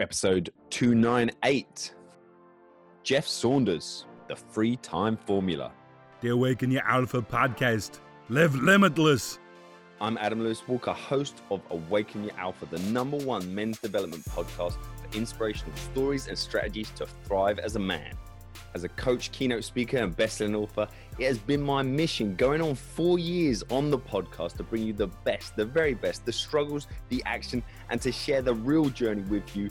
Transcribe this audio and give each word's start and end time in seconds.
Episode 0.00 0.50
298 0.70 1.94
Jeff 3.04 3.28
Sanders, 3.28 4.06
The 4.26 4.34
Free 4.34 4.74
Time 4.78 5.16
Formula. 5.16 5.70
The 6.20 6.30
Awaken 6.30 6.72
Your 6.72 6.82
Alpha 6.82 7.22
podcast. 7.22 8.00
Live 8.28 8.56
limitless. 8.56 9.38
I'm 10.00 10.18
Adam 10.18 10.42
Lewis 10.42 10.66
Walker, 10.66 10.92
host 10.92 11.42
of 11.52 11.60
Awaken 11.70 12.24
Your 12.24 12.36
Alpha, 12.36 12.66
the 12.66 12.80
number 12.90 13.18
one 13.18 13.54
men's 13.54 13.78
development 13.78 14.24
podcast 14.24 14.72
for 14.72 15.16
inspirational 15.16 15.76
stories 15.76 16.26
and 16.26 16.36
strategies 16.36 16.90
to 16.96 17.06
thrive 17.22 17.60
as 17.60 17.76
a 17.76 17.80
man. 17.80 18.14
As 18.74 18.82
a 18.82 18.88
coach, 18.88 19.30
keynote 19.30 19.62
speaker, 19.62 19.98
and 19.98 20.16
best-selling 20.16 20.56
author, 20.56 20.88
it 21.20 21.26
has 21.26 21.38
been 21.38 21.62
my 21.62 21.82
mission 21.82 22.34
going 22.34 22.60
on 22.60 22.74
four 22.74 23.20
years 23.20 23.62
on 23.70 23.92
the 23.92 23.98
podcast 23.98 24.56
to 24.56 24.64
bring 24.64 24.82
you 24.82 24.92
the 24.92 25.06
best, 25.06 25.54
the 25.54 25.64
very 25.64 25.94
best, 25.94 26.26
the 26.26 26.32
struggles, 26.32 26.88
the 27.10 27.22
action, 27.26 27.62
and 27.90 28.02
to 28.02 28.10
share 28.10 28.42
the 28.42 28.54
real 28.54 28.86
journey 28.86 29.22
with 29.30 29.54
you 29.54 29.70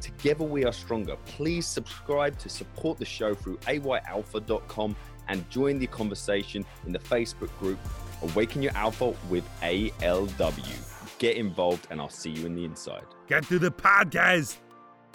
Together 0.00 0.44
we 0.44 0.64
are 0.64 0.72
stronger. 0.72 1.16
Please 1.26 1.66
subscribe 1.66 2.38
to 2.38 2.48
support 2.48 2.98
the 2.98 3.04
show 3.04 3.34
through 3.34 3.58
ayalpha.com 3.58 4.96
and 5.28 5.50
join 5.50 5.78
the 5.78 5.86
conversation 5.86 6.64
in 6.86 6.92
the 6.92 6.98
Facebook 6.98 7.56
group 7.58 7.78
Awaken 8.22 8.62
Your 8.62 8.72
Alpha 8.74 9.14
with 9.28 9.44
ALW. 9.60 11.18
Get 11.18 11.36
involved 11.36 11.86
and 11.90 12.00
I'll 12.00 12.08
see 12.08 12.30
you 12.30 12.46
in 12.46 12.54
the 12.54 12.64
inside. 12.64 13.04
Get 13.28 13.44
to 13.48 13.58
the 13.58 13.70
podcast. 13.70 14.56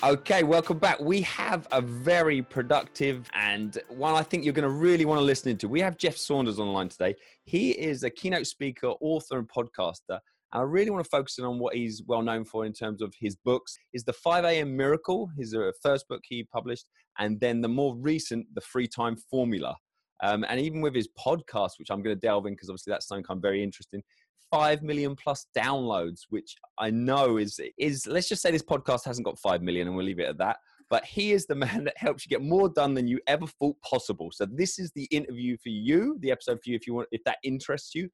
Okay, 0.04 0.44
welcome 0.44 0.80
back. 0.80 1.00
We 1.00 1.22
have 1.22 1.66
a 1.72 1.80
very 1.80 2.42
productive 2.42 3.30
and 3.34 3.78
one 3.88 4.16
I 4.16 4.22
think 4.22 4.44
you're 4.44 4.54
going 4.54 4.68
to 4.68 4.70
really 4.70 5.06
want 5.06 5.20
to 5.20 5.24
listen 5.24 5.52
into. 5.52 5.70
We 5.70 5.80
have 5.80 5.98
Jeff 5.98 6.18
Sanders 6.18 6.60
online 6.60 6.90
today. 6.90 7.16
He 7.46 7.72
is 7.72 8.04
a 8.04 8.10
keynote 8.10 8.48
speaker, 8.48 8.88
author, 9.00 9.40
and 9.40 9.48
podcaster. 9.48 10.20
And 10.54 10.62
I 10.62 10.66
really 10.66 10.92
want 10.92 11.04
to 11.04 11.10
focus 11.10 11.40
in 11.40 11.46
on 11.46 11.60
what 11.60 11.76
he's 11.76 12.04
well 12.06 12.22
known 12.22 12.46
for 12.46 12.66
in 12.66 12.74
terms 12.74 13.02
of 13.02 13.14
his 13.20 13.36
books. 13.36 13.76
Is 13.94 14.04
the 14.04 14.14
5 14.14 14.46
a.m. 14.46 14.78
Miracle, 14.78 15.30
his 15.38 15.56
first 15.82 16.08
book 16.08 16.22
he 16.24 16.44
published, 16.44 16.86
and 17.20 17.40
then 17.40 17.62
the 17.62 17.68
more 17.68 17.96
recent, 17.96 18.46
The 18.54 18.62
Free 18.62 18.88
Time 18.88 19.18
Formula. 19.30 19.76
Um, 20.22 20.46
and 20.48 20.60
even 20.60 20.82
with 20.82 20.96
his 20.96 21.10
podcast, 21.20 21.72
which 21.78 21.90
I'm 21.90 22.02
going 22.02 22.16
to 22.16 22.22
delve 22.22 22.46
in 22.46 22.54
because 22.54 22.70
obviously 22.70 22.92
that's 22.92 23.08
something 23.08 23.26
I'm 23.30 23.42
very 23.42 23.64
interested 23.64 23.98
in. 23.98 24.04
Five 24.52 24.84
million 24.84 25.16
plus 25.16 25.48
downloads, 25.58 26.22
which 26.30 26.56
I 26.78 26.92
know 26.92 27.38
is 27.38 27.60
is 27.80 28.06
let's 28.06 28.30
just 28.30 28.44
say 28.44 28.52
this 28.52 28.62
podcast 28.62 29.04
hasn't 29.04 29.26
got 29.26 29.40
five 29.40 29.64
million, 29.64 29.88
and 29.88 29.98
we'll 29.98 30.06
leave 30.06 30.20
it 30.20 30.30
at 30.30 30.38
that. 30.38 30.58
But 30.92 31.04
he 31.06 31.32
is 31.32 31.48
the 31.48 31.56
man 31.66 31.84
that 31.86 31.98
helps 31.98 32.24
you 32.24 32.30
get 32.30 32.44
more 32.44 32.70
done 32.70 32.94
than 32.94 33.08
you 33.08 33.20
ever 33.26 33.48
thought 33.48 33.76
possible. 33.82 34.30
So 34.32 34.46
this 34.46 34.78
is 34.78 34.92
the 34.92 35.06
interview 35.06 35.58
for 35.58 35.70
you, 35.70 36.18
the 36.20 36.32
episode 36.32 36.60
for 36.64 36.70
you, 36.70 36.76
if 36.76 36.86
you 36.86 36.94
want, 36.94 37.08
if 37.12 37.24
that 37.24 37.38
interests 37.44 37.96
you. 37.96 38.10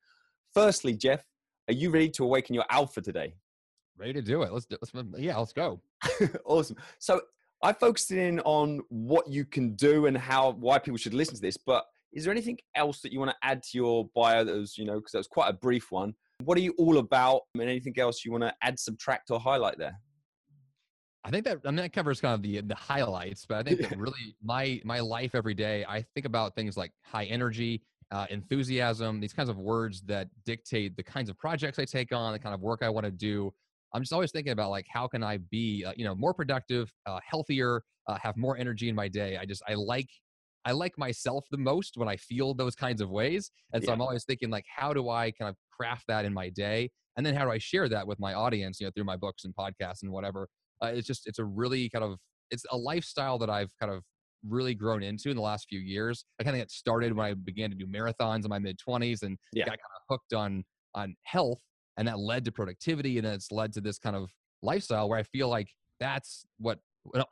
Firstly, 0.53 0.93
Jeff, 0.93 1.23
are 1.69 1.73
you 1.73 1.91
ready 1.91 2.09
to 2.09 2.23
awaken 2.23 2.55
your 2.55 2.65
alpha 2.71 2.99
today? 2.99 3.35
Ready 3.95 4.13
to 4.13 4.21
do 4.23 4.41
it. 4.41 4.51
Let's, 4.51 4.65
do, 4.65 4.75
let's 4.81 4.91
yeah, 5.17 5.37
let's 5.37 5.53
go. 5.53 5.79
awesome. 6.45 6.77
So 6.97 7.21
I 7.63 7.73
focused 7.73 8.11
in 8.11 8.39
on 8.39 8.81
what 8.89 9.29
you 9.29 9.45
can 9.45 9.75
do 9.75 10.07
and 10.07 10.17
how 10.17 10.51
why 10.53 10.79
people 10.79 10.97
should 10.97 11.13
listen 11.13 11.35
to 11.35 11.41
this. 11.41 11.57
But 11.57 11.85
is 12.11 12.23
there 12.23 12.31
anything 12.31 12.57
else 12.75 13.01
that 13.01 13.13
you 13.13 13.19
want 13.19 13.31
to 13.31 13.37
add 13.43 13.61
to 13.61 13.69
your 13.77 14.09
bio 14.15 14.43
that 14.43 14.55
was, 14.55 14.79
you 14.79 14.85
know, 14.85 14.95
because 14.95 15.11
that 15.11 15.19
was 15.19 15.27
quite 15.27 15.49
a 15.49 15.53
brief 15.53 15.91
one. 15.91 16.15
What 16.43 16.57
are 16.57 16.61
you 16.61 16.73
all 16.79 16.97
about? 16.97 17.41
And 17.53 17.63
anything 17.63 17.93
else 17.99 18.25
you 18.25 18.31
want 18.31 18.45
to 18.45 18.53
add, 18.63 18.79
subtract, 18.79 19.29
or 19.29 19.39
highlight 19.39 19.77
there? 19.77 19.99
I 21.23 21.29
think 21.29 21.45
that 21.45 21.59
I 21.65 21.67
mean 21.67 21.77
that 21.77 21.93
covers 21.93 22.19
kind 22.19 22.33
of 22.33 22.41
the 22.41 22.61
the 22.61 22.75
highlights, 22.75 23.45
but 23.45 23.57
I 23.57 23.63
think 23.63 23.81
that 23.89 23.99
really 23.99 24.35
my 24.41 24.81
my 24.85 25.01
life 25.01 25.35
every 25.35 25.53
day, 25.53 25.85
I 25.87 26.01
think 26.15 26.25
about 26.25 26.55
things 26.55 26.77
like 26.77 26.93
high 27.03 27.25
energy, 27.25 27.83
uh, 28.11 28.25
enthusiasm, 28.29 29.19
these 29.19 29.33
kinds 29.33 29.49
of 29.49 29.57
words 29.57 30.01
that 30.01 30.27
dictate 30.45 30.95
the 30.95 31.03
kinds 31.03 31.29
of 31.29 31.37
projects 31.37 31.79
I 31.79 31.85
take 31.85 32.11
on, 32.11 32.33
the 32.33 32.39
kind 32.39 32.55
of 32.55 32.61
work 32.61 32.81
I 32.81 32.89
want 32.89 33.05
to 33.05 33.11
do. 33.11 33.51
I'm 33.93 34.01
just 34.01 34.13
always 34.13 34.31
thinking 34.31 34.51
about 34.51 34.69
like 34.69 34.85
how 34.91 35.07
can 35.07 35.23
I 35.23 35.37
be, 35.37 35.83
uh, 35.85 35.93
you 35.95 36.05
know, 36.05 36.15
more 36.15 36.33
productive, 36.33 36.91
uh, 37.05 37.19
healthier, 37.27 37.81
uh, 38.07 38.17
have 38.21 38.37
more 38.37 38.57
energy 38.57 38.89
in 38.89 38.95
my 38.95 39.07
day. 39.07 39.37
I 39.37 39.45
just 39.45 39.61
I 39.67 39.75
like 39.75 40.09
I 40.65 40.71
like 40.73 40.97
myself 40.97 41.45
the 41.51 41.57
most 41.57 41.93
when 41.95 42.07
I 42.07 42.17
feel 42.17 42.53
those 42.53 42.75
kinds 42.75 43.01
of 43.01 43.09
ways, 43.09 43.51
and 43.73 43.83
so 43.83 43.89
yeah. 43.89 43.93
I'm 43.93 44.01
always 44.01 44.25
thinking 44.25 44.49
like 44.49 44.65
how 44.75 44.93
do 44.93 45.09
I 45.09 45.31
kind 45.31 45.49
of 45.49 45.55
craft 45.71 46.05
that 46.07 46.25
in 46.25 46.33
my 46.33 46.49
day, 46.49 46.89
and 47.17 47.25
then 47.25 47.35
how 47.35 47.45
do 47.45 47.51
I 47.51 47.57
share 47.57 47.87
that 47.89 48.05
with 48.05 48.19
my 48.19 48.33
audience, 48.33 48.79
you 48.79 48.87
know, 48.87 48.91
through 48.95 49.05
my 49.05 49.17
books 49.17 49.45
and 49.45 49.55
podcasts 49.55 50.03
and 50.03 50.11
whatever. 50.11 50.47
Uh, 50.83 50.87
it's 50.87 51.07
just 51.07 51.27
it's 51.27 51.39
a 51.39 51.45
really 51.45 51.89
kind 51.89 52.03
of 52.03 52.17
it's 52.51 52.65
a 52.71 52.77
lifestyle 52.77 53.37
that 53.39 53.49
I've 53.49 53.71
kind 53.79 53.91
of 53.91 54.03
really 54.47 54.73
grown 54.73 55.03
into 55.03 55.29
in 55.29 55.35
the 55.35 55.41
last 55.41 55.67
few 55.69 55.79
years. 55.79 56.25
I 56.39 56.43
kind 56.43 56.55
of 56.55 56.61
got 56.61 56.71
started 56.71 57.15
when 57.15 57.25
I 57.25 57.33
began 57.33 57.69
to 57.69 57.75
do 57.75 57.85
marathons 57.85 58.43
in 58.43 58.49
my 58.49 58.59
mid 58.59 58.79
20s 58.79 59.23
and 59.23 59.37
yeah. 59.53 59.65
got 59.65 59.71
kind 59.71 59.79
of 59.79 60.01
hooked 60.09 60.33
on 60.33 60.63
on 60.95 61.15
health 61.23 61.59
and 61.97 62.07
that 62.07 62.17
led 62.17 62.45
to 62.45 62.51
productivity 62.51 63.17
and 63.17 63.27
it's 63.27 63.51
led 63.51 63.73
to 63.73 63.81
this 63.81 63.99
kind 63.99 64.15
of 64.15 64.31
lifestyle 64.61 65.09
where 65.09 65.19
I 65.19 65.23
feel 65.23 65.49
like 65.49 65.69
that's 65.99 66.45
what 66.57 66.79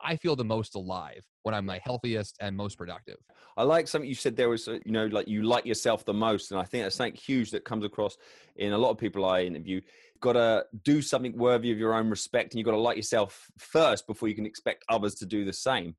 I 0.02 0.16
feel 0.16 0.36
the 0.36 0.44
most 0.44 0.74
alive 0.74 1.22
when 1.42 1.54
I'm 1.54 1.66
my 1.66 1.80
healthiest 1.82 2.36
and 2.40 2.56
most 2.56 2.78
productive. 2.78 3.16
I 3.56 3.62
like 3.62 3.86
something 3.86 4.08
you 4.08 4.14
said 4.14 4.36
there 4.36 4.48
was, 4.48 4.66
uh, 4.66 4.78
you 4.84 4.92
know, 4.92 5.06
like 5.06 5.28
you 5.28 5.42
like 5.42 5.66
yourself 5.66 6.04
the 6.04 6.14
most. 6.14 6.50
And 6.50 6.60
I 6.60 6.64
think 6.64 6.84
that's 6.84 6.96
something 6.96 7.14
huge 7.14 7.50
that 7.50 7.64
comes 7.64 7.84
across 7.84 8.16
in 8.56 8.72
a 8.72 8.78
lot 8.78 8.90
of 8.90 8.98
people 8.98 9.24
I 9.24 9.42
interview. 9.42 9.76
You've 9.76 10.20
got 10.20 10.32
to 10.34 10.64
do 10.84 11.02
something 11.02 11.36
worthy 11.36 11.70
of 11.70 11.78
your 11.78 11.94
own 11.94 12.08
respect 12.08 12.52
and 12.52 12.58
you've 12.58 12.66
got 12.66 12.72
to 12.72 12.78
like 12.78 12.96
yourself 12.96 13.46
first 13.58 14.06
before 14.06 14.28
you 14.28 14.34
can 14.34 14.46
expect 14.46 14.84
others 14.88 15.14
to 15.16 15.26
do 15.26 15.44
the 15.44 15.52
same 15.52 15.94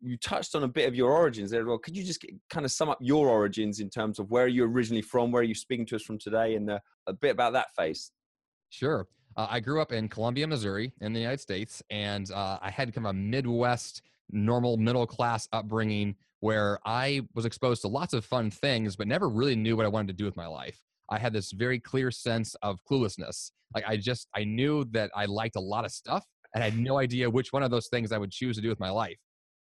you 0.00 0.16
touched 0.18 0.54
on 0.54 0.62
a 0.62 0.68
bit 0.68 0.88
of 0.88 0.94
your 0.94 1.10
origins 1.10 1.50
there 1.50 1.60
as 1.60 1.66
well. 1.66 1.78
Could 1.78 1.96
you 1.96 2.04
just 2.04 2.24
kind 2.50 2.64
of 2.64 2.72
sum 2.72 2.88
up 2.88 2.98
your 3.00 3.28
origins 3.28 3.80
in 3.80 3.90
terms 3.90 4.18
of 4.18 4.30
where 4.30 4.46
you 4.46 4.64
originally 4.64 5.02
from, 5.02 5.32
where 5.32 5.40
are 5.40 5.44
you 5.44 5.54
speaking 5.54 5.86
to 5.86 5.96
us 5.96 6.02
from 6.02 6.18
today, 6.18 6.54
and 6.54 6.70
uh, 6.70 6.78
a 7.06 7.12
bit 7.12 7.30
about 7.30 7.52
that 7.54 7.74
phase? 7.76 8.12
Sure. 8.70 9.06
Uh, 9.36 9.46
I 9.50 9.60
grew 9.60 9.80
up 9.80 9.92
in 9.92 10.08
Columbia, 10.08 10.46
Missouri, 10.46 10.92
in 11.00 11.12
the 11.12 11.20
United 11.20 11.40
States, 11.40 11.82
and 11.90 12.30
uh, 12.30 12.58
I 12.60 12.70
had 12.70 12.94
kind 12.94 13.06
of 13.06 13.10
a 13.10 13.14
Midwest, 13.14 14.02
normal 14.30 14.76
middle 14.76 15.06
class 15.06 15.48
upbringing 15.52 16.16
where 16.40 16.78
I 16.84 17.22
was 17.34 17.44
exposed 17.44 17.82
to 17.82 17.88
lots 17.88 18.12
of 18.12 18.24
fun 18.24 18.50
things, 18.50 18.96
but 18.96 19.08
never 19.08 19.28
really 19.28 19.56
knew 19.56 19.76
what 19.76 19.86
I 19.86 19.88
wanted 19.88 20.08
to 20.08 20.14
do 20.14 20.24
with 20.24 20.36
my 20.36 20.46
life. 20.46 20.80
I 21.10 21.18
had 21.18 21.32
this 21.32 21.52
very 21.52 21.78
clear 21.78 22.10
sense 22.10 22.54
of 22.62 22.80
cluelessness. 22.90 23.50
Like 23.74 23.84
I 23.86 23.96
just, 23.96 24.28
I 24.34 24.44
knew 24.44 24.84
that 24.92 25.10
I 25.14 25.26
liked 25.26 25.56
a 25.56 25.60
lot 25.60 25.84
of 25.84 25.92
stuff 25.92 26.24
and 26.54 26.62
I 26.62 26.70
had 26.70 26.78
no 26.78 26.98
idea 26.98 27.28
which 27.28 27.52
one 27.52 27.62
of 27.62 27.70
those 27.70 27.88
things 27.88 28.12
I 28.12 28.18
would 28.18 28.30
choose 28.30 28.56
to 28.56 28.62
do 28.62 28.68
with 28.68 28.80
my 28.80 28.90
life. 28.90 29.18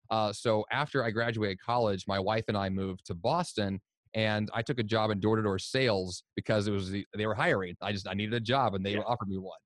Uh, 0.10 0.32
so 0.32 0.66
after 0.72 1.04
I 1.04 1.12
graduated 1.12 1.60
college, 1.60 2.06
my 2.08 2.20
wife 2.20 2.46
and 2.48 2.58
I 2.58 2.70
moved 2.70 3.06
to 3.08 3.14
Boston, 3.14 3.80
and 4.14 4.50
I 4.54 4.62
took 4.62 4.80
a 4.80 4.84
job 4.84 5.12
in 5.12 5.20
door-to-door 5.20 5.60
sales 5.60 6.24
because 6.36 6.68
it 6.68 6.72
was 6.72 6.90
the, 6.90 7.06
they 7.16 7.28
were 7.28 7.36
hiring. 7.36 7.76
I 7.82 7.92
just 7.92 8.08
I 8.08 8.14
needed 8.14 8.34
a 8.34 8.40
job, 8.40 8.76
and 8.76 8.86
they 8.86 8.94
yeah. 8.94 9.02
offered 9.02 9.28
me 9.28 9.38
one. 9.38 9.60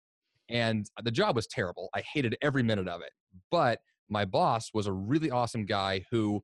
And 0.50 0.90
the 1.04 1.12
job 1.12 1.36
was 1.36 1.46
terrible. 1.48 1.90
I 1.94 2.02
hated 2.02 2.36
every 2.42 2.64
minute 2.64 2.88
of 2.88 3.02
it. 3.02 3.12
But 3.52 3.80
my 4.10 4.26
boss 4.26 4.72
was 4.74 4.88
a 4.88 4.94
really 4.94 5.30
awesome 5.30 5.66
guy 5.66 6.04
who 6.10 6.42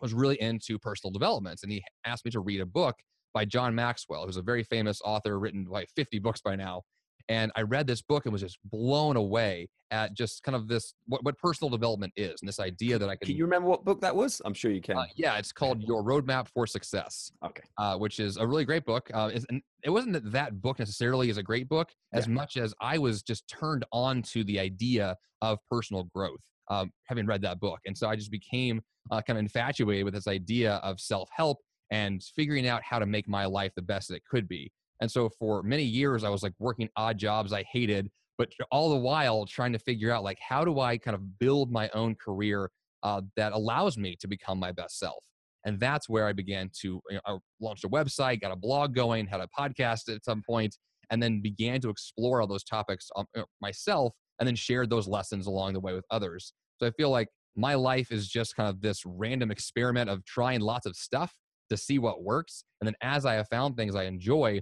was 0.00 0.12
really 0.12 0.40
into 0.40 0.78
personal 0.78 1.12
development, 1.12 1.60
and 1.62 1.70
he 1.70 1.82
asked 2.04 2.24
me 2.24 2.30
to 2.32 2.40
read 2.40 2.60
a 2.60 2.66
book 2.66 2.96
by 3.34 3.44
John 3.44 3.74
Maxwell, 3.74 4.26
who's 4.26 4.36
a 4.36 4.42
very 4.42 4.64
famous 4.64 5.00
author, 5.04 5.38
written 5.38 5.66
like 5.68 5.88
50 5.94 6.18
books 6.18 6.40
by 6.40 6.56
now. 6.56 6.82
And 7.28 7.52
I 7.56 7.62
read 7.62 7.86
this 7.86 8.02
book 8.02 8.24
and 8.24 8.32
was 8.32 8.42
just 8.42 8.58
blown 8.64 9.16
away 9.16 9.68
at 9.90 10.14
just 10.14 10.42
kind 10.42 10.56
of 10.56 10.68
this 10.68 10.94
what, 11.06 11.24
what 11.24 11.36
personal 11.38 11.70
development 11.70 12.12
is 12.16 12.40
and 12.40 12.48
this 12.48 12.60
idea 12.60 12.98
that 12.98 13.08
I 13.08 13.16
can. 13.16 13.26
Can 13.26 13.36
you 13.36 13.44
remember 13.44 13.68
what 13.68 13.84
book 13.84 14.00
that 14.00 14.14
was? 14.14 14.40
I'm 14.44 14.54
sure 14.54 14.70
you 14.70 14.80
can. 14.80 14.96
Uh, 14.96 15.04
yeah, 15.16 15.36
it's 15.38 15.52
called 15.52 15.82
Your 15.82 16.02
Roadmap 16.02 16.48
for 16.48 16.66
Success. 16.66 17.30
Okay. 17.44 17.62
Uh, 17.76 17.96
which 17.96 18.20
is 18.20 18.36
a 18.36 18.46
really 18.46 18.64
great 18.64 18.84
book. 18.84 19.10
Uh, 19.12 19.30
and 19.48 19.62
it 19.84 19.90
wasn't 19.90 20.12
that 20.14 20.30
that 20.32 20.60
book 20.60 20.78
necessarily 20.78 21.30
is 21.30 21.38
a 21.38 21.42
great 21.42 21.68
book 21.68 21.90
as 22.12 22.26
yeah. 22.26 22.34
much 22.34 22.56
as 22.56 22.74
I 22.80 22.98
was 22.98 23.22
just 23.22 23.46
turned 23.48 23.84
on 23.92 24.22
to 24.22 24.44
the 24.44 24.58
idea 24.58 25.16
of 25.42 25.58
personal 25.70 26.04
growth. 26.14 26.40
Um, 26.70 26.90
having 27.04 27.24
read 27.24 27.40
that 27.42 27.60
book, 27.60 27.78
and 27.86 27.96
so 27.96 28.10
I 28.10 28.16
just 28.16 28.30
became 28.30 28.82
uh, 29.10 29.22
kind 29.22 29.38
of 29.38 29.42
infatuated 29.42 30.04
with 30.04 30.12
this 30.12 30.26
idea 30.26 30.74
of 30.82 31.00
self 31.00 31.30
help 31.34 31.56
and 31.90 32.22
figuring 32.36 32.66
out 32.66 32.82
how 32.82 32.98
to 32.98 33.06
make 33.06 33.26
my 33.26 33.46
life 33.46 33.72
the 33.74 33.82
best 33.82 34.08
that 34.08 34.16
it 34.16 34.22
could 34.30 34.46
be. 34.48 34.70
And 35.00 35.10
so 35.10 35.28
for 35.28 35.62
many 35.62 35.84
years, 35.84 36.24
I 36.24 36.28
was 36.28 36.42
like 36.42 36.54
working 36.58 36.88
odd 36.96 37.18
jobs 37.18 37.52
I 37.52 37.64
hated, 37.70 38.10
but 38.36 38.48
all 38.70 38.90
the 38.90 38.96
while 38.96 39.46
trying 39.46 39.72
to 39.72 39.78
figure 39.78 40.10
out 40.10 40.24
like 40.24 40.38
how 40.46 40.64
do 40.64 40.80
I 40.80 40.98
kind 40.98 41.14
of 41.14 41.38
build 41.38 41.70
my 41.70 41.88
own 41.94 42.14
career 42.14 42.70
uh, 43.02 43.22
that 43.36 43.52
allows 43.52 43.96
me 43.96 44.16
to 44.20 44.26
become 44.26 44.58
my 44.58 44.72
best 44.72 44.98
self. 44.98 45.24
And 45.64 45.78
that's 45.78 46.08
where 46.08 46.26
I 46.26 46.32
began 46.32 46.70
to 46.80 47.00
you 47.10 47.16
know, 47.16 47.20
I 47.26 47.36
launched 47.60 47.84
a 47.84 47.88
website, 47.88 48.40
got 48.40 48.52
a 48.52 48.56
blog 48.56 48.94
going, 48.94 49.26
had 49.26 49.40
a 49.40 49.48
podcast 49.58 50.12
at 50.14 50.24
some 50.24 50.42
point, 50.48 50.76
and 51.10 51.22
then 51.22 51.40
began 51.40 51.80
to 51.80 51.90
explore 51.90 52.40
all 52.40 52.46
those 52.46 52.64
topics 52.64 53.08
um, 53.16 53.26
myself, 53.60 54.12
and 54.38 54.46
then 54.46 54.54
shared 54.54 54.90
those 54.90 55.08
lessons 55.08 55.46
along 55.46 55.72
the 55.72 55.80
way 55.80 55.94
with 55.94 56.04
others. 56.10 56.52
So 56.80 56.86
I 56.86 56.90
feel 56.92 57.10
like 57.10 57.28
my 57.56 57.74
life 57.74 58.12
is 58.12 58.28
just 58.28 58.54
kind 58.54 58.68
of 58.68 58.80
this 58.80 59.02
random 59.04 59.50
experiment 59.50 60.08
of 60.08 60.24
trying 60.24 60.60
lots 60.60 60.86
of 60.86 60.96
stuff 60.96 61.34
to 61.70 61.76
see 61.76 61.98
what 61.98 62.22
works. 62.22 62.64
And 62.80 62.86
then 62.86 62.94
as 63.02 63.26
I 63.26 63.34
have 63.34 63.48
found 63.48 63.76
things 63.76 63.94
I 63.94 64.04
enjoy, 64.04 64.60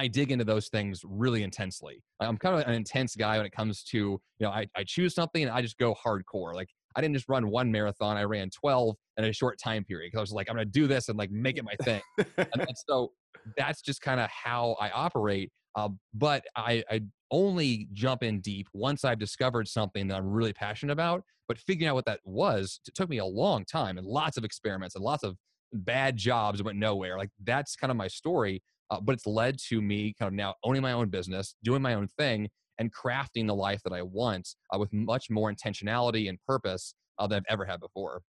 I 0.00 0.08
dig 0.08 0.32
into 0.32 0.46
those 0.46 0.68
things 0.68 1.02
really 1.04 1.42
intensely. 1.42 2.02
I'm 2.20 2.38
kind 2.38 2.58
of 2.58 2.66
an 2.66 2.72
intense 2.72 3.14
guy 3.14 3.36
when 3.36 3.44
it 3.44 3.52
comes 3.52 3.82
to, 3.84 3.98
you 3.98 4.20
know, 4.40 4.48
I, 4.48 4.66
I 4.74 4.82
choose 4.82 5.14
something 5.14 5.42
and 5.42 5.52
I 5.52 5.60
just 5.60 5.76
go 5.76 5.94
hardcore. 5.94 6.54
Like 6.54 6.70
I 6.96 7.02
didn't 7.02 7.16
just 7.16 7.28
run 7.28 7.50
one 7.50 7.70
marathon, 7.70 8.16
I 8.16 8.22
ran 8.22 8.48
12 8.48 8.96
in 9.18 9.24
a 9.26 9.32
short 9.34 9.58
time 9.62 9.84
period 9.84 10.08
because 10.08 10.20
I 10.20 10.22
was 10.22 10.32
like, 10.32 10.48
I'm 10.48 10.56
going 10.56 10.66
to 10.66 10.72
do 10.72 10.86
this 10.86 11.10
and 11.10 11.18
like 11.18 11.30
make 11.30 11.58
it 11.58 11.64
my 11.64 11.74
thing. 11.84 12.00
and, 12.38 12.66
so 12.88 13.12
that's 13.58 13.82
just 13.82 14.00
kind 14.00 14.20
of 14.20 14.30
how 14.30 14.74
I 14.80 14.88
operate. 14.88 15.52
Uh, 15.74 15.90
but 16.14 16.44
I, 16.56 16.82
I 16.90 17.02
only 17.30 17.86
jump 17.92 18.22
in 18.22 18.40
deep 18.40 18.68
once 18.72 19.04
I've 19.04 19.18
discovered 19.18 19.68
something 19.68 20.08
that 20.08 20.16
I'm 20.16 20.30
really 20.30 20.54
passionate 20.54 20.94
about. 20.94 21.24
But 21.46 21.58
figuring 21.58 21.90
out 21.90 21.94
what 21.94 22.06
that 22.06 22.20
was 22.24 22.80
took 22.94 23.10
me 23.10 23.18
a 23.18 23.24
long 23.26 23.66
time 23.66 23.98
and 23.98 24.06
lots 24.06 24.38
of 24.38 24.44
experiments 24.44 24.94
and 24.94 25.04
lots 25.04 25.24
of 25.24 25.36
bad 25.74 26.16
jobs 26.16 26.58
that 26.58 26.64
went 26.64 26.78
nowhere. 26.78 27.18
Like 27.18 27.30
that's 27.44 27.76
kind 27.76 27.90
of 27.90 27.98
my 27.98 28.08
story. 28.08 28.62
Uh, 28.90 29.00
but 29.00 29.12
it's 29.12 29.26
led 29.26 29.58
to 29.68 29.80
me 29.80 30.14
kind 30.18 30.28
of 30.28 30.34
now 30.34 30.54
owning 30.64 30.82
my 30.82 30.92
own 30.92 31.08
business, 31.08 31.54
doing 31.62 31.80
my 31.80 31.94
own 31.94 32.08
thing, 32.18 32.48
and 32.78 32.92
crafting 32.92 33.46
the 33.46 33.54
life 33.54 33.82
that 33.84 33.92
I 33.92 34.02
want 34.02 34.48
uh, 34.74 34.78
with 34.78 34.92
much 34.92 35.30
more 35.30 35.52
intentionality 35.52 36.28
and 36.28 36.38
purpose 36.46 36.94
uh, 37.18 37.26
than 37.26 37.38
I've 37.38 37.52
ever 37.52 37.64
had 37.64 37.78
before. 37.78 38.22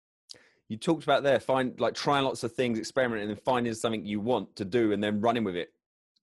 You 0.67 0.77
talked 0.77 1.03
about 1.03 1.23
there, 1.23 1.39
find 1.39 1.77
like 1.79 1.95
trying 1.95 2.23
lots 2.23 2.43
of 2.43 2.53
things, 2.53 2.77
experimenting, 2.77 3.29
and 3.29 3.41
finding 3.41 3.73
something 3.73 4.05
you 4.05 4.19
want 4.19 4.55
to 4.57 4.65
do, 4.65 4.91
and 4.91 5.03
then 5.03 5.19
running 5.19 5.43
with 5.43 5.55
it. 5.55 5.69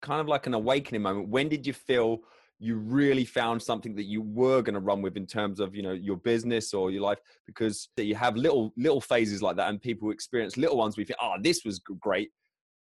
Kind 0.01 0.21
of 0.21 0.27
like 0.27 0.47
an 0.47 0.53
awakening 0.53 1.01
moment. 1.01 1.27
When 1.27 1.49
did 1.49 1.67
you 1.67 1.73
feel 1.73 2.19
you 2.59 2.75
really 2.75 3.25
found 3.25 3.61
something 3.61 3.95
that 3.95 4.03
you 4.03 4.21
were 4.21 4.61
going 4.61 4.73
to 4.73 4.79
run 4.79 5.01
with 5.01 5.17
in 5.17 5.25
terms 5.25 5.59
of 5.59 5.75
you 5.75 5.81
know 5.81 5.91
your 5.91 6.17
business 6.17 6.73
or 6.73 6.89
your 6.89 7.01
life? 7.01 7.19
Because 7.45 7.89
you 7.97 8.15
have 8.15 8.35
little 8.35 8.73
little 8.77 9.01
phases 9.01 9.41
like 9.41 9.55
that, 9.57 9.69
and 9.69 9.81
people 9.81 10.11
experience 10.11 10.57
little 10.57 10.77
ones. 10.77 10.97
We 10.97 11.03
think, 11.03 11.19
oh, 11.21 11.35
this 11.41 11.63
was 11.65 11.79
great, 11.79 12.31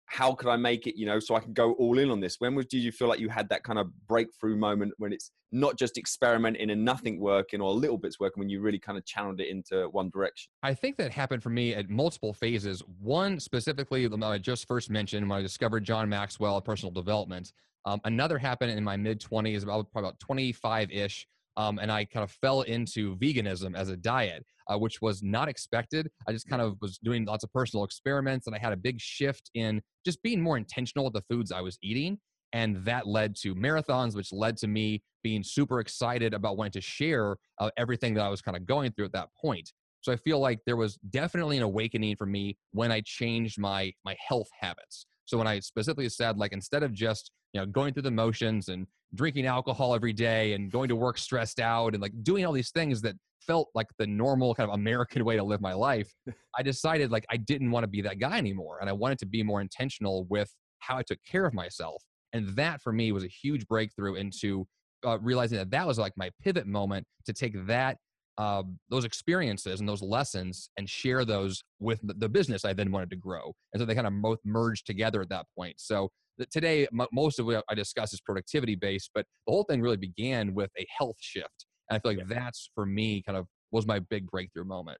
how 0.07 0.33
could 0.33 0.49
I 0.49 0.55
make 0.55 0.87
it, 0.87 0.95
you 0.95 1.05
know, 1.05 1.19
so 1.19 1.35
I 1.35 1.39
can 1.39 1.53
go 1.53 1.73
all 1.73 1.97
in 1.97 2.09
on 2.09 2.19
this? 2.19 2.37
When 2.39 2.55
did 2.55 2.73
you 2.73 2.91
feel 2.91 3.07
like 3.07 3.19
you 3.19 3.29
had 3.29 3.49
that 3.49 3.63
kind 3.63 3.79
of 3.79 3.87
breakthrough 4.07 4.55
moment 4.55 4.93
when 4.97 5.11
it's 5.11 5.31
not 5.51 5.77
just 5.77 5.97
experimenting 5.97 6.69
and 6.69 6.85
nothing 6.85 7.19
working 7.19 7.61
or 7.61 7.69
a 7.69 7.73
little 7.73 7.97
bits 7.97 8.19
working 8.19 8.41
when 8.41 8.49
you 8.49 8.61
really 8.61 8.79
kind 8.79 8.97
of 8.97 9.05
channeled 9.05 9.39
it 9.39 9.49
into 9.49 9.87
one 9.89 10.09
direction? 10.09 10.51
I 10.63 10.73
think 10.73 10.97
that 10.97 11.11
happened 11.11 11.41
for 11.41 11.49
me 11.49 11.73
at 11.73 11.89
multiple 11.89 12.33
phases. 12.33 12.83
One 12.99 13.39
specifically, 13.39 14.07
the 14.07 14.17
I 14.25 14.37
just 14.37 14.67
first 14.67 14.89
mentioned 14.89 15.27
when 15.29 15.39
I 15.39 15.41
discovered 15.41 15.83
John 15.83 16.09
Maxwell 16.09 16.61
personal 16.61 16.91
development. 16.91 17.53
Um, 17.85 18.01
another 18.03 18.37
happened 18.37 18.71
in 18.71 18.83
my 18.83 18.97
mid 18.97 19.21
20s, 19.21 19.63
about 19.63 19.91
probably 19.91 20.09
about 20.09 20.19
25 20.19 20.91
ish. 20.91 21.27
Um, 21.57 21.79
and 21.79 21.91
I 21.91 22.05
kind 22.05 22.23
of 22.23 22.31
fell 22.31 22.61
into 22.61 23.15
veganism 23.17 23.75
as 23.75 23.89
a 23.89 23.97
diet 23.97 24.45
uh, 24.67 24.77
which 24.77 25.01
was 25.01 25.21
not 25.23 25.47
expected. 25.47 26.09
I 26.27 26.31
just 26.31 26.47
kind 26.47 26.61
of 26.61 26.75
was 26.81 26.97
doing 26.97 27.25
lots 27.25 27.43
of 27.43 27.51
personal 27.51 27.83
experiments 27.83 28.47
and 28.47 28.55
I 28.55 28.59
had 28.59 28.73
a 28.73 28.77
big 28.77 28.99
shift 28.99 29.49
in 29.53 29.81
just 30.05 30.21
being 30.23 30.41
more 30.41 30.57
intentional 30.57 31.05
with 31.05 31.13
the 31.13 31.23
foods 31.29 31.51
I 31.51 31.61
was 31.61 31.77
eating. 31.81 32.19
And 32.53 32.77
that 32.85 33.05
led 33.05 33.35
to 33.37 33.53
marathons, 33.53 34.15
which 34.15 34.31
led 34.31 34.55
to 34.57 34.67
me 34.67 35.03
being 35.23 35.43
super 35.43 35.79
excited 35.79 36.33
about 36.33 36.57
wanting 36.57 36.71
to 36.73 36.81
share 36.81 37.35
uh, 37.59 37.69
everything 37.77 38.13
that 38.13 38.23
I 38.23 38.29
was 38.29 38.41
kind 38.41 38.55
of 38.55 38.65
going 38.65 38.91
through 38.91 39.05
at 39.05 39.13
that 39.13 39.29
point. 39.39 39.71
So 40.01 40.11
I 40.11 40.17
feel 40.17 40.39
like 40.39 40.59
there 40.65 40.77
was 40.77 40.97
definitely 41.09 41.57
an 41.57 41.63
awakening 41.63 42.15
for 42.15 42.27
me 42.27 42.57
when 42.71 42.91
I 42.91 43.01
changed 43.01 43.59
my 43.59 43.91
my 44.05 44.15
health 44.25 44.47
habits. 44.59 45.07
So 45.25 45.37
when 45.37 45.47
I 45.47 45.59
specifically 45.59 46.09
said 46.09 46.37
like 46.37 46.53
instead 46.53 46.83
of 46.83 46.93
just 46.93 47.31
you 47.53 47.59
know 47.59 47.65
going 47.65 47.93
through 47.93 48.03
the 48.03 48.11
motions 48.11 48.69
and 48.69 48.87
drinking 49.13 49.45
alcohol 49.45 49.95
every 49.95 50.13
day 50.13 50.53
and 50.53 50.71
going 50.71 50.89
to 50.89 50.95
work 50.95 51.17
stressed 51.17 51.59
out 51.59 51.93
and 51.93 52.01
like 52.01 52.11
doing 52.23 52.45
all 52.45 52.53
these 52.53 52.71
things 52.71 53.01
that 53.01 53.15
felt 53.45 53.69
like 53.75 53.87
the 53.97 54.07
normal 54.07 54.55
kind 54.55 54.69
of 54.69 54.75
American 54.75 55.23
way 55.25 55.35
to 55.35 55.43
live 55.43 55.61
my 55.61 55.73
life, 55.73 56.11
I 56.57 56.63
decided 56.63 57.11
like 57.11 57.25
I 57.29 57.37
didn't 57.37 57.71
want 57.71 57.83
to 57.83 57.87
be 57.87 58.01
that 58.01 58.19
guy 58.19 58.37
anymore. 58.37 58.79
And 58.81 58.89
I 58.89 58.93
wanted 58.93 59.19
to 59.19 59.25
be 59.25 59.43
more 59.43 59.61
intentional 59.61 60.25
with 60.29 60.49
how 60.79 60.97
I 60.97 61.03
took 61.03 61.19
care 61.29 61.45
of 61.45 61.53
myself. 61.53 62.01
And 62.33 62.49
that 62.55 62.81
for 62.81 62.91
me 62.91 63.11
was 63.11 63.23
a 63.23 63.29
huge 63.29 63.65
breakthrough 63.67 64.15
into 64.15 64.67
uh, 65.05 65.19
realizing 65.19 65.57
that 65.57 65.71
that 65.71 65.87
was 65.87 65.97
like 65.97 66.13
my 66.17 66.29
pivot 66.41 66.67
moment 66.67 67.05
to 67.25 67.33
take 67.33 67.53
that 67.67 67.97
uh, 68.37 68.63
those 68.89 69.05
experiences 69.05 69.79
and 69.79 69.87
those 69.87 70.01
lessons 70.01 70.69
and 70.77 70.89
share 70.89 71.23
those 71.25 71.63
with 71.79 71.99
the 72.03 72.29
business 72.29 72.65
I 72.65 72.73
then 72.73 72.91
wanted 72.91 73.09
to 73.11 73.15
grow. 73.15 73.53
And 73.73 73.81
so 73.81 73.85
they 73.85 73.95
kind 73.95 74.07
of 74.07 74.21
both 74.21 74.39
merged 74.43 74.85
together 74.85 75.21
at 75.21 75.29
that 75.29 75.45
point. 75.57 75.75
So 75.79 76.09
today, 76.51 76.87
m- 76.91 77.07
most 77.13 77.39
of 77.39 77.45
what 77.45 77.63
I 77.69 77.75
discuss 77.75 78.13
is 78.13 78.21
productivity 78.21 78.75
based, 78.75 79.11
but 79.13 79.25
the 79.47 79.53
whole 79.53 79.63
thing 79.63 79.81
really 79.81 79.97
began 79.97 80.53
with 80.53 80.69
a 80.77 80.85
health 80.97 81.15
shift. 81.19 81.65
And 81.89 81.97
I 81.97 81.99
feel 81.99 82.11
like 82.11 82.29
yeah. 82.29 82.41
that's 82.41 82.69
for 82.75 82.85
me 82.85 83.23
kind 83.25 83.37
of 83.37 83.47
was 83.71 83.87
my 83.87 83.99
big 83.99 84.29
breakthrough 84.29 84.65
moment. 84.65 84.97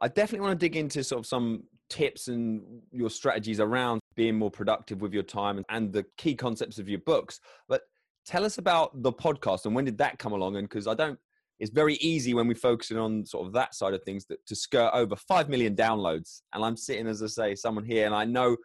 I 0.00 0.08
definitely 0.08 0.46
want 0.46 0.58
to 0.58 0.66
dig 0.66 0.76
into 0.76 1.04
sort 1.04 1.20
of 1.20 1.26
some 1.26 1.64
tips 1.88 2.28
and 2.28 2.62
your 2.90 3.10
strategies 3.10 3.60
around 3.60 4.00
being 4.16 4.36
more 4.36 4.50
productive 4.50 5.00
with 5.00 5.12
your 5.12 5.22
time 5.22 5.64
and 5.68 5.92
the 5.92 6.04
key 6.16 6.34
concepts 6.34 6.78
of 6.78 6.88
your 6.88 6.98
books. 7.00 7.38
But 7.68 7.82
tell 8.26 8.44
us 8.44 8.58
about 8.58 9.02
the 9.02 9.12
podcast 9.12 9.66
and 9.66 9.74
when 9.74 9.84
did 9.84 9.98
that 9.98 10.18
come 10.18 10.32
along? 10.32 10.56
And 10.56 10.68
because 10.68 10.88
I 10.88 10.94
don't, 10.94 11.18
it's 11.64 11.72
very 11.72 11.94
easy 11.94 12.34
when 12.34 12.46
we 12.46 12.54
focus 12.54 12.92
on 12.92 13.24
sort 13.24 13.46
of 13.46 13.54
that 13.54 13.74
side 13.74 13.94
of 13.94 14.02
things 14.02 14.26
that, 14.26 14.44
to 14.46 14.54
skirt 14.54 14.90
over 14.92 15.16
5 15.16 15.48
million 15.48 15.74
downloads. 15.74 16.42
And 16.52 16.62
I'm 16.62 16.76
sitting, 16.76 17.06
as 17.06 17.22
I 17.22 17.26
say, 17.26 17.54
someone 17.54 17.86
here, 17.86 18.04
and 18.04 18.14
I 18.14 18.26
know 18.26 18.58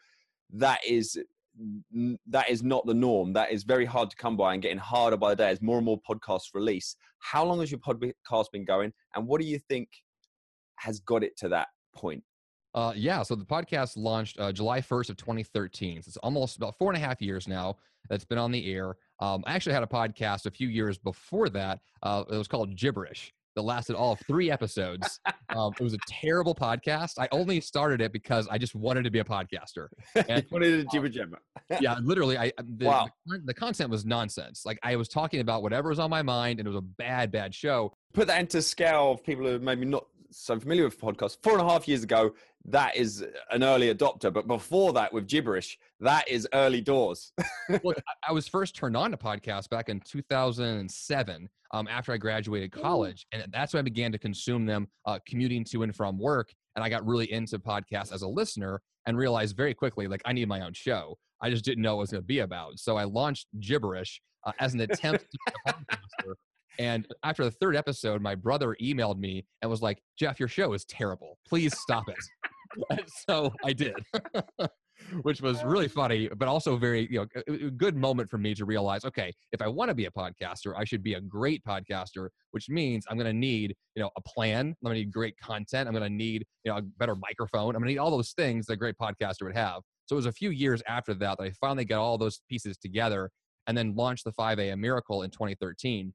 that 0.51 0.81
is 0.85 1.17
that 2.27 2.49
is 2.49 2.61
not 2.61 2.85
the 2.85 2.93
norm. 2.93 3.31
That 3.31 3.51
is 3.51 3.63
very 3.63 3.85
hard 3.85 4.09
to 4.09 4.17
come 4.17 4.35
by 4.35 4.53
and 4.53 4.61
getting 4.61 4.77
harder 4.77 5.15
by 5.15 5.29
the 5.29 5.37
day 5.37 5.49
as 5.49 5.61
more 5.61 5.77
and 5.77 5.85
more 5.85 6.01
podcasts 6.09 6.53
release. 6.53 6.97
How 7.19 7.45
long 7.45 7.61
has 7.61 7.71
your 7.71 7.79
podcast 7.79 8.47
been 8.51 8.65
going, 8.65 8.91
and 9.15 9.25
what 9.25 9.39
do 9.39 9.47
you 9.47 9.59
think 9.69 9.87
has 10.79 10.99
got 10.99 11.23
it 11.23 11.37
to 11.37 11.47
that 11.47 11.69
point? 11.95 12.21
Uh, 12.75 12.91
yeah, 12.93 13.23
so 13.23 13.33
the 13.33 13.45
podcast 13.45 13.93
launched 13.95 14.37
uh, 14.41 14.51
July 14.51 14.81
1st 14.81 15.09
of 15.11 15.15
2013. 15.15 16.01
So 16.01 16.09
it's 16.09 16.17
almost 16.17 16.57
about 16.57 16.77
four 16.77 16.91
and 16.91 17.01
a 17.01 17.05
half 17.05 17.21
years 17.21 17.47
now 17.47 17.77
that's 18.09 18.25
been 18.25 18.37
on 18.37 18.51
the 18.51 18.73
air. 18.73 18.97
Um, 19.19 19.43
I 19.45 19.53
actually 19.53 19.73
had 19.73 19.83
a 19.83 19.87
podcast 19.87 20.45
a 20.45 20.51
few 20.51 20.67
years 20.67 20.97
before 20.97 21.49
that. 21.49 21.79
Uh, 22.01 22.23
it 22.29 22.37
was 22.37 22.47
called 22.47 22.75
Gibberish 22.75 23.33
that 23.55 23.63
lasted 23.63 23.95
all 23.95 24.13
of 24.13 24.19
three 24.21 24.49
episodes. 24.49 25.19
um, 25.49 25.73
it 25.79 25.83
was 25.83 25.93
a 25.93 25.97
terrible 26.07 26.55
podcast. 26.55 27.13
I 27.19 27.27
only 27.31 27.59
started 27.59 28.01
it 28.01 28.13
because 28.13 28.47
I 28.47 28.57
just 28.57 28.75
wanted 28.75 29.03
to 29.03 29.11
be 29.11 29.19
a 29.19 29.23
podcaster. 29.23 29.87
And, 30.15 30.45
wanted 30.51 30.81
to 30.81 30.87
jibber 30.91 31.09
jabber. 31.09 31.39
yeah, 31.81 31.97
literally. 32.03 32.37
I 32.37 32.51
the, 32.63 32.85
wow. 32.85 33.09
the, 33.25 33.41
the 33.45 33.53
content 33.53 33.89
was 33.89 34.05
nonsense. 34.05 34.65
Like 34.65 34.79
I 34.83 34.95
was 34.95 35.09
talking 35.09 35.41
about 35.41 35.63
whatever 35.63 35.89
was 35.89 35.99
on 35.99 36.09
my 36.09 36.21
mind, 36.21 36.59
and 36.59 36.67
it 36.67 36.69
was 36.69 36.77
a 36.77 36.81
bad, 36.81 37.31
bad 37.31 37.53
show. 37.53 37.93
Put 38.13 38.27
that 38.27 38.39
into 38.39 38.61
scale 38.61 39.11
of 39.11 39.23
people 39.23 39.45
who 39.45 39.55
are 39.55 39.59
maybe 39.59 39.85
not 39.85 40.05
so 40.31 40.59
familiar 40.59 40.85
with 40.85 40.99
podcasts. 40.99 41.37
Four 41.41 41.53
and 41.53 41.61
a 41.61 41.69
half 41.69 41.87
years 41.87 42.03
ago, 42.03 42.33
that 42.65 42.95
is 42.95 43.25
an 43.51 43.63
early 43.63 43.93
adopter. 43.93 44.31
But 44.31 44.47
before 44.47 44.93
that, 44.93 45.13
with 45.13 45.27
gibberish, 45.27 45.77
that 45.99 46.27
is 46.27 46.47
early 46.53 46.81
doors. 46.81 47.31
well, 47.83 47.95
I 48.27 48.31
was 48.31 48.47
first 48.47 48.75
turned 48.75 48.97
on 48.97 49.11
to 49.11 49.17
podcasts 49.17 49.69
back 49.69 49.89
in 49.89 49.99
2007 50.01 51.49
um, 51.71 51.87
after 51.87 52.11
I 52.11 52.17
graduated 52.17 52.71
college. 52.71 53.25
And 53.31 53.45
that's 53.51 53.73
when 53.73 53.79
I 53.79 53.83
began 53.83 54.11
to 54.11 54.17
consume 54.17 54.65
them 54.65 54.87
uh, 55.05 55.19
commuting 55.27 55.63
to 55.65 55.83
and 55.83 55.95
from 55.95 56.17
work. 56.19 56.53
And 56.75 56.83
I 56.83 56.89
got 56.89 57.05
really 57.05 57.31
into 57.31 57.59
podcasts 57.59 58.13
as 58.13 58.21
a 58.21 58.27
listener 58.27 58.81
and 59.05 59.17
realized 59.17 59.55
very 59.55 59.73
quickly, 59.73 60.07
like, 60.07 60.21
I 60.25 60.33
need 60.33 60.47
my 60.47 60.61
own 60.61 60.73
show. 60.73 61.17
I 61.41 61.49
just 61.49 61.65
didn't 61.65 61.81
know 61.81 61.95
what 61.95 62.01
it 62.01 62.03
was 62.03 62.11
going 62.11 62.23
to 62.23 62.27
be 62.27 62.39
about. 62.39 62.79
So 62.79 62.97
I 62.97 63.05
launched 63.05 63.47
Gibberish 63.59 64.21
uh, 64.45 64.51
as 64.59 64.73
an 64.73 64.81
attempt 64.81 65.25
to 65.31 65.37
be 65.45 65.53
a 65.65 65.73
podcaster. 65.73 66.33
And 66.77 67.07
after 67.23 67.43
the 67.43 67.51
third 67.51 67.75
episode, 67.75 68.21
my 68.21 68.35
brother 68.35 68.75
emailed 68.81 69.17
me 69.17 69.45
and 69.61 69.71
was 69.71 69.81
like, 69.81 70.01
Jeff, 70.17 70.39
your 70.39 70.49
show 70.49 70.73
is 70.73 70.85
terrible. 70.85 71.37
Please 71.47 71.77
stop 71.77 72.05
it. 72.07 72.99
so 73.27 73.53
I 73.63 73.73
did. 73.73 73.95
which 75.21 75.41
was 75.41 75.63
really 75.63 75.85
oh. 75.85 75.89
funny, 75.89 76.29
but 76.37 76.47
also 76.47 76.77
very, 76.77 77.07
you 77.11 77.19
know, 77.19 77.41
a 77.47 77.69
good 77.71 77.95
moment 77.95 78.29
for 78.29 78.37
me 78.37 78.53
to 78.55 78.65
realize, 78.65 79.05
okay, 79.05 79.33
if 79.51 79.61
I 79.61 79.67
want 79.67 79.89
to 79.89 79.95
be 79.95 80.05
a 80.05 80.11
podcaster, 80.11 80.73
I 80.77 80.83
should 80.83 81.03
be 81.03 81.15
a 81.15 81.21
great 81.21 81.63
podcaster, 81.63 82.29
which 82.51 82.69
means 82.69 83.05
I'm 83.09 83.17
going 83.17 83.31
to 83.31 83.33
need, 83.33 83.75
you 83.95 84.03
know, 84.03 84.09
a 84.17 84.21
plan. 84.21 84.67
I'm 84.67 84.75
going 84.83 84.95
to 84.95 84.99
need 84.99 85.11
great 85.11 85.35
content. 85.37 85.87
I'm 85.87 85.93
going 85.93 86.09
to 86.09 86.15
need, 86.15 86.45
you 86.63 86.71
know, 86.71 86.77
a 86.77 86.81
better 86.81 87.15
microphone. 87.15 87.75
I'm 87.75 87.81
going 87.81 87.85
to 87.85 87.93
need 87.93 87.97
all 87.97 88.11
those 88.11 88.31
things 88.31 88.65
that 88.67 88.73
a 88.73 88.77
great 88.77 88.95
podcaster 89.01 89.43
would 89.43 89.55
have. 89.55 89.81
So 90.05 90.15
it 90.15 90.17
was 90.17 90.25
a 90.25 90.31
few 90.31 90.49
years 90.49 90.81
after 90.87 91.13
that 91.15 91.37
that 91.37 91.43
I 91.43 91.51
finally 91.51 91.85
got 91.85 92.01
all 92.01 92.17
those 92.17 92.41
pieces 92.49 92.77
together 92.77 93.29
and 93.67 93.77
then 93.77 93.95
launched 93.95 94.23
the 94.23 94.31
5 94.31 94.59
a.m. 94.59 94.81
Miracle 94.81 95.23
in 95.23 95.29
2013. 95.29 96.13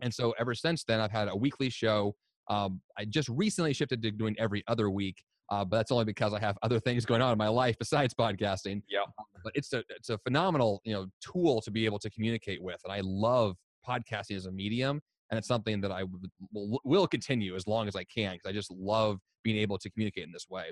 And 0.00 0.12
so 0.12 0.34
ever 0.38 0.54
since 0.54 0.84
then, 0.84 1.00
I've 1.00 1.10
had 1.10 1.28
a 1.28 1.36
weekly 1.36 1.70
show. 1.70 2.14
Um, 2.48 2.80
I 2.98 3.04
just 3.04 3.28
recently 3.28 3.72
shifted 3.72 4.02
to 4.02 4.10
doing 4.10 4.34
every 4.38 4.62
other 4.66 4.90
week 4.90 5.22
uh, 5.50 5.64
but 5.64 5.78
that's 5.78 5.90
only 5.90 6.04
because 6.04 6.34
I 6.34 6.40
have 6.40 6.58
other 6.62 6.78
things 6.78 7.06
going 7.06 7.22
on 7.22 7.32
in 7.32 7.38
my 7.38 7.48
life 7.48 7.76
besides 7.78 8.14
podcasting. 8.14 8.82
Yeah. 8.88 9.00
Um, 9.00 9.24
but 9.42 9.52
it's 9.54 9.72
a 9.72 9.82
it's 9.88 10.10
a 10.10 10.18
phenomenal 10.18 10.80
you 10.84 10.92
know 10.92 11.06
tool 11.20 11.60
to 11.62 11.70
be 11.70 11.84
able 11.86 11.98
to 12.00 12.10
communicate 12.10 12.62
with, 12.62 12.80
and 12.84 12.92
I 12.92 13.00
love 13.02 13.56
podcasting 13.86 14.36
as 14.36 14.46
a 14.46 14.52
medium, 14.52 15.00
and 15.30 15.38
it's 15.38 15.48
something 15.48 15.80
that 15.80 15.90
I 15.90 16.04
will, 16.52 16.80
will 16.84 17.06
continue 17.06 17.54
as 17.54 17.66
long 17.66 17.88
as 17.88 17.96
I 17.96 18.04
can 18.04 18.34
because 18.34 18.48
I 18.48 18.52
just 18.52 18.70
love 18.70 19.18
being 19.42 19.56
able 19.56 19.78
to 19.78 19.90
communicate 19.90 20.24
in 20.24 20.32
this 20.32 20.46
way. 20.50 20.70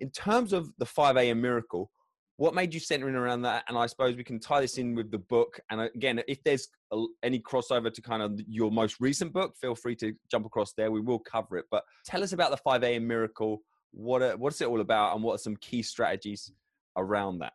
In 0.00 0.10
terms 0.10 0.52
of 0.52 0.68
the 0.76 0.84
5 0.84 1.16
a.m. 1.16 1.40
miracle, 1.40 1.90
what 2.38 2.54
made 2.54 2.74
you 2.74 2.80
center 2.80 3.08
in 3.08 3.14
around 3.14 3.42
that? 3.42 3.64
And 3.68 3.78
I 3.78 3.86
suppose 3.86 4.16
we 4.16 4.24
can 4.24 4.38
tie 4.38 4.60
this 4.60 4.78
in 4.78 4.94
with 4.94 5.10
the 5.10 5.18
book. 5.18 5.58
And 5.70 5.80
again, 5.80 6.22
if 6.28 6.42
there's 6.44 6.68
any 7.22 7.40
crossover 7.40 7.92
to 7.92 8.02
kind 8.02 8.22
of 8.22 8.38
your 8.46 8.70
most 8.70 8.96
recent 9.00 9.32
book, 9.32 9.54
feel 9.60 9.74
free 9.74 9.96
to 9.96 10.12
jump 10.30 10.44
across 10.44 10.72
there. 10.74 10.90
We 10.90 11.00
will 11.00 11.18
cover 11.18 11.56
it. 11.56 11.64
But 11.70 11.84
tell 12.04 12.22
us 12.22 12.32
about 12.32 12.50
the 12.50 12.58
5 12.58 12.82
a.m. 12.82 13.06
miracle 13.06 13.62
what 13.96 14.22
are, 14.22 14.36
what's 14.36 14.60
it 14.60 14.68
all 14.68 14.80
about 14.80 15.14
and 15.14 15.24
what 15.24 15.34
are 15.34 15.38
some 15.38 15.56
key 15.56 15.82
strategies 15.82 16.52
around 16.96 17.38
that 17.38 17.54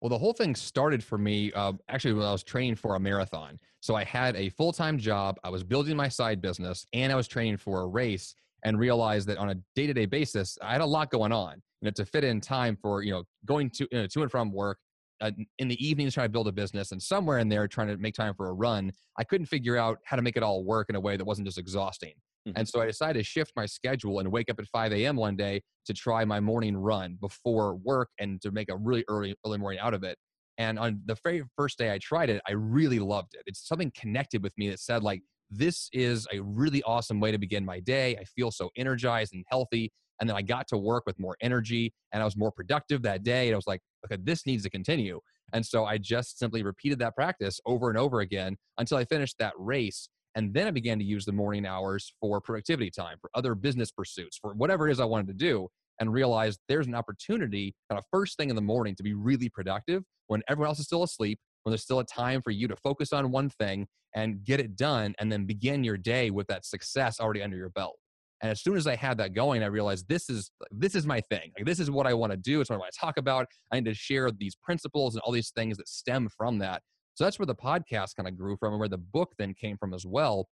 well 0.00 0.08
the 0.08 0.18
whole 0.18 0.32
thing 0.32 0.54
started 0.54 1.02
for 1.02 1.18
me 1.18 1.52
uh, 1.52 1.72
actually 1.88 2.12
when 2.12 2.24
i 2.24 2.32
was 2.32 2.42
training 2.42 2.76
for 2.76 2.94
a 2.94 3.00
marathon 3.00 3.58
so 3.80 3.94
i 3.94 4.04
had 4.04 4.36
a 4.36 4.48
full-time 4.50 4.96
job 4.96 5.38
i 5.44 5.50
was 5.50 5.64
building 5.64 5.96
my 5.96 6.08
side 6.08 6.40
business 6.40 6.86
and 6.92 7.12
i 7.12 7.16
was 7.16 7.26
training 7.26 7.56
for 7.56 7.82
a 7.82 7.86
race 7.86 8.34
and 8.64 8.78
realized 8.78 9.28
that 9.28 9.38
on 9.38 9.50
a 9.50 9.54
day-to-day 9.76 10.06
basis 10.06 10.58
i 10.62 10.72
had 10.72 10.80
a 10.80 10.86
lot 10.86 11.10
going 11.10 11.32
on 11.32 11.54
you 11.80 11.86
know 11.86 11.90
to 11.90 12.04
fit 12.04 12.24
in 12.24 12.40
time 12.40 12.76
for 12.80 13.02
you 13.02 13.12
know 13.12 13.22
going 13.44 13.70
to 13.70 13.86
you 13.92 13.98
know, 13.98 14.06
to 14.06 14.22
and 14.22 14.30
from 14.30 14.52
work 14.52 14.78
uh, 15.20 15.30
in 15.58 15.68
the 15.68 15.86
evenings 15.86 16.14
trying 16.14 16.26
to 16.26 16.32
build 16.32 16.48
a 16.48 16.52
business 16.52 16.92
and 16.92 17.00
somewhere 17.00 17.38
in 17.38 17.48
there 17.48 17.68
trying 17.68 17.88
to 17.88 17.96
make 17.98 18.14
time 18.14 18.34
for 18.34 18.48
a 18.48 18.52
run 18.52 18.90
i 19.18 19.24
couldn't 19.24 19.46
figure 19.46 19.76
out 19.76 19.98
how 20.04 20.16
to 20.16 20.22
make 20.22 20.36
it 20.36 20.42
all 20.42 20.64
work 20.64 20.88
in 20.88 20.96
a 20.96 21.00
way 21.00 21.16
that 21.16 21.24
wasn't 21.24 21.46
just 21.46 21.58
exhausting. 21.58 22.14
Mm-hmm. 22.48 22.58
and 22.58 22.68
so 22.68 22.80
i 22.80 22.86
decided 22.86 23.18
to 23.18 23.24
shift 23.24 23.52
my 23.56 23.64
schedule 23.66 24.18
and 24.18 24.30
wake 24.30 24.50
up 24.50 24.58
at 24.58 24.66
5 24.66 24.92
a.m 24.92 25.16
one 25.16 25.36
day 25.36 25.62
to 25.86 25.92
try 25.92 26.24
my 26.24 26.40
morning 26.40 26.76
run 26.76 27.16
before 27.20 27.76
work 27.76 28.08
and 28.18 28.40
to 28.42 28.50
make 28.50 28.70
a 28.70 28.76
really 28.76 29.04
early 29.08 29.34
early 29.46 29.58
morning 29.58 29.80
out 29.80 29.94
of 29.94 30.02
it. 30.02 30.16
And 30.56 30.78
on 30.78 31.02
the 31.06 31.16
very 31.22 31.42
first 31.56 31.78
day 31.78 31.92
i 31.92 31.98
tried 31.98 32.30
it 32.30 32.40
i 32.48 32.52
really 32.52 32.98
loved 32.98 33.34
it. 33.34 33.42
It's 33.46 33.66
something 33.66 33.92
connected 33.98 34.42
with 34.42 34.52
me 34.56 34.70
that 34.70 34.80
said 34.80 35.02
like 35.02 35.22
this 35.50 35.88
is 35.92 36.26
a 36.32 36.40
really 36.40 36.82
awesome 36.82 37.20
way 37.20 37.30
to 37.30 37.38
begin 37.38 37.64
my 37.64 37.80
day 37.80 38.16
i 38.16 38.24
feel 38.24 38.50
so 38.50 38.70
energized 38.76 39.34
and 39.34 39.44
healthy 39.48 39.92
and 40.20 40.28
then 40.28 40.36
I 40.36 40.42
got 40.42 40.68
to 40.68 40.78
work 40.78 41.04
with 41.06 41.18
more 41.18 41.36
energy 41.40 41.92
and 42.12 42.22
I 42.22 42.24
was 42.24 42.36
more 42.36 42.52
productive 42.52 43.02
that 43.02 43.22
day. 43.22 43.48
And 43.48 43.54
I 43.54 43.56
was 43.56 43.66
like, 43.66 43.80
okay, 44.04 44.20
this 44.22 44.46
needs 44.46 44.62
to 44.62 44.70
continue. 44.70 45.20
And 45.52 45.64
so 45.64 45.84
I 45.84 45.98
just 45.98 46.38
simply 46.38 46.62
repeated 46.62 46.98
that 47.00 47.14
practice 47.14 47.60
over 47.66 47.88
and 47.88 47.98
over 47.98 48.20
again 48.20 48.56
until 48.78 48.98
I 48.98 49.04
finished 49.04 49.36
that 49.38 49.52
race. 49.58 50.08
And 50.34 50.52
then 50.52 50.66
I 50.66 50.72
began 50.72 50.98
to 50.98 51.04
use 51.04 51.24
the 51.24 51.32
morning 51.32 51.64
hours 51.66 52.12
for 52.20 52.40
productivity 52.40 52.90
time, 52.90 53.18
for 53.20 53.30
other 53.34 53.54
business 53.54 53.92
pursuits, 53.92 54.36
for 54.36 54.54
whatever 54.54 54.88
it 54.88 54.92
is 54.92 55.00
I 55.00 55.04
wanted 55.04 55.28
to 55.28 55.34
do, 55.34 55.68
and 56.00 56.12
realized 56.12 56.58
there's 56.68 56.88
an 56.88 56.94
opportunity 56.94 57.72
kind 57.88 57.98
of 57.98 58.04
first 58.10 58.36
thing 58.36 58.50
in 58.50 58.56
the 58.56 58.62
morning 58.62 58.96
to 58.96 59.04
be 59.04 59.14
really 59.14 59.48
productive 59.48 60.02
when 60.26 60.42
everyone 60.48 60.70
else 60.70 60.80
is 60.80 60.86
still 60.86 61.04
asleep, 61.04 61.38
when 61.64 61.72
there's 61.72 61.82
still 61.82 61.98
a 61.98 62.04
time 62.04 62.40
for 62.40 62.50
you 62.52 62.68
to 62.68 62.76
focus 62.76 63.12
on 63.12 63.30
one 63.30 63.50
thing 63.50 63.86
and 64.14 64.44
get 64.44 64.60
it 64.60 64.76
done, 64.76 65.14
and 65.18 65.30
then 65.30 65.44
begin 65.44 65.82
your 65.82 65.96
day 65.96 66.30
with 66.30 66.46
that 66.46 66.64
success 66.64 67.18
already 67.18 67.42
under 67.42 67.56
your 67.56 67.70
belt. 67.70 67.96
And 68.42 68.50
as 68.50 68.62
soon 68.62 68.76
as 68.76 68.86
I 68.86 68.94
had 68.94 69.18
that 69.18 69.32
going, 69.32 69.62
I 69.62 69.66
realized 69.66 70.06
this 70.08 70.28
is 70.28 70.50
this 70.70 70.94
is 70.94 71.06
my 71.06 71.20
thing. 71.20 71.50
Like 71.56 71.66
this 71.66 71.80
is 71.80 71.90
what 71.90 72.06
I 72.06 72.14
want 72.14 72.30
to 72.30 72.36
do. 72.36 72.60
It's 72.60 72.70
what 72.70 72.76
I 72.76 72.78
want 72.78 72.92
to 72.92 73.00
talk 73.00 73.16
about. 73.16 73.46
I 73.72 73.76
need 73.76 73.86
to 73.86 73.94
share 73.94 74.30
these 74.30 74.54
principles 74.54 75.14
and 75.14 75.22
all 75.22 75.32
these 75.32 75.50
things 75.50 75.78
that 75.78 75.88
stem 75.88 76.28
from 76.36 76.58
that. 76.58 76.82
So 77.14 77.24
that's 77.24 77.38
where 77.38 77.46
the 77.46 77.54
podcast 77.54 78.16
kind 78.16 78.28
of 78.28 78.36
grew 78.36 78.56
from, 78.56 78.72
and 78.72 78.80
where 78.80 78.88
the 78.88 78.98
book 78.98 79.32
then 79.38 79.54
came 79.54 79.76
from 79.78 79.94
as 79.94 80.04
well. 80.04 80.48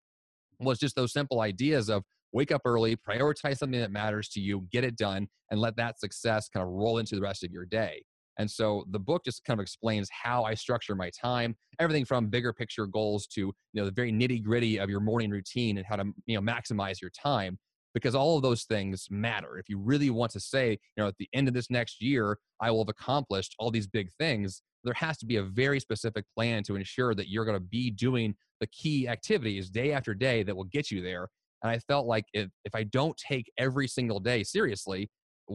Was 0.58 0.78
just 0.78 0.96
those 0.96 1.12
simple 1.12 1.40
ideas 1.40 1.90
of 1.90 2.02
wake 2.32 2.52
up 2.52 2.62
early, 2.64 2.96
prioritize 2.96 3.58
something 3.58 3.80
that 3.80 3.90
matters 3.90 4.28
to 4.30 4.40
you, 4.40 4.66
get 4.72 4.84
it 4.84 4.96
done, 4.96 5.28
and 5.50 5.60
let 5.60 5.76
that 5.76 6.00
success 6.00 6.48
kind 6.48 6.64
of 6.64 6.72
roll 6.72 6.98
into 6.98 7.14
the 7.14 7.20
rest 7.20 7.44
of 7.44 7.50
your 7.50 7.66
day. 7.66 8.02
And 8.38 8.50
so 8.50 8.84
the 8.90 8.98
book 8.98 9.22
just 9.24 9.44
kind 9.44 9.58
of 9.60 9.62
explains 9.62 10.08
how 10.10 10.44
I 10.44 10.54
structure 10.54 10.94
my 10.94 11.10
time, 11.10 11.54
everything 11.78 12.04
from 12.04 12.28
bigger 12.28 12.52
picture 12.52 12.86
goals 12.86 13.26
to 13.28 13.40
you 13.40 13.54
know 13.74 13.84
the 13.84 13.92
very 13.92 14.12
nitty 14.12 14.42
gritty 14.42 14.78
of 14.78 14.88
your 14.88 15.00
morning 15.00 15.30
routine 15.30 15.76
and 15.76 15.86
how 15.86 15.96
to 15.96 16.04
you 16.26 16.40
know 16.40 16.52
maximize 16.52 17.00
your 17.00 17.10
time 17.10 17.58
because 17.94 18.14
all 18.14 18.36
of 18.36 18.42
those 18.42 18.64
things 18.64 19.06
matter. 19.10 19.58
If 19.58 19.68
you 19.68 19.78
really 19.78 20.08
want 20.08 20.32
to 20.32 20.40
say, 20.40 20.70
you 20.70 21.02
know, 21.02 21.08
at 21.08 21.16
the 21.18 21.28
end 21.34 21.46
of 21.46 21.52
this 21.52 21.70
next 21.70 22.00
year, 22.00 22.38
I 22.60 22.70
will 22.70 22.84
have 22.84 22.88
accomplished 22.88 23.54
all 23.58 23.70
these 23.70 23.86
big 23.86 24.08
things, 24.18 24.62
there 24.84 24.94
has 24.94 25.18
to 25.18 25.26
be 25.26 25.36
a 25.36 25.42
very 25.42 25.80
specific 25.80 26.24
plan 26.36 26.62
to 26.64 26.76
ensure 26.76 27.14
that 27.14 27.28
you're 27.28 27.44
going 27.44 27.56
to 27.56 27.64
be 27.64 27.90
doing 27.90 28.34
the 28.60 28.66
key 28.68 29.08
activities 29.08 29.70
day 29.70 29.92
after 29.92 30.14
day 30.14 30.42
that 30.42 30.56
will 30.56 30.64
get 30.64 30.90
you 30.90 31.02
there. 31.02 31.28
And 31.62 31.70
I 31.70 31.78
felt 31.78 32.06
like 32.06 32.24
if, 32.32 32.48
if 32.64 32.74
I 32.74 32.84
don't 32.84 33.16
take 33.16 33.50
every 33.58 33.86
single 33.86 34.18
day 34.18 34.42
seriously, 34.42 35.10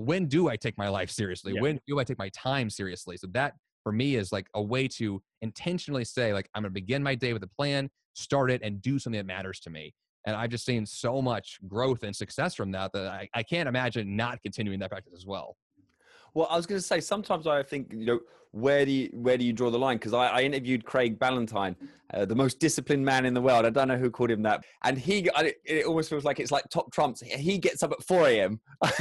when 0.05 0.27
do 0.27 0.49
I 0.49 0.55
take 0.55 0.77
my 0.77 0.89
life 0.89 1.09
seriously? 1.09 1.53
Yeah. 1.53 1.61
When 1.61 1.79
do 1.87 1.99
I 1.99 2.03
take 2.03 2.19
my 2.19 2.29
time 2.29 2.69
seriously? 2.69 3.17
So 3.17 3.27
that 3.31 3.53
for 3.83 3.91
me 3.91 4.15
is 4.15 4.31
like 4.31 4.47
a 4.53 4.61
way 4.61 4.87
to 4.89 5.21
intentionally 5.41 6.05
say, 6.05 6.33
like, 6.33 6.49
I'm 6.53 6.63
going 6.63 6.71
to 6.71 6.73
begin 6.73 7.01
my 7.01 7.15
day 7.15 7.33
with 7.33 7.43
a 7.43 7.47
plan, 7.47 7.89
start 8.13 8.51
it, 8.51 8.61
and 8.63 8.81
do 8.81 8.99
something 8.99 9.17
that 9.17 9.25
matters 9.25 9.59
to 9.61 9.69
me. 9.69 9.93
And 10.25 10.35
I've 10.35 10.49
just 10.49 10.65
seen 10.65 10.85
so 10.85 11.21
much 11.21 11.57
growth 11.67 12.03
and 12.03 12.15
success 12.15 12.53
from 12.53 12.71
that 12.71 12.91
that 12.93 13.07
I, 13.07 13.29
I 13.33 13.43
can't 13.43 13.69
imagine 13.69 14.15
not 14.15 14.41
continuing 14.43 14.79
that 14.79 14.89
practice 14.89 15.13
as 15.15 15.25
well. 15.25 15.55
Well, 16.37 16.47
I 16.51 16.55
was 16.55 16.67
going 16.67 16.79
to 16.79 16.85
say 16.85 16.99
sometimes 16.99 17.47
I 17.47 17.63
think 17.63 17.91
you 17.91 18.05
know 18.05 18.19
where 18.51 18.85
do 18.85 18.91
you 18.91 19.09
where 19.11 19.39
do 19.39 19.43
you 19.43 19.53
draw 19.53 19.71
the 19.71 19.79
line? 19.79 19.97
Because 19.97 20.13
I, 20.13 20.27
I, 20.27 20.41
interviewed 20.41 20.85
Craig 20.85 21.17
Ballantyne, 21.17 21.75
uh, 22.13 22.25
the 22.25 22.35
most 22.35 22.59
disciplined 22.59 23.03
man 23.03 23.25
in 23.25 23.33
the 23.33 23.41
world. 23.41 23.65
I 23.65 23.71
don't 23.71 23.87
know 23.87 23.97
who 23.97 24.11
called 24.11 24.29
him 24.29 24.43
that, 24.43 24.63
and 24.83 24.99
he 24.99 25.27
I, 25.33 25.55
it 25.65 25.87
almost 25.87 26.11
feels 26.11 26.25
like 26.25 26.39
it's 26.39 26.51
like 26.51 26.65
top 26.69 26.91
trumps. 26.91 27.21
He 27.21 27.57
gets 27.57 27.81
up 27.81 27.91
at 27.91 28.03
four 28.03 28.27
a.m. 28.27 28.59
and 28.83 28.93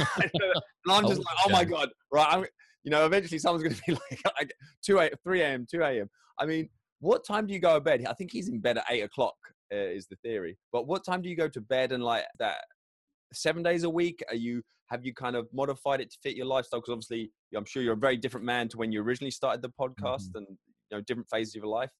I'm 0.89 1.07
just 1.07 1.21
oh, 1.21 1.25
like, 1.29 1.37
oh 1.45 1.49
my 1.51 1.63
god, 1.63 1.89
right? 2.11 2.27
I'm, 2.27 2.45
you 2.83 2.89
know, 2.89 3.05
eventually 3.05 3.37
someone's 3.37 3.61
going 3.61 3.75
to 3.75 3.81
be 3.85 3.93
like, 4.09 4.35
like 4.39 4.53
two 4.83 4.97
a, 4.97 5.11
three 5.23 5.43
a.m., 5.43 5.67
two 5.69 5.83
a.m. 5.83 6.09
I 6.39 6.47
mean, 6.47 6.69
what 7.01 7.23
time 7.23 7.45
do 7.45 7.53
you 7.53 7.59
go 7.59 7.75
to 7.75 7.81
bed? 7.81 8.03
I 8.09 8.13
think 8.13 8.31
he's 8.31 8.49
in 8.49 8.61
bed 8.61 8.79
at 8.79 8.85
eight 8.89 9.01
o'clock 9.01 9.35
uh, 9.71 9.77
is 9.77 10.07
the 10.07 10.15
theory. 10.23 10.57
But 10.73 10.87
what 10.87 11.05
time 11.05 11.21
do 11.21 11.29
you 11.29 11.35
go 11.35 11.49
to 11.49 11.61
bed 11.61 11.91
and 11.91 12.03
like 12.03 12.25
that? 12.39 12.61
Seven 13.31 13.61
days 13.61 13.83
a 13.83 13.89
week? 13.91 14.23
Are 14.27 14.35
you 14.35 14.63
have 14.89 15.05
you 15.05 15.13
kind 15.13 15.35
of 15.35 15.47
modified 15.53 16.01
it 16.01 16.11
to 16.11 16.17
fit 16.23 16.35
your 16.35 16.45
lifestyle? 16.45 16.79
Because 16.79 16.91
obviously, 16.91 17.31
I'm 17.55 17.65
sure 17.65 17.83
you're 17.83 17.93
a 17.93 17.97
very 17.97 18.17
different 18.17 18.45
man 18.45 18.67
to 18.69 18.77
when 18.77 18.91
you 18.91 19.01
originally 19.01 19.31
started 19.31 19.61
the 19.61 19.69
podcast, 19.69 20.29
mm-hmm. 20.29 20.37
and 20.37 20.47
you 20.49 20.97
know 20.97 21.01
different 21.01 21.29
phases 21.29 21.55
of 21.55 21.63
your 21.63 21.67
life. 21.67 21.91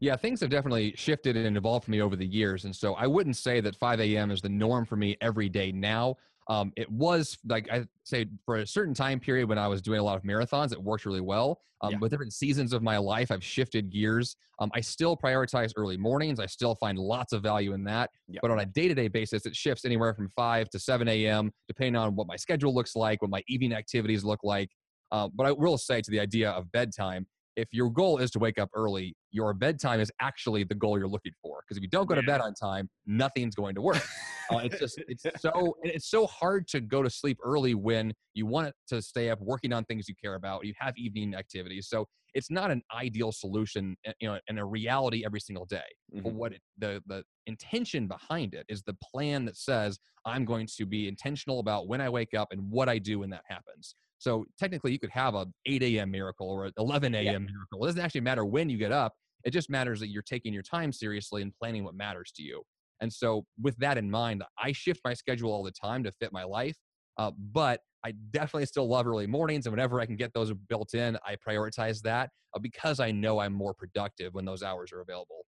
Yeah, 0.00 0.16
things 0.16 0.40
have 0.40 0.50
definitely 0.50 0.94
shifted 0.96 1.36
and 1.36 1.56
evolved 1.56 1.84
for 1.86 1.90
me 1.90 2.00
over 2.00 2.14
the 2.14 2.26
years. 2.26 2.64
And 2.64 2.74
so 2.74 2.94
I 2.94 3.06
wouldn't 3.06 3.36
say 3.36 3.60
that 3.60 3.74
5 3.74 4.00
a.m. 4.00 4.30
is 4.30 4.40
the 4.40 4.48
norm 4.48 4.84
for 4.84 4.94
me 4.94 5.16
every 5.20 5.48
day 5.48 5.72
now. 5.72 6.16
Um, 6.48 6.72
it 6.76 6.90
was 6.90 7.36
like 7.46 7.70
I 7.70 7.84
say 8.04 8.26
for 8.46 8.56
a 8.56 8.66
certain 8.66 8.94
time 8.94 9.20
period 9.20 9.48
when 9.48 9.58
I 9.58 9.68
was 9.68 9.82
doing 9.82 10.00
a 10.00 10.02
lot 10.02 10.16
of 10.16 10.22
marathons, 10.22 10.72
it 10.72 10.82
worked 10.82 11.04
really 11.04 11.20
well. 11.20 11.60
Um, 11.80 11.92
yeah. 11.92 11.98
With 12.00 12.10
different 12.10 12.32
seasons 12.32 12.72
of 12.72 12.82
my 12.82 12.98
life, 12.98 13.30
I've 13.30 13.44
shifted 13.44 13.90
gears. 13.90 14.34
Um, 14.58 14.70
I 14.74 14.80
still 14.80 15.16
prioritize 15.16 15.72
early 15.76 15.96
mornings. 15.96 16.40
I 16.40 16.46
still 16.46 16.74
find 16.74 16.98
lots 16.98 17.32
of 17.32 17.42
value 17.42 17.72
in 17.72 17.84
that. 17.84 18.10
Yeah. 18.26 18.40
But 18.42 18.50
on 18.50 18.60
a 18.60 18.66
day 18.66 18.88
to 18.88 18.94
day 18.94 19.08
basis, 19.08 19.46
it 19.46 19.54
shifts 19.54 19.84
anywhere 19.84 20.12
from 20.14 20.28
5 20.34 20.70
to 20.70 20.78
7 20.78 21.06
a.m., 21.06 21.52
depending 21.68 21.94
on 21.94 22.16
what 22.16 22.26
my 22.26 22.34
schedule 22.34 22.74
looks 22.74 22.96
like, 22.96 23.22
what 23.22 23.30
my 23.30 23.42
evening 23.46 23.72
activities 23.74 24.24
look 24.24 24.40
like. 24.42 24.70
Uh, 25.12 25.28
but 25.32 25.46
I 25.46 25.52
will 25.52 25.78
say 25.78 26.00
to 26.00 26.10
the 26.10 26.18
idea 26.18 26.50
of 26.50 26.70
bedtime, 26.72 27.26
if 27.58 27.68
your 27.72 27.90
goal 27.90 28.18
is 28.18 28.30
to 28.30 28.38
wake 28.38 28.56
up 28.56 28.70
early, 28.72 29.16
your 29.32 29.52
bedtime 29.52 29.98
is 29.98 30.12
actually 30.20 30.62
the 30.62 30.76
goal 30.76 30.96
you're 30.96 31.08
looking 31.08 31.32
for. 31.42 31.60
Because 31.60 31.76
if 31.76 31.82
you 31.82 31.88
don't 31.88 32.06
go 32.06 32.14
to 32.14 32.22
bed 32.22 32.40
on 32.40 32.54
time, 32.54 32.88
nothing's 33.04 33.56
going 33.56 33.74
to 33.74 33.82
work. 33.82 34.02
Uh, 34.50 34.58
it's 34.58 34.78
just 34.78 35.02
it's 35.08 35.24
so 35.40 35.76
it's 35.82 36.08
so 36.08 36.26
hard 36.26 36.68
to 36.68 36.80
go 36.80 37.02
to 37.02 37.10
sleep 37.10 37.36
early 37.44 37.74
when 37.74 38.14
you 38.34 38.46
want 38.46 38.72
to 38.86 39.02
stay 39.02 39.28
up 39.28 39.40
working 39.40 39.72
on 39.72 39.84
things 39.86 40.08
you 40.08 40.14
care 40.22 40.36
about. 40.36 40.64
You 40.64 40.72
have 40.78 40.96
evening 40.96 41.34
activities, 41.34 41.88
so 41.88 42.06
it's 42.38 42.50
not 42.50 42.70
an 42.70 42.82
ideal 42.94 43.32
solution, 43.32 43.96
eh, 44.06 44.12
you 44.20 44.28
know, 44.28 44.38
and 44.48 44.58
a 44.58 44.64
reality 44.64 45.24
every 45.26 45.40
single 45.40 45.66
day. 45.66 45.90
Mm-hmm. 46.14 46.22
But 46.22 46.32
what 46.34 46.52
it, 46.52 46.62
the 46.78 47.02
the 47.06 47.24
intention 47.46 48.06
behind 48.06 48.54
it 48.54 48.64
is 48.68 48.82
the 48.82 48.96
plan 49.12 49.44
that 49.46 49.56
says 49.56 49.98
I'm 50.24 50.44
going 50.44 50.68
to 50.76 50.86
be 50.86 51.08
intentional 51.08 51.58
about 51.60 51.88
when 51.88 52.00
I 52.00 52.08
wake 52.08 52.34
up 52.34 52.48
and 52.52 52.70
what 52.70 52.88
I 52.88 52.98
do 52.98 53.20
when 53.20 53.30
that 53.30 53.42
happens. 53.48 53.94
So 54.18 54.46
technically, 54.58 54.92
you 54.92 54.98
could 54.98 55.10
have 55.10 55.34
a 55.34 55.46
8 55.66 55.82
a.m. 55.82 56.10
miracle 56.10 56.48
or 56.48 56.66
an 56.66 56.72
11 56.78 57.14
a.m. 57.14 57.24
Yeah. 57.24 57.32
miracle. 57.38 57.84
It 57.84 57.86
doesn't 57.86 58.00
actually 58.00 58.22
matter 58.22 58.44
when 58.44 58.68
you 58.68 58.78
get 58.78 58.92
up. 58.92 59.12
It 59.44 59.50
just 59.50 59.70
matters 59.70 60.00
that 60.00 60.08
you're 60.08 60.22
taking 60.22 60.52
your 60.52 60.64
time 60.64 60.92
seriously 60.92 61.42
and 61.42 61.52
planning 61.54 61.84
what 61.84 61.94
matters 61.94 62.32
to 62.36 62.42
you. 62.42 62.62
And 63.00 63.12
so, 63.12 63.44
with 63.60 63.76
that 63.78 63.96
in 63.96 64.10
mind, 64.10 64.42
I 64.58 64.72
shift 64.72 65.00
my 65.04 65.14
schedule 65.14 65.52
all 65.52 65.62
the 65.62 65.70
time 65.70 66.02
to 66.04 66.12
fit 66.20 66.32
my 66.32 66.44
life. 66.44 66.76
Uh, 67.18 67.32
but 67.52 67.80
I 68.04 68.12
definitely 68.30 68.66
still 68.66 68.88
love 68.88 69.06
early 69.06 69.26
mornings, 69.26 69.66
and 69.66 69.72
whenever 69.72 70.00
I 70.00 70.06
can 70.06 70.16
get 70.16 70.32
those 70.32 70.52
built 70.68 70.94
in, 70.94 71.18
I 71.26 71.36
prioritize 71.36 72.00
that 72.02 72.30
uh, 72.54 72.58
because 72.58 73.00
I 73.00 73.10
know 73.10 73.40
I'm 73.40 73.52
more 73.52 73.74
productive 73.74 74.34
when 74.34 74.44
those 74.44 74.62
hours 74.62 74.92
are 74.92 75.00
available. 75.00 75.44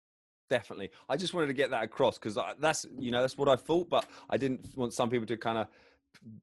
Definitely, 0.49 0.89
I 1.07 1.15
just 1.15 1.33
wanted 1.33 1.47
to 1.47 1.53
get 1.53 1.69
that 1.69 1.83
across 1.83 2.17
because 2.17 2.37
that's 2.59 2.85
you 2.97 3.11
know 3.11 3.21
that's 3.21 3.37
what 3.37 3.47
I 3.47 3.55
thought, 3.55 3.87
but 3.89 4.07
I 4.31 4.37
didn't 4.37 4.67
want 4.75 4.93
some 4.93 5.09
people 5.09 5.27
to 5.27 5.37
kind 5.37 5.59
of 5.59 5.67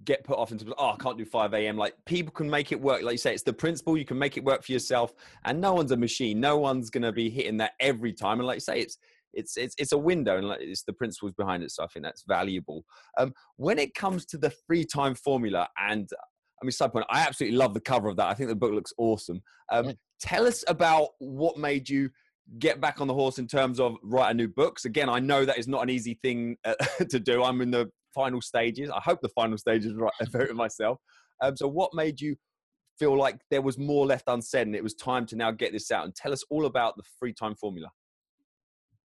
get 0.05 0.23
put 0.23 0.39
off 0.39 0.53
into 0.53 0.73
oh 0.79 0.91
I 0.91 0.97
can't 0.97 1.19
do 1.19 1.25
5 1.25 1.53
a.m. 1.55 1.77
Like 1.77 1.95
people 2.05 2.33
can 2.33 2.49
make 2.49 2.71
it 2.71 2.81
work. 2.81 3.03
Like 3.03 3.13
you 3.13 3.19
say, 3.19 3.35
it's 3.35 3.43
the 3.43 3.53
principle. 3.53 3.97
You 3.97 4.05
can 4.05 4.17
make 4.19 4.37
it 4.37 4.45
work 4.45 4.63
for 4.63 4.71
yourself, 4.71 5.13
and 5.45 5.61
no 5.61 5.75
one's 5.75 5.91
a 5.91 5.97
machine. 5.97 6.39
No 6.39 6.57
one's 6.57 6.89
going 6.89 7.03
to 7.03 7.13
be 7.13 7.29
hitting 7.29 7.57
that 7.57 7.73
every 7.81 8.13
time. 8.13 8.39
And 8.39 8.47
like 8.47 8.57
you 8.57 8.61
say, 8.61 8.79
it's 8.81 8.99
it's 9.37 9.57
it's 9.57 9.75
it's 9.79 9.93
a 9.93 9.99
window, 9.99 10.39
and 10.39 10.61
it's 10.61 10.83
the 10.83 10.93
principles 10.93 11.33
behind 11.37 11.63
it. 11.63 11.71
So 11.71 11.85
I 11.85 11.87
think 11.87 12.05
that's 12.05 12.25
valuable. 12.27 12.85
Um, 13.19 13.33
when 13.57 13.79
it 13.79 13.95
comes 13.95 14.27
to 14.27 14.39
the 14.39 14.51
free 14.67 14.85
time 14.85 15.15
formula, 15.15 15.69
and 15.79 16.09
I 16.61 16.65
mean, 16.65 16.73
side 16.73 16.93
point, 16.93 17.07
I 17.11 17.21
absolutely 17.21 17.59
love 17.59 17.75
the 17.75 17.81
cover 17.81 18.09
of 18.09 18.17
that. 18.17 18.27
I 18.27 18.35
think 18.35 18.49
the 18.49 18.57
book 18.57 18.73
looks 18.73 18.93
awesome. 18.99 19.43
Um, 19.71 19.93
tell 20.21 20.47
us 20.47 20.65
about 20.69 21.11
what 21.19 21.59
made 21.59 21.89
you 21.89 22.11
get 22.59 22.81
back 22.81 23.01
on 23.01 23.09
the 23.09 23.15
horse 23.15 23.39
in 23.39 23.47
terms 23.47 23.81
of 23.81 23.97
write 24.03 24.31
a 24.31 24.35
new 24.35 24.49
books. 24.49 24.85
Again, 24.85 25.09
I 25.09 25.19
know 25.19 25.45
that 25.45 25.59
is 25.59 25.69
not 25.69 25.83
an 25.83 25.91
easy 25.91 26.19
thing 26.23 26.57
uh, 26.65 26.75
to 27.11 27.21
do. 27.21 27.43
I'm 27.43 27.61
in 27.61 27.71
the 27.71 27.91
final 28.15 28.41
stages. 28.41 28.91
I 28.91 29.01
hope 29.01 29.21
the 29.21 29.29
final 29.29 29.59
stages 29.59 29.95
right 29.95 30.13
for 30.33 30.53
myself. 30.55 30.99
Um, 31.43 31.57
so, 31.57 31.69
what 31.69 31.93
made 31.95 32.21
you 32.21 32.37
feel 32.99 33.17
like 33.17 33.39
there 33.51 33.63
was 33.63 33.77
more 33.77 34.07
left 34.07 34.25
unsaid 34.27 34.67
and 34.67 34.75
it 34.75 34.83
was 34.83 34.95
time 34.95 35.27
to 35.27 35.37
now 35.37 35.51
get 35.51 35.73
this 35.73 35.91
out 35.91 36.07
and 36.07 36.15
tell 36.15 36.33
us 36.33 36.43
all 36.49 36.65
about 36.65 36.97
the 36.97 37.03
free 37.19 37.33
time 37.33 37.55
formula? 37.55 37.89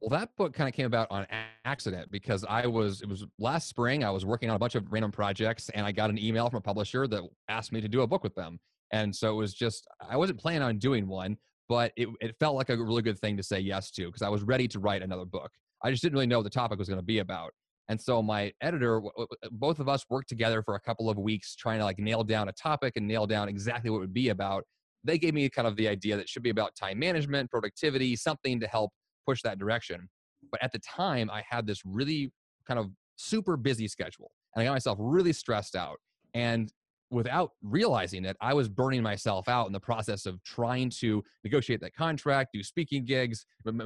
Well, 0.01 0.09
that 0.11 0.29
book 0.37 0.53
kind 0.53 0.69
of 0.69 0.75
came 0.75 0.85
about 0.85 1.07
on 1.09 1.25
accident 1.65 2.11
because 2.11 2.45
I 2.47 2.67
was, 2.67 3.01
it 3.01 3.09
was 3.09 3.25
last 3.39 3.67
spring, 3.67 4.03
I 4.03 4.11
was 4.11 4.25
working 4.25 4.49
on 4.49 4.55
a 4.55 4.59
bunch 4.59 4.75
of 4.75 4.91
random 4.91 5.11
projects 5.11 5.69
and 5.69 5.85
I 5.85 5.91
got 5.91 6.11
an 6.11 6.19
email 6.19 6.49
from 6.49 6.57
a 6.57 6.61
publisher 6.61 7.07
that 7.07 7.23
asked 7.49 7.71
me 7.71 7.81
to 7.81 7.87
do 7.87 8.01
a 8.01 8.07
book 8.07 8.23
with 8.23 8.35
them. 8.35 8.59
And 8.91 9.15
so 9.15 9.31
it 9.31 9.35
was 9.35 9.53
just, 9.55 9.87
I 10.07 10.15
wasn't 10.15 10.39
planning 10.39 10.61
on 10.61 10.77
doing 10.77 11.07
one, 11.07 11.35
but 11.67 11.93
it, 11.97 12.07
it 12.21 12.35
felt 12.39 12.55
like 12.55 12.69
a 12.69 12.77
really 12.77 13.01
good 13.01 13.17
thing 13.19 13.37
to 13.37 13.43
say 13.43 13.59
yes 13.59 13.89
to 13.91 14.05
because 14.05 14.21
I 14.21 14.29
was 14.29 14.43
ready 14.43 14.67
to 14.69 14.79
write 14.79 15.01
another 15.01 15.25
book. 15.25 15.51
I 15.83 15.89
just 15.89 16.03
didn't 16.03 16.13
really 16.13 16.27
know 16.27 16.37
what 16.37 16.43
the 16.43 16.51
topic 16.51 16.77
was 16.77 16.87
going 16.87 16.99
to 16.99 17.05
be 17.05 17.19
about. 17.19 17.51
And 17.89 17.99
so 17.99 18.21
my 18.21 18.53
editor, 18.61 19.01
uh, 19.05 19.25
both 19.51 19.79
of 19.79 19.89
us 19.89 20.05
worked 20.09 20.29
together 20.29 20.61
for 20.61 20.75
a 20.75 20.79
couple 20.79 21.09
of 21.09 21.17
weeks 21.17 21.55
trying 21.55 21.79
to 21.79 21.85
like 21.85 21.97
nail 21.97 22.23
down 22.23 22.49
a 22.49 22.53
topic 22.53 22.93
and 22.97 23.07
nail 23.07 23.25
down 23.25 23.49
exactly 23.49 23.89
what 23.89 23.97
it 23.97 24.01
would 24.01 24.13
be 24.13 24.29
about. 24.29 24.63
they 25.03 25.17
gave 25.17 25.33
me 25.33 25.49
kind 25.49 25.67
of 25.67 25.75
the 25.75 25.87
idea 25.87 26.17
that 26.17 26.29
should 26.29 26.43
be 26.43 26.49
about 26.49 26.75
time 26.75 26.99
management, 26.99 27.49
productivity, 27.49 28.15
something 28.15 28.59
to 28.59 28.67
help 28.67 28.91
push 29.27 29.41
that 29.43 29.59
direction. 29.59 30.09
But 30.51 30.63
at 30.63 30.71
the 30.71 30.79
time, 30.79 31.29
I 31.29 31.43
had 31.47 31.67
this 31.67 31.81
really 31.85 32.31
kind 32.67 32.79
of 32.79 32.91
super 33.15 33.57
busy 33.57 33.87
schedule 33.87 34.31
and 34.57 34.63
I 34.63 34.65
got 34.65 34.73
myself 34.73 34.97
really 34.99 35.33
stressed 35.33 35.75
out. 35.75 35.99
And 36.33 36.71
without 37.11 37.51
realizing 37.61 38.25
it, 38.25 38.35
I 38.41 38.53
was 38.53 38.67
burning 38.67 39.03
myself 39.03 39.47
out 39.47 39.67
in 39.67 39.73
the 39.73 39.79
process 39.79 40.25
of 40.25 40.43
trying 40.43 40.89
to 40.99 41.23
negotiate 41.43 41.79
that 41.81 41.93
contract, 41.93 42.49
do 42.53 42.63
speaking 42.63 43.05
gigs, 43.05 43.45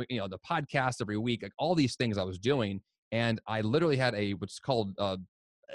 you 0.09 0.19
know, 0.19 0.27
the 0.27 0.39
podcast 0.39 1.01
every 1.01 1.17
week, 1.17 1.43
like 1.43 1.51
all 1.57 1.75
these 1.75 1.95
things 1.95 2.17
I 2.17 2.23
was 2.23 2.39
doing. 2.39 2.81
And 3.11 3.41
I 3.47 3.61
literally 3.61 3.97
had 3.97 4.15
a 4.15 4.31
what's 4.33 4.59
called 4.59 4.93
uh, 4.97 5.17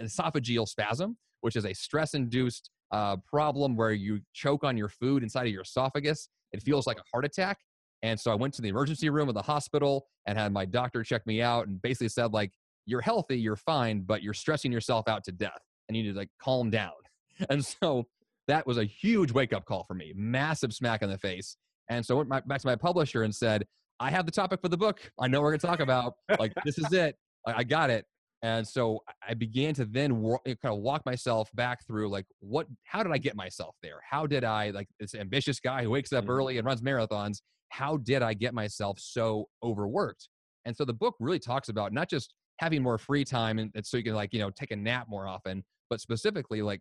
esophageal 0.02 0.66
spasm, 0.66 1.16
which 1.42 1.56
is 1.56 1.66
a 1.66 1.74
stress 1.74 2.14
induced 2.14 2.70
uh, 2.90 3.16
problem 3.28 3.76
where 3.76 3.92
you 3.92 4.20
choke 4.32 4.64
on 4.64 4.76
your 4.76 4.88
food 4.88 5.22
inside 5.22 5.46
of 5.46 5.52
your 5.52 5.62
esophagus. 5.62 6.28
It 6.52 6.62
feels 6.62 6.86
like 6.86 6.98
a 6.98 7.04
heart 7.12 7.26
attack. 7.26 7.58
And 8.02 8.18
so 8.18 8.30
I 8.30 8.34
went 8.34 8.54
to 8.54 8.62
the 8.62 8.68
emergency 8.68 9.10
room 9.10 9.28
of 9.28 9.34
the 9.34 9.42
hospital 9.42 10.06
and 10.26 10.38
had 10.38 10.52
my 10.52 10.64
doctor 10.64 11.02
check 11.02 11.26
me 11.26 11.42
out 11.42 11.66
and 11.66 11.80
basically 11.80 12.08
said, 12.08 12.32
like, 12.32 12.52
you're 12.84 13.00
healthy, 13.00 13.38
you're 13.38 13.56
fine, 13.56 14.02
but 14.02 14.22
you're 14.22 14.34
stressing 14.34 14.70
yourself 14.70 15.08
out 15.08 15.24
to 15.24 15.32
death 15.32 15.60
and 15.88 15.96
you 15.96 16.02
need 16.02 16.12
to 16.12 16.18
like 16.18 16.30
calm 16.42 16.70
down. 16.70 16.92
And 17.50 17.62
so 17.62 18.06
that 18.48 18.66
was 18.66 18.78
a 18.78 18.84
huge 18.84 19.30
wake 19.30 19.52
up 19.52 19.66
call 19.66 19.84
for 19.84 19.92
me, 19.92 20.14
massive 20.16 20.72
smack 20.72 21.02
in 21.02 21.10
the 21.10 21.18
face. 21.18 21.58
And 21.90 22.04
so 22.04 22.14
I 22.14 22.22
went 22.22 22.48
back 22.48 22.60
to 22.62 22.66
my 22.66 22.76
publisher 22.76 23.24
and 23.24 23.34
said, 23.34 23.66
I 24.00 24.10
have 24.10 24.24
the 24.24 24.32
topic 24.32 24.60
for 24.62 24.68
the 24.68 24.76
book. 24.76 25.00
I 25.20 25.28
know 25.28 25.42
we're 25.42 25.50
going 25.50 25.60
to 25.60 25.66
talk 25.66 25.80
about. 25.80 26.14
Like, 26.38 26.52
this 26.64 26.78
is 26.78 26.92
it. 26.94 27.16
I 27.46 27.62
got 27.62 27.90
it. 27.90 28.06
And 28.42 28.66
so 28.66 29.02
I 29.26 29.34
began 29.34 29.74
to 29.74 29.84
then 29.84 30.12
kind 30.46 30.56
of 30.64 30.78
walk 30.78 31.04
myself 31.06 31.50
back 31.54 31.86
through 31.86 32.08
like, 32.08 32.26
what, 32.40 32.66
how 32.84 33.02
did 33.02 33.12
I 33.12 33.18
get 33.18 33.34
myself 33.34 33.74
there? 33.82 34.00
How 34.08 34.26
did 34.26 34.44
I, 34.44 34.70
like, 34.70 34.88
this 35.00 35.14
ambitious 35.14 35.58
guy 35.58 35.82
who 35.82 35.90
wakes 35.90 36.12
up 36.12 36.24
mm-hmm. 36.24 36.32
early 36.32 36.58
and 36.58 36.66
runs 36.66 36.82
marathons, 36.82 37.40
how 37.70 37.96
did 37.98 38.22
I 38.22 38.34
get 38.34 38.54
myself 38.54 38.98
so 38.98 39.48
overworked? 39.62 40.28
And 40.64 40.76
so 40.76 40.84
the 40.84 40.92
book 40.92 41.14
really 41.20 41.38
talks 41.38 41.68
about 41.68 41.92
not 41.92 42.08
just 42.08 42.34
having 42.58 42.82
more 42.82 42.98
free 42.98 43.24
time 43.24 43.58
and, 43.58 43.70
and 43.74 43.86
so 43.86 43.96
you 43.96 44.02
can, 44.02 44.14
like, 44.14 44.32
you 44.32 44.40
know, 44.40 44.50
take 44.50 44.70
a 44.70 44.76
nap 44.76 45.06
more 45.08 45.26
often, 45.28 45.64
but 45.90 46.00
specifically, 46.00 46.62
like, 46.62 46.80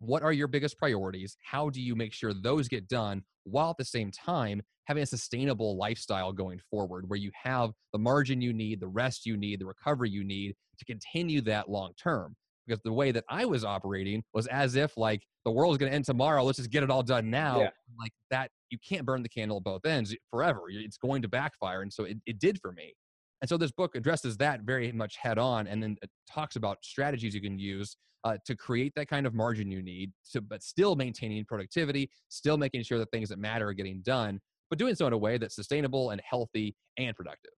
what 0.00 0.22
are 0.22 0.32
your 0.32 0.46
biggest 0.46 0.78
priorities? 0.78 1.36
How 1.42 1.70
do 1.70 1.80
you 1.80 1.96
make 1.96 2.12
sure 2.12 2.32
those 2.32 2.68
get 2.68 2.88
done 2.88 3.22
while 3.44 3.70
at 3.70 3.76
the 3.78 3.84
same 3.84 4.12
time 4.12 4.62
having 4.86 5.02
a 5.02 5.06
sustainable 5.06 5.76
lifestyle 5.76 6.32
going 6.32 6.60
forward 6.70 7.08
where 7.08 7.18
you 7.18 7.30
have 7.42 7.72
the 7.92 7.98
margin 7.98 8.40
you 8.40 8.52
need, 8.52 8.80
the 8.80 8.86
rest 8.86 9.26
you 9.26 9.36
need, 9.36 9.60
the 9.60 9.66
recovery 9.66 10.10
you 10.10 10.22
need 10.22 10.54
to 10.78 10.84
continue 10.84 11.40
that 11.40 11.68
long 11.68 11.92
term? 12.00 12.36
Because 12.66 12.80
the 12.84 12.92
way 12.92 13.10
that 13.10 13.24
I 13.28 13.44
was 13.44 13.64
operating 13.64 14.22
was 14.34 14.46
as 14.46 14.76
if 14.76 14.96
like 14.96 15.22
the 15.44 15.50
world's 15.50 15.78
going 15.78 15.90
to 15.90 15.96
end 15.96 16.04
tomorrow. 16.04 16.44
Let's 16.44 16.58
just 16.58 16.70
get 16.70 16.82
it 16.82 16.90
all 16.90 17.02
done 17.02 17.30
now. 17.30 17.60
Yeah. 17.60 17.70
Like 17.98 18.12
that, 18.30 18.50
you 18.70 18.78
can't 18.86 19.06
burn 19.06 19.22
the 19.22 19.28
candle 19.28 19.58
at 19.58 19.64
both 19.64 19.84
ends 19.86 20.14
forever. 20.30 20.62
It's 20.68 20.96
going 20.96 21.22
to 21.22 21.28
backfire. 21.28 21.82
And 21.82 21.92
so 21.92 22.04
it, 22.04 22.18
it 22.26 22.38
did 22.38 22.60
for 22.60 22.72
me. 22.72 22.94
And 23.40 23.48
so 23.48 23.56
this 23.56 23.70
book 23.70 23.94
addresses 23.94 24.36
that 24.38 24.62
very 24.62 24.90
much 24.92 25.16
head 25.16 25.38
on 25.38 25.66
and 25.68 25.82
then 25.82 25.96
it 26.02 26.10
talks 26.30 26.56
about 26.56 26.78
strategies 26.82 27.34
you 27.34 27.40
can 27.40 27.58
use 27.58 27.96
uh, 28.24 28.36
to 28.44 28.56
create 28.56 28.92
that 28.96 29.08
kind 29.08 29.26
of 29.26 29.34
margin 29.34 29.70
you 29.70 29.82
need, 29.82 30.12
to, 30.32 30.40
but 30.40 30.62
still 30.62 30.96
maintaining 30.96 31.44
productivity, 31.44 32.10
still 32.28 32.58
making 32.58 32.82
sure 32.82 32.98
that 32.98 33.10
things 33.12 33.28
that 33.28 33.38
matter 33.38 33.68
are 33.68 33.72
getting 33.72 34.02
done, 34.02 34.40
but 34.70 34.78
doing 34.78 34.94
so 34.94 35.06
in 35.06 35.12
a 35.12 35.18
way 35.18 35.38
that's 35.38 35.54
sustainable 35.54 36.10
and 36.10 36.20
healthy 36.28 36.74
and 36.98 37.14
productive. 37.14 37.52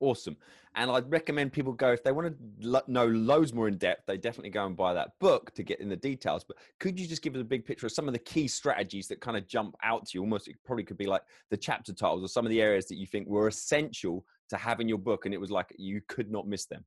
Awesome. 0.00 0.36
And 0.74 0.90
I'd 0.90 1.10
recommend 1.10 1.52
people 1.52 1.72
go, 1.72 1.92
if 1.92 2.04
they 2.04 2.12
want 2.12 2.36
to 2.60 2.82
know 2.86 3.06
loads 3.06 3.54
more 3.54 3.66
in 3.66 3.78
depth, 3.78 4.04
they 4.06 4.18
definitely 4.18 4.50
go 4.50 4.66
and 4.66 4.76
buy 4.76 4.92
that 4.92 5.12
book 5.20 5.54
to 5.54 5.62
get 5.62 5.80
in 5.80 5.88
the 5.88 5.96
details. 5.96 6.44
But 6.44 6.58
could 6.78 7.00
you 7.00 7.06
just 7.06 7.22
give 7.22 7.34
us 7.34 7.40
a 7.40 7.44
big 7.44 7.64
picture 7.64 7.86
of 7.86 7.92
some 7.92 8.06
of 8.06 8.12
the 8.12 8.18
key 8.18 8.46
strategies 8.46 9.08
that 9.08 9.20
kind 9.20 9.38
of 9.38 9.46
jump 9.46 9.74
out 9.82 10.06
to 10.06 10.10
you? 10.14 10.20
Almost, 10.20 10.48
it 10.48 10.56
probably 10.66 10.84
could 10.84 10.98
be 10.98 11.06
like 11.06 11.22
the 11.50 11.56
chapter 11.56 11.94
titles 11.94 12.22
or 12.22 12.28
some 12.28 12.44
of 12.44 12.50
the 12.50 12.60
areas 12.60 12.86
that 12.88 12.96
you 12.96 13.06
think 13.06 13.26
were 13.26 13.48
essential 13.48 14.26
to 14.50 14.56
have 14.58 14.80
in 14.80 14.88
your 14.88 14.98
book. 14.98 15.24
And 15.24 15.32
it 15.32 15.40
was 15.40 15.50
like 15.50 15.74
you 15.78 16.02
could 16.08 16.30
not 16.30 16.46
miss 16.46 16.66
them 16.66 16.84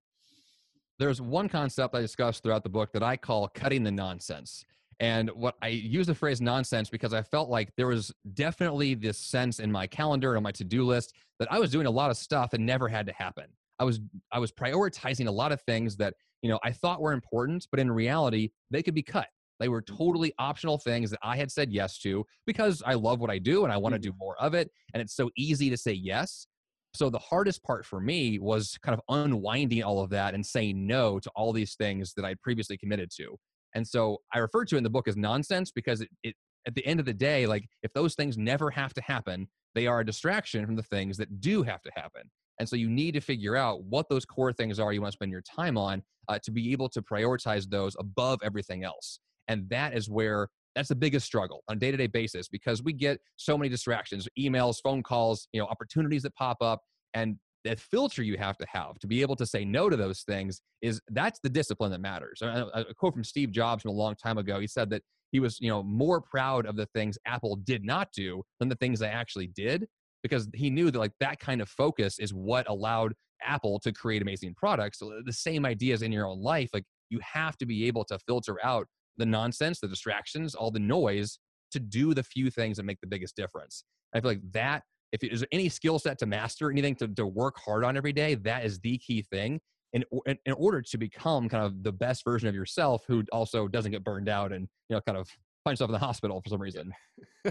there's 1.00 1.22
one 1.22 1.48
concept 1.48 1.96
I 1.96 2.02
discussed 2.02 2.44
throughout 2.44 2.64
the 2.64 2.70
book 2.70 2.92
that 2.92 3.02
I 3.02 3.16
call 3.16 3.48
cutting 3.48 3.84
the 3.84 3.92
nonsense. 3.92 4.66
And 5.00 5.30
what 5.30 5.56
I 5.62 5.70
use 5.70 6.08
the 6.08 6.16
phrase 6.16 6.42
nonsense 6.42 6.90
because 6.90 7.14
I 7.14 7.22
felt 7.22 7.50
like 7.50 7.72
there 7.78 7.88
was 7.88 8.12
definitely 8.34 8.96
this 8.96 9.18
sense 9.18 9.60
in 9.60 9.72
my 9.72 9.88
calendar 9.88 10.32
and 10.32 10.38
on 10.38 10.44
my 10.44 10.52
to-do 10.52 10.84
list 10.84 11.14
that 11.40 11.52
I 11.52 11.60
was 11.60 11.72
doing 11.72 11.86
a 11.86 11.92
lot 11.92 12.12
of 12.12 12.18
stuff 12.18 12.52
that 12.52 12.60
never 12.60 12.90
had 12.90 13.06
to 13.06 13.14
happen. 13.14 13.46
I 13.80 13.86
was 13.86 14.02
I 14.32 14.40
was 14.40 14.52
prioritizing 14.52 15.28
a 15.28 15.32
lot 15.32 15.54
of 15.54 15.62
things 15.62 15.96
that, 15.98 16.16
you 16.42 16.50
know, 16.50 16.60
I 16.64 16.72
thought 16.72 17.02
were 17.02 17.14
important, 17.14 17.66
but 17.72 17.80
in 17.80 17.90
reality, 17.90 18.50
they 18.72 18.84
could 18.84 18.94
be 18.94 19.04
cut. 19.04 19.28
They 19.60 19.70
were 19.70 19.82
totally 19.82 20.34
optional 20.38 20.78
things 20.78 21.12
that 21.12 21.20
I 21.22 21.38
had 21.38 21.52
said 21.52 21.72
yes 21.72 21.98
to 22.00 22.26
because 22.46 22.82
I 22.86 22.94
love 22.94 23.20
what 23.20 23.30
I 23.30 23.40
do 23.40 23.64
and 23.64 23.74
I 23.74 23.78
want 23.78 23.94
to 23.94 24.00
mm-hmm. 24.00 24.12
do 24.12 24.18
more 24.20 24.36
of 24.40 24.54
it. 24.54 24.70
And 24.94 25.02
it's 25.02 25.16
so 25.16 25.30
easy 25.38 25.70
to 25.70 25.78
say 25.78 25.94
yes. 25.94 26.48
So 26.94 27.10
the 27.10 27.20
hardest 27.20 27.64
part 27.64 27.86
for 27.86 28.00
me 28.00 28.40
was 28.40 28.78
kind 28.82 28.98
of 28.98 29.02
unwinding 29.16 29.84
all 29.84 30.02
of 30.02 30.10
that 30.10 30.34
and 30.34 30.46
saying 30.46 30.88
no 30.88 31.20
to 31.20 31.30
all 31.36 31.54
these 31.54 31.76
things 31.76 32.14
that 32.16 32.26
I'd 32.26 32.42
previously 32.42 32.78
committed 32.78 33.12
to. 33.18 33.38
And 33.76 33.88
so 33.88 34.18
I 34.34 34.40
refer 34.40 34.66
to 34.66 34.78
in 34.78 34.84
the 34.84 34.90
book 34.90 35.08
as 35.08 35.16
nonsense 35.16 35.72
because 35.72 36.02
it, 36.02 36.10
it 36.24 36.36
at 36.68 36.76
the 36.76 36.86
end 36.86 37.00
of 37.00 37.06
the 37.06 37.14
day, 37.14 37.46
like 37.48 37.68
if 37.84 37.94
those 37.94 38.16
things 38.16 38.38
never 38.38 38.70
have 38.70 38.94
to 38.94 39.02
happen, 39.02 39.48
they 39.76 39.88
are 39.88 40.02
a 40.02 40.06
distraction 40.06 40.66
from 40.66 40.76
the 40.76 40.84
things 40.84 41.18
that 41.18 41.40
do 41.40 41.64
have 41.64 41.82
to 41.84 41.92
happen. 41.96 42.24
And 42.60 42.68
so 42.68 42.76
you 42.76 42.90
need 42.90 43.14
to 43.14 43.22
figure 43.22 43.56
out 43.56 43.84
what 43.84 44.10
those 44.10 44.26
core 44.26 44.52
things 44.52 44.80
are 44.80 44.92
you 44.92 45.02
want 45.02 45.14
to 45.14 45.16
spend 45.16 45.32
your 45.32 45.42
time 45.42 45.78
on 45.78 46.04
uh, 46.28 46.40
to 46.44 46.52
be 46.52 46.72
able 46.72 46.90
to 46.90 47.02
prioritize 47.02 47.70
those 47.70 47.96
above 48.00 48.40
everything 48.44 48.84
else. 48.84 49.20
And 49.48 49.70
that 49.70 49.96
is 49.96 50.10
where 50.10 50.50
that's 50.76 50.90
the 50.90 50.96
biggest 50.96 51.26
struggle 51.26 51.64
on 51.68 51.78
a 51.78 51.80
day-to-day 51.80 52.08
basis 52.08 52.48
because 52.48 52.84
we 52.84 52.94
get 52.94 53.20
so 53.38 53.58
many 53.58 53.70
distractions, 53.70 54.28
emails, 54.38 54.78
phone 54.84 55.02
calls, 55.02 55.48
you 55.54 55.60
know, 55.60 55.68
opportunities 55.68 56.24
that 56.24 56.36
pop 56.36 56.58
up 56.62 56.82
and 57.14 57.38
that 57.66 57.80
filter 57.80 58.24
you 58.24 58.38
have 58.38 58.58
to 58.58 58.66
have 58.72 58.98
to 59.00 59.08
be 59.08 59.22
able 59.22 59.36
to 59.36 59.46
say 59.46 59.66
no 59.66 59.90
to 59.90 59.98
those 59.98 60.22
things 60.22 60.62
is 60.82 61.02
that's 61.10 61.40
the 61.42 61.50
discipline 61.50 61.92
that 61.92 62.02
matters. 62.02 62.42
A, 62.42 62.86
quote 62.98 63.14
from 63.14 63.24
Steve 63.24 63.52
Jobs 63.52 63.84
from 63.84 63.92
a 63.92 63.96
long 63.96 64.16
time 64.16 64.38
ago, 64.38 64.60
he 64.60 64.68
said 64.68 64.90
that 64.92 65.02
he 65.32 65.40
was, 65.40 65.60
you 65.60 65.70
know, 65.70 65.84
more 65.84 66.22
proud 66.22 66.66
of 66.66 66.76
the 66.76 66.88
things 66.88 67.18
Apple 67.26 67.58
did 67.58 67.84
not 67.84 68.10
do 68.14 68.42
than 68.60 68.70
the 68.70 68.76
things 68.76 69.00
they 69.00 69.08
actually 69.08 69.48
did 69.48 69.88
because 70.24 70.48
he 70.54 70.70
knew 70.70 70.92
that 70.92 71.00
like 71.00 71.14
that 71.20 71.40
kind 71.40 71.62
of 71.62 71.70
focus 71.70 72.20
is 72.20 72.34
what 72.34 72.68
allowed 72.70 73.14
Apple 73.42 73.80
to 73.80 73.92
create 73.92 74.22
amazing 74.22 74.54
products. 74.56 75.00
So 75.00 75.22
the 75.26 75.34
same 75.34 75.66
ideas 75.66 76.02
in 76.02 76.12
your 76.12 76.28
own 76.28 76.42
life, 76.42 76.70
like 76.74 76.84
you 77.10 77.20
have 77.22 77.58
to 77.58 77.66
be 77.66 77.86
able 77.88 78.04
to 78.06 78.20
filter 78.20 78.58
out 78.64 78.88
the 79.18 79.26
nonsense, 79.26 79.80
the 79.80 79.88
distractions, 79.88 80.56
all 80.56 80.72
the 80.72 80.80
noise 80.80 81.40
to 81.72 81.80
do 81.80 82.14
the 82.14 82.24
few 82.24 82.50
things 82.50 82.78
that 82.78 82.84
make 82.84 83.00
the 83.02 83.08
biggest 83.08 83.36
difference. 83.36 83.84
I 84.14 84.22
feel 84.22 84.32
like 84.32 84.52
that, 84.54 84.84
if 85.12 85.22
there's 85.22 85.44
any 85.52 85.70
skill 85.70 86.00
set 86.00 86.20
to 86.20 86.26
master, 86.26 86.72
anything 86.72 86.96
to, 86.96 87.08
to 87.08 87.26
work 87.26 87.58
hard 87.58 87.84
on 87.84 87.98
every 87.98 88.14
day, 88.14 88.36
that 88.36 88.66
is 88.66 88.80
the 88.80 88.98
key 88.98 89.22
thing. 89.22 89.60
In, 89.94 90.04
in, 90.28 90.38
in 90.46 90.54
order 90.54 90.84
to 90.84 90.98
become 91.00 91.50
kind 91.50 91.66
of 91.66 91.82
the 91.82 91.92
best 91.92 92.24
version 92.24 92.48
of 92.48 92.54
yourself 92.54 93.04
who 93.08 93.24
also 93.32 93.68
doesn't 93.68 93.92
get 93.92 94.04
burned 94.04 94.30
out 94.30 94.54
and, 94.54 94.68
you 94.88 94.96
know, 94.96 95.02
kind 95.02 95.18
of 95.18 95.28
find 95.64 95.74
yourself 95.74 95.90
in 95.90 95.94
the 95.94 96.00
hospital 96.00 96.40
for 96.42 96.50
some 96.50 96.62
reason. 96.62 96.94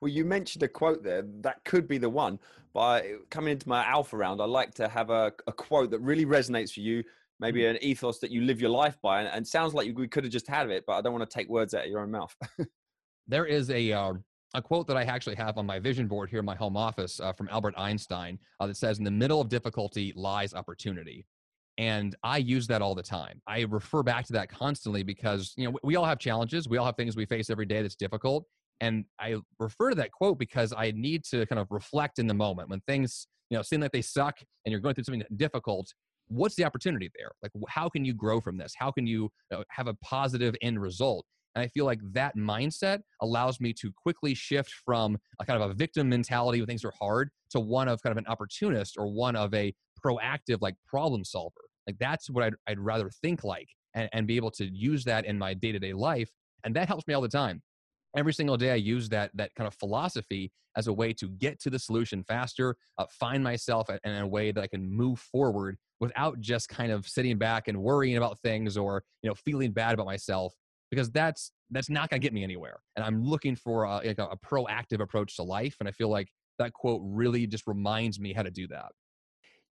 well, 0.00 0.08
you 0.08 0.24
mentioned 0.24 0.62
a 0.62 0.68
quote 0.68 1.02
there. 1.02 1.24
That 1.42 1.62
could 1.64 1.86
be 1.86 1.98
the 1.98 2.08
one. 2.08 2.38
But 2.72 3.04
coming 3.28 3.52
into 3.52 3.68
my 3.68 3.84
alpha 3.84 4.16
round, 4.16 4.40
I 4.40 4.46
like 4.46 4.72
to 4.74 4.88
have 4.88 5.10
a, 5.10 5.30
a 5.46 5.52
quote 5.52 5.90
that 5.90 6.00
really 6.00 6.24
resonates 6.24 6.72
for 6.72 6.80
you 6.80 7.04
maybe 7.42 7.62
mm-hmm. 7.62 7.76
an 7.76 7.84
ethos 7.84 8.20
that 8.20 8.30
you 8.30 8.42
live 8.42 8.60
your 8.60 8.70
life 8.70 8.96
by. 9.02 9.20
And, 9.20 9.28
and 9.28 9.46
sounds 9.46 9.74
like 9.74 9.94
we 9.94 10.08
could 10.08 10.24
have 10.24 10.32
just 10.32 10.48
had 10.48 10.70
it, 10.70 10.84
but 10.86 10.94
I 10.94 11.02
don't 11.02 11.12
want 11.12 11.28
to 11.28 11.34
take 11.38 11.48
words 11.48 11.74
out 11.74 11.84
of 11.84 11.90
your 11.90 12.00
own 12.00 12.10
mouth. 12.10 12.34
there 13.26 13.44
is 13.44 13.68
a 13.70 13.92
uh, 13.92 14.14
a 14.54 14.62
quote 14.62 14.86
that 14.88 14.96
I 14.96 15.04
actually 15.04 15.36
have 15.36 15.58
on 15.58 15.66
my 15.66 15.78
vision 15.78 16.06
board 16.06 16.30
here 16.30 16.40
in 16.40 16.44
my 16.44 16.54
home 16.54 16.76
office 16.76 17.20
uh, 17.20 17.32
from 17.32 17.48
Albert 17.50 17.74
Einstein 17.76 18.38
uh, 18.60 18.66
that 18.66 18.76
says, 18.76 18.98
"In 18.98 19.04
the 19.04 19.10
middle 19.10 19.40
of 19.40 19.48
difficulty 19.48 20.12
lies 20.16 20.54
opportunity." 20.54 21.26
And 21.78 22.14
I 22.22 22.36
use 22.36 22.66
that 22.66 22.82
all 22.82 22.94
the 22.94 23.02
time. 23.02 23.40
I 23.46 23.62
refer 23.62 24.02
back 24.02 24.26
to 24.26 24.32
that 24.34 24.50
constantly 24.50 25.02
because 25.02 25.54
you 25.56 25.70
know 25.70 25.78
we 25.82 25.96
all 25.96 26.04
have 26.04 26.18
challenges. 26.18 26.68
We 26.68 26.78
all 26.78 26.86
have 26.86 26.96
things 26.96 27.16
we 27.16 27.26
face 27.26 27.50
every 27.50 27.66
day 27.66 27.82
that's 27.82 27.96
difficult. 27.96 28.44
And 28.80 29.04
I 29.20 29.36
refer 29.58 29.90
to 29.90 29.96
that 29.96 30.10
quote 30.10 30.38
because 30.38 30.72
I 30.76 30.92
need 30.92 31.24
to 31.26 31.46
kind 31.46 31.60
of 31.60 31.68
reflect 31.70 32.18
in 32.18 32.26
the 32.26 32.34
moment 32.34 32.68
when 32.68 32.80
things 32.80 33.26
you 33.50 33.56
know 33.56 33.62
seem 33.62 33.80
like 33.80 33.92
they 33.92 34.02
suck 34.02 34.38
and 34.64 34.72
you're 34.72 34.80
going 34.80 34.94
through 34.94 35.04
something 35.04 35.24
difficult 35.36 35.92
what's 36.32 36.54
the 36.54 36.64
opportunity 36.64 37.10
there? 37.16 37.30
Like, 37.42 37.52
how 37.68 37.88
can 37.88 38.04
you 38.04 38.14
grow 38.14 38.40
from 38.40 38.56
this? 38.56 38.72
How 38.76 38.90
can 38.90 39.06
you, 39.06 39.30
you 39.50 39.58
know, 39.58 39.64
have 39.70 39.86
a 39.86 39.94
positive 39.94 40.54
end 40.62 40.80
result? 40.80 41.26
And 41.54 41.62
I 41.62 41.68
feel 41.68 41.84
like 41.84 42.00
that 42.12 42.36
mindset 42.36 43.00
allows 43.20 43.60
me 43.60 43.72
to 43.74 43.92
quickly 43.92 44.34
shift 44.34 44.72
from 44.84 45.18
a 45.38 45.44
kind 45.44 45.62
of 45.62 45.70
a 45.70 45.74
victim 45.74 46.08
mentality 46.08 46.60
when 46.60 46.66
things 46.66 46.84
are 46.84 46.92
hard 46.98 47.30
to 47.50 47.60
one 47.60 47.88
of 47.88 48.02
kind 48.02 48.12
of 48.12 48.18
an 48.18 48.26
opportunist 48.26 48.96
or 48.98 49.06
one 49.12 49.36
of 49.36 49.52
a 49.54 49.74
proactive, 50.04 50.58
like 50.60 50.74
problem 50.86 51.24
solver. 51.24 51.60
Like 51.86 51.96
that's 51.98 52.30
what 52.30 52.44
I'd, 52.44 52.54
I'd 52.66 52.78
rather 52.78 53.10
think 53.10 53.44
like 53.44 53.68
and, 53.94 54.08
and 54.12 54.26
be 54.26 54.36
able 54.36 54.50
to 54.52 54.64
use 54.64 55.04
that 55.04 55.26
in 55.26 55.38
my 55.38 55.54
day 55.54 55.72
to 55.72 55.78
day 55.78 55.92
life. 55.92 56.30
And 56.64 56.74
that 56.76 56.88
helps 56.88 57.06
me 57.06 57.14
all 57.14 57.20
the 57.20 57.28
time. 57.28 57.62
Every 58.16 58.32
single 58.32 58.56
day, 58.56 58.70
I 58.72 58.76
use 58.76 59.08
that 59.08 59.30
that 59.34 59.54
kind 59.54 59.66
of 59.66 59.74
philosophy 59.74 60.52
as 60.76 60.86
a 60.86 60.92
way 60.92 61.12
to 61.12 61.28
get 61.28 61.60
to 61.60 61.70
the 61.70 61.78
solution 61.78 62.22
faster, 62.22 62.76
uh, 62.98 63.06
find 63.10 63.42
myself 63.44 63.88
in 64.04 64.12
a 64.12 64.26
way 64.26 64.52
that 64.52 64.62
I 64.62 64.66
can 64.66 64.90
move 64.90 65.18
forward 65.18 65.76
without 66.00 66.40
just 66.40 66.68
kind 66.68 66.90
of 66.92 67.06
sitting 67.06 67.38
back 67.38 67.68
and 67.68 67.78
worrying 67.78 68.16
about 68.16 68.38
things 68.40 68.76
or 68.76 69.04
you 69.22 69.28
know 69.28 69.34
feeling 69.34 69.72
bad 69.72 69.94
about 69.94 70.06
myself 70.06 70.54
because 70.92 71.10
that's 71.10 71.52
that's 71.70 71.88
not 71.88 72.10
going 72.10 72.20
to 72.20 72.24
get 72.24 72.34
me 72.34 72.44
anywhere. 72.44 72.80
And 72.96 73.04
I'm 73.04 73.24
looking 73.24 73.56
for 73.56 73.84
a, 73.84 73.96
like 74.04 74.18
a, 74.18 74.26
a 74.26 74.36
proactive 74.36 75.00
approach 75.00 75.36
to 75.36 75.42
life, 75.42 75.76
and 75.80 75.88
I 75.88 75.92
feel 75.92 76.10
like 76.10 76.28
that 76.58 76.74
quote 76.74 77.00
really 77.02 77.46
just 77.46 77.66
reminds 77.66 78.20
me 78.20 78.34
how 78.34 78.42
to 78.42 78.50
do 78.50 78.68
that. 78.68 78.92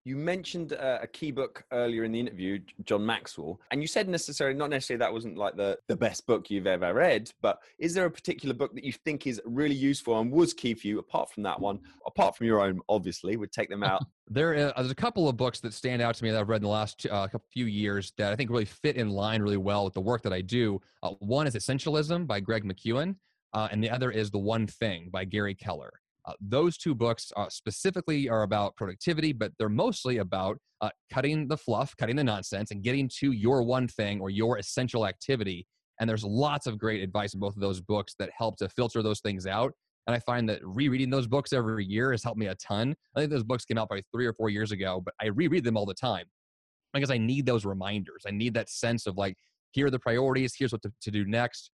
You 0.03 0.15
mentioned 0.15 0.73
uh, 0.73 0.99
a 1.01 1.07
key 1.07 1.29
book 1.31 1.63
earlier 1.71 2.03
in 2.03 2.11
the 2.11 2.19
interview, 2.19 2.59
John 2.85 3.05
Maxwell, 3.05 3.59
and 3.69 3.81
you 3.81 3.87
said 3.87 4.09
necessarily 4.09 4.57
not 4.57 4.71
necessarily 4.71 4.99
that 4.99 5.13
wasn't 5.13 5.37
like 5.37 5.55
the, 5.55 5.77
the 5.87 5.95
best 5.95 6.25
book 6.25 6.49
you've 6.49 6.65
ever 6.65 6.91
read, 6.91 7.31
but 7.41 7.59
is 7.77 7.93
there 7.93 8.05
a 8.05 8.11
particular 8.11 8.55
book 8.55 8.73
that 8.73 8.83
you 8.83 8.93
think 8.93 9.27
is 9.27 9.39
really 9.45 9.75
useful 9.75 10.19
and 10.19 10.31
was 10.31 10.55
key 10.55 10.73
for 10.73 10.87
you 10.87 10.97
apart 10.97 11.31
from 11.31 11.43
that 11.43 11.59
one, 11.59 11.79
apart 12.07 12.35
from 12.35 12.47
your 12.47 12.61
own, 12.61 12.79
obviously, 12.89 13.37
would 13.37 13.51
take 13.51 13.69
them 13.69 13.83
out? 13.83 14.03
there 14.27 14.53
is 14.53 14.71
there's 14.75 14.89
a 14.89 14.95
couple 14.95 15.29
of 15.29 15.37
books 15.37 15.59
that 15.59 15.73
stand 15.73 16.01
out 16.01 16.15
to 16.15 16.23
me 16.23 16.31
that 16.31 16.39
I've 16.39 16.49
read 16.49 16.57
in 16.57 16.63
the 16.63 16.69
last 16.69 17.05
uh, 17.05 17.27
few 17.51 17.65
years 17.65 18.11
that 18.17 18.31
I 18.31 18.35
think 18.35 18.49
really 18.49 18.65
fit 18.65 18.95
in 18.95 19.09
line 19.09 19.41
really 19.41 19.57
well 19.57 19.85
with 19.85 19.93
the 19.93 20.01
work 20.01 20.23
that 20.23 20.33
I 20.33 20.41
do. 20.41 20.81
Uh, 21.03 21.11
one 21.19 21.45
is 21.45 21.55
Essentialism 21.55 22.25
by 22.25 22.39
Greg 22.39 22.63
McKeown, 22.63 23.17
uh, 23.53 23.67
and 23.71 23.83
the 23.83 23.89
other 23.89 24.09
is 24.09 24.31
The 24.31 24.39
One 24.39 24.65
Thing 24.65 25.09
by 25.11 25.25
Gary 25.25 25.53
Keller. 25.53 25.91
Uh, 26.25 26.33
those 26.39 26.77
two 26.77 26.93
books 26.93 27.31
uh, 27.35 27.49
specifically 27.49 28.29
are 28.29 28.43
about 28.43 28.75
productivity, 28.75 29.33
but 29.33 29.51
they're 29.57 29.69
mostly 29.69 30.17
about 30.17 30.57
uh, 30.81 30.89
cutting 31.11 31.47
the 31.47 31.57
fluff, 31.57 31.95
cutting 31.97 32.15
the 32.15 32.23
nonsense, 32.23 32.71
and 32.71 32.83
getting 32.83 33.09
to 33.19 33.31
your 33.31 33.63
one 33.63 33.87
thing 33.87 34.19
or 34.21 34.29
your 34.29 34.57
essential 34.57 35.07
activity. 35.07 35.65
And 35.99 36.09
there's 36.09 36.23
lots 36.23 36.67
of 36.67 36.77
great 36.77 37.01
advice 37.01 37.33
in 37.33 37.39
both 37.39 37.55
of 37.55 37.61
those 37.61 37.81
books 37.81 38.15
that 38.19 38.29
help 38.35 38.57
to 38.57 38.69
filter 38.69 39.01
those 39.01 39.19
things 39.19 39.47
out. 39.47 39.73
And 40.07 40.15
I 40.15 40.19
find 40.19 40.49
that 40.49 40.59
rereading 40.63 41.09
those 41.09 41.27
books 41.27 41.53
every 41.53 41.85
year 41.85 42.11
has 42.11 42.23
helped 42.23 42.39
me 42.39 42.47
a 42.47 42.55
ton. 42.55 42.95
I 43.15 43.19
think 43.19 43.31
those 43.31 43.43
books 43.43 43.65
came 43.65 43.77
out 43.77 43.87
probably 43.87 44.05
three 44.11 44.25
or 44.25 44.33
four 44.33 44.49
years 44.49 44.71
ago, 44.71 45.01
but 45.03 45.13
I 45.21 45.27
reread 45.27 45.63
them 45.63 45.77
all 45.77 45.85
the 45.85 45.93
time 45.93 46.25
because 46.93 47.11
I 47.11 47.17
need 47.17 47.45
those 47.45 47.65
reminders. 47.65 48.23
I 48.27 48.31
need 48.31 48.53
that 48.55 48.69
sense 48.69 49.05
of 49.05 49.17
like, 49.17 49.35
here 49.71 49.87
are 49.87 49.91
the 49.91 49.99
priorities, 49.99 50.53
here's 50.57 50.71
what 50.71 50.81
to, 50.81 50.91
to 51.01 51.11
do 51.11 51.25
next. 51.25 51.71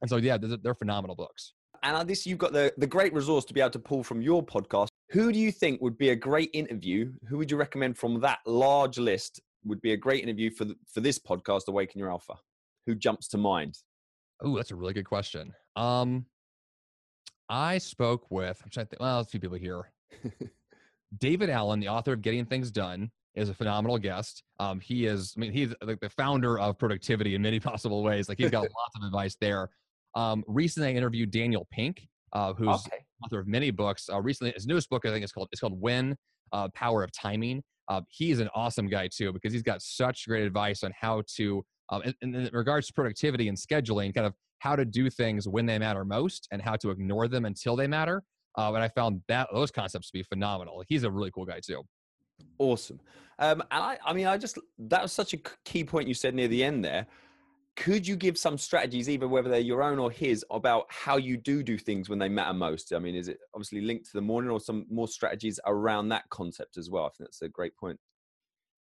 And 0.00 0.10
so, 0.10 0.16
yeah, 0.16 0.36
they're, 0.36 0.58
they're 0.62 0.74
phenomenal 0.74 1.16
books 1.16 1.54
and 1.82 2.08
this 2.08 2.26
you've 2.26 2.38
got 2.38 2.52
the, 2.52 2.72
the 2.78 2.86
great 2.86 3.12
resource 3.12 3.44
to 3.46 3.54
be 3.54 3.60
able 3.60 3.70
to 3.70 3.78
pull 3.78 4.02
from 4.02 4.20
your 4.22 4.44
podcast. 4.44 4.88
Who 5.10 5.32
do 5.32 5.38
you 5.38 5.50
think 5.50 5.80
would 5.80 5.98
be 5.98 6.10
a 6.10 6.16
great 6.16 6.50
interview? 6.52 7.12
Who 7.28 7.38
would 7.38 7.50
you 7.50 7.56
recommend 7.56 7.98
from 7.98 8.20
that 8.20 8.38
large 8.46 8.98
list 8.98 9.40
would 9.64 9.80
be 9.80 9.92
a 9.92 9.96
great 9.96 10.22
interview 10.22 10.50
for 10.50 10.64
the, 10.64 10.76
for 10.92 11.00
this 11.00 11.18
podcast, 11.18 11.68
Awaken 11.68 11.98
Your 11.98 12.10
Alpha? 12.10 12.34
Who 12.86 12.94
jumps 12.94 13.28
to 13.28 13.38
mind? 13.38 13.78
Oh, 14.42 14.56
that's 14.56 14.70
a 14.70 14.76
really 14.76 14.94
good 14.94 15.04
question. 15.04 15.52
Um, 15.76 16.26
I 17.48 17.78
spoke 17.78 18.30
with 18.30 18.60
I'm 18.62 18.70
trying 18.70 18.86
to 18.86 18.90
think, 18.90 19.00
well, 19.00 19.20
a 19.20 19.24
few 19.24 19.40
people 19.40 19.58
here. 19.58 19.90
David 21.18 21.50
Allen, 21.50 21.80
the 21.80 21.88
author 21.88 22.12
of 22.12 22.22
Getting 22.22 22.46
Things 22.46 22.70
Done, 22.70 23.10
is 23.34 23.48
a 23.48 23.54
phenomenal 23.54 23.98
guest. 23.98 24.42
Um, 24.58 24.80
he 24.80 25.06
is, 25.06 25.34
I 25.36 25.40
mean, 25.40 25.52
he's 25.52 25.74
like 25.82 26.00
the 26.00 26.10
founder 26.10 26.58
of 26.58 26.78
productivity 26.78 27.34
in 27.34 27.42
many 27.42 27.60
possible 27.60 28.02
ways. 28.02 28.28
Like 28.28 28.38
he's 28.38 28.50
got 28.50 28.62
lots 28.62 28.96
of 28.96 29.04
advice 29.04 29.36
there. 29.40 29.70
Um, 30.14 30.44
recently, 30.46 30.88
I 30.88 30.92
interviewed 30.92 31.30
Daniel 31.30 31.66
Pink, 31.70 32.06
uh, 32.32 32.52
who's 32.54 32.68
okay. 32.86 32.98
author 33.24 33.40
of 33.40 33.46
many 33.46 33.70
books. 33.70 34.08
Uh, 34.10 34.20
recently, 34.20 34.52
his 34.52 34.66
newest 34.66 34.90
book, 34.90 35.04
I 35.04 35.10
think, 35.10 35.24
is 35.24 35.32
called 35.32 35.48
it's 35.52 35.60
called 35.60 35.80
When 35.80 36.16
uh, 36.52 36.68
Power 36.74 37.02
of 37.02 37.12
Timing. 37.12 37.62
Uh, 37.88 38.02
he's 38.08 38.38
an 38.38 38.48
awesome 38.54 38.88
guy 38.88 39.08
too 39.08 39.32
because 39.32 39.52
he's 39.52 39.62
got 39.62 39.82
such 39.82 40.26
great 40.28 40.44
advice 40.44 40.84
on 40.84 40.92
how 40.98 41.22
to, 41.36 41.64
um, 41.90 42.02
in, 42.22 42.34
in 42.34 42.48
regards 42.52 42.86
to 42.86 42.92
productivity 42.92 43.48
and 43.48 43.58
scheduling, 43.58 44.14
kind 44.14 44.26
of 44.26 44.34
how 44.60 44.76
to 44.76 44.84
do 44.84 45.10
things 45.10 45.48
when 45.48 45.66
they 45.66 45.78
matter 45.78 46.04
most 46.04 46.46
and 46.52 46.62
how 46.62 46.76
to 46.76 46.90
ignore 46.90 47.26
them 47.26 47.46
until 47.46 47.74
they 47.74 47.88
matter. 47.88 48.22
Uh, 48.56 48.72
and 48.74 48.82
I 48.82 48.88
found 48.88 49.22
that 49.28 49.48
those 49.52 49.70
concepts 49.70 50.08
to 50.08 50.12
be 50.12 50.22
phenomenal. 50.22 50.84
He's 50.88 51.02
a 51.02 51.10
really 51.10 51.30
cool 51.32 51.46
guy 51.46 51.60
too. 51.64 51.82
Awesome. 52.58 53.00
Um, 53.38 53.62
and 53.70 53.82
I, 53.82 53.98
I 54.04 54.12
mean, 54.12 54.26
I 54.26 54.36
just 54.38 54.58
that 54.78 55.02
was 55.02 55.12
such 55.12 55.34
a 55.34 55.38
key 55.64 55.82
point 55.82 56.08
you 56.08 56.14
said 56.14 56.34
near 56.34 56.48
the 56.48 56.62
end 56.62 56.84
there 56.84 57.06
could 57.80 58.06
you 58.06 58.14
give 58.14 58.36
some 58.36 58.58
strategies 58.58 59.08
either 59.08 59.26
whether 59.26 59.48
they're 59.48 59.58
your 59.58 59.82
own 59.82 59.98
or 59.98 60.10
his 60.10 60.44
about 60.50 60.84
how 60.90 61.16
you 61.16 61.38
do 61.38 61.62
do 61.62 61.78
things 61.78 62.10
when 62.10 62.18
they 62.18 62.28
matter 62.28 62.52
most? 62.52 62.92
I 62.92 62.98
mean 62.98 63.14
is 63.14 63.26
it 63.26 63.38
obviously 63.54 63.80
linked 63.80 64.04
to 64.06 64.12
the 64.12 64.20
morning 64.20 64.50
or 64.50 64.60
some 64.60 64.84
more 64.90 65.08
strategies 65.08 65.58
around 65.66 66.10
that 66.10 66.28
concept 66.28 66.76
as 66.76 66.90
well? 66.90 67.04
I 67.04 67.08
think 67.08 67.28
that's 67.28 67.40
a 67.40 67.48
great 67.48 67.74
point. 67.78 67.98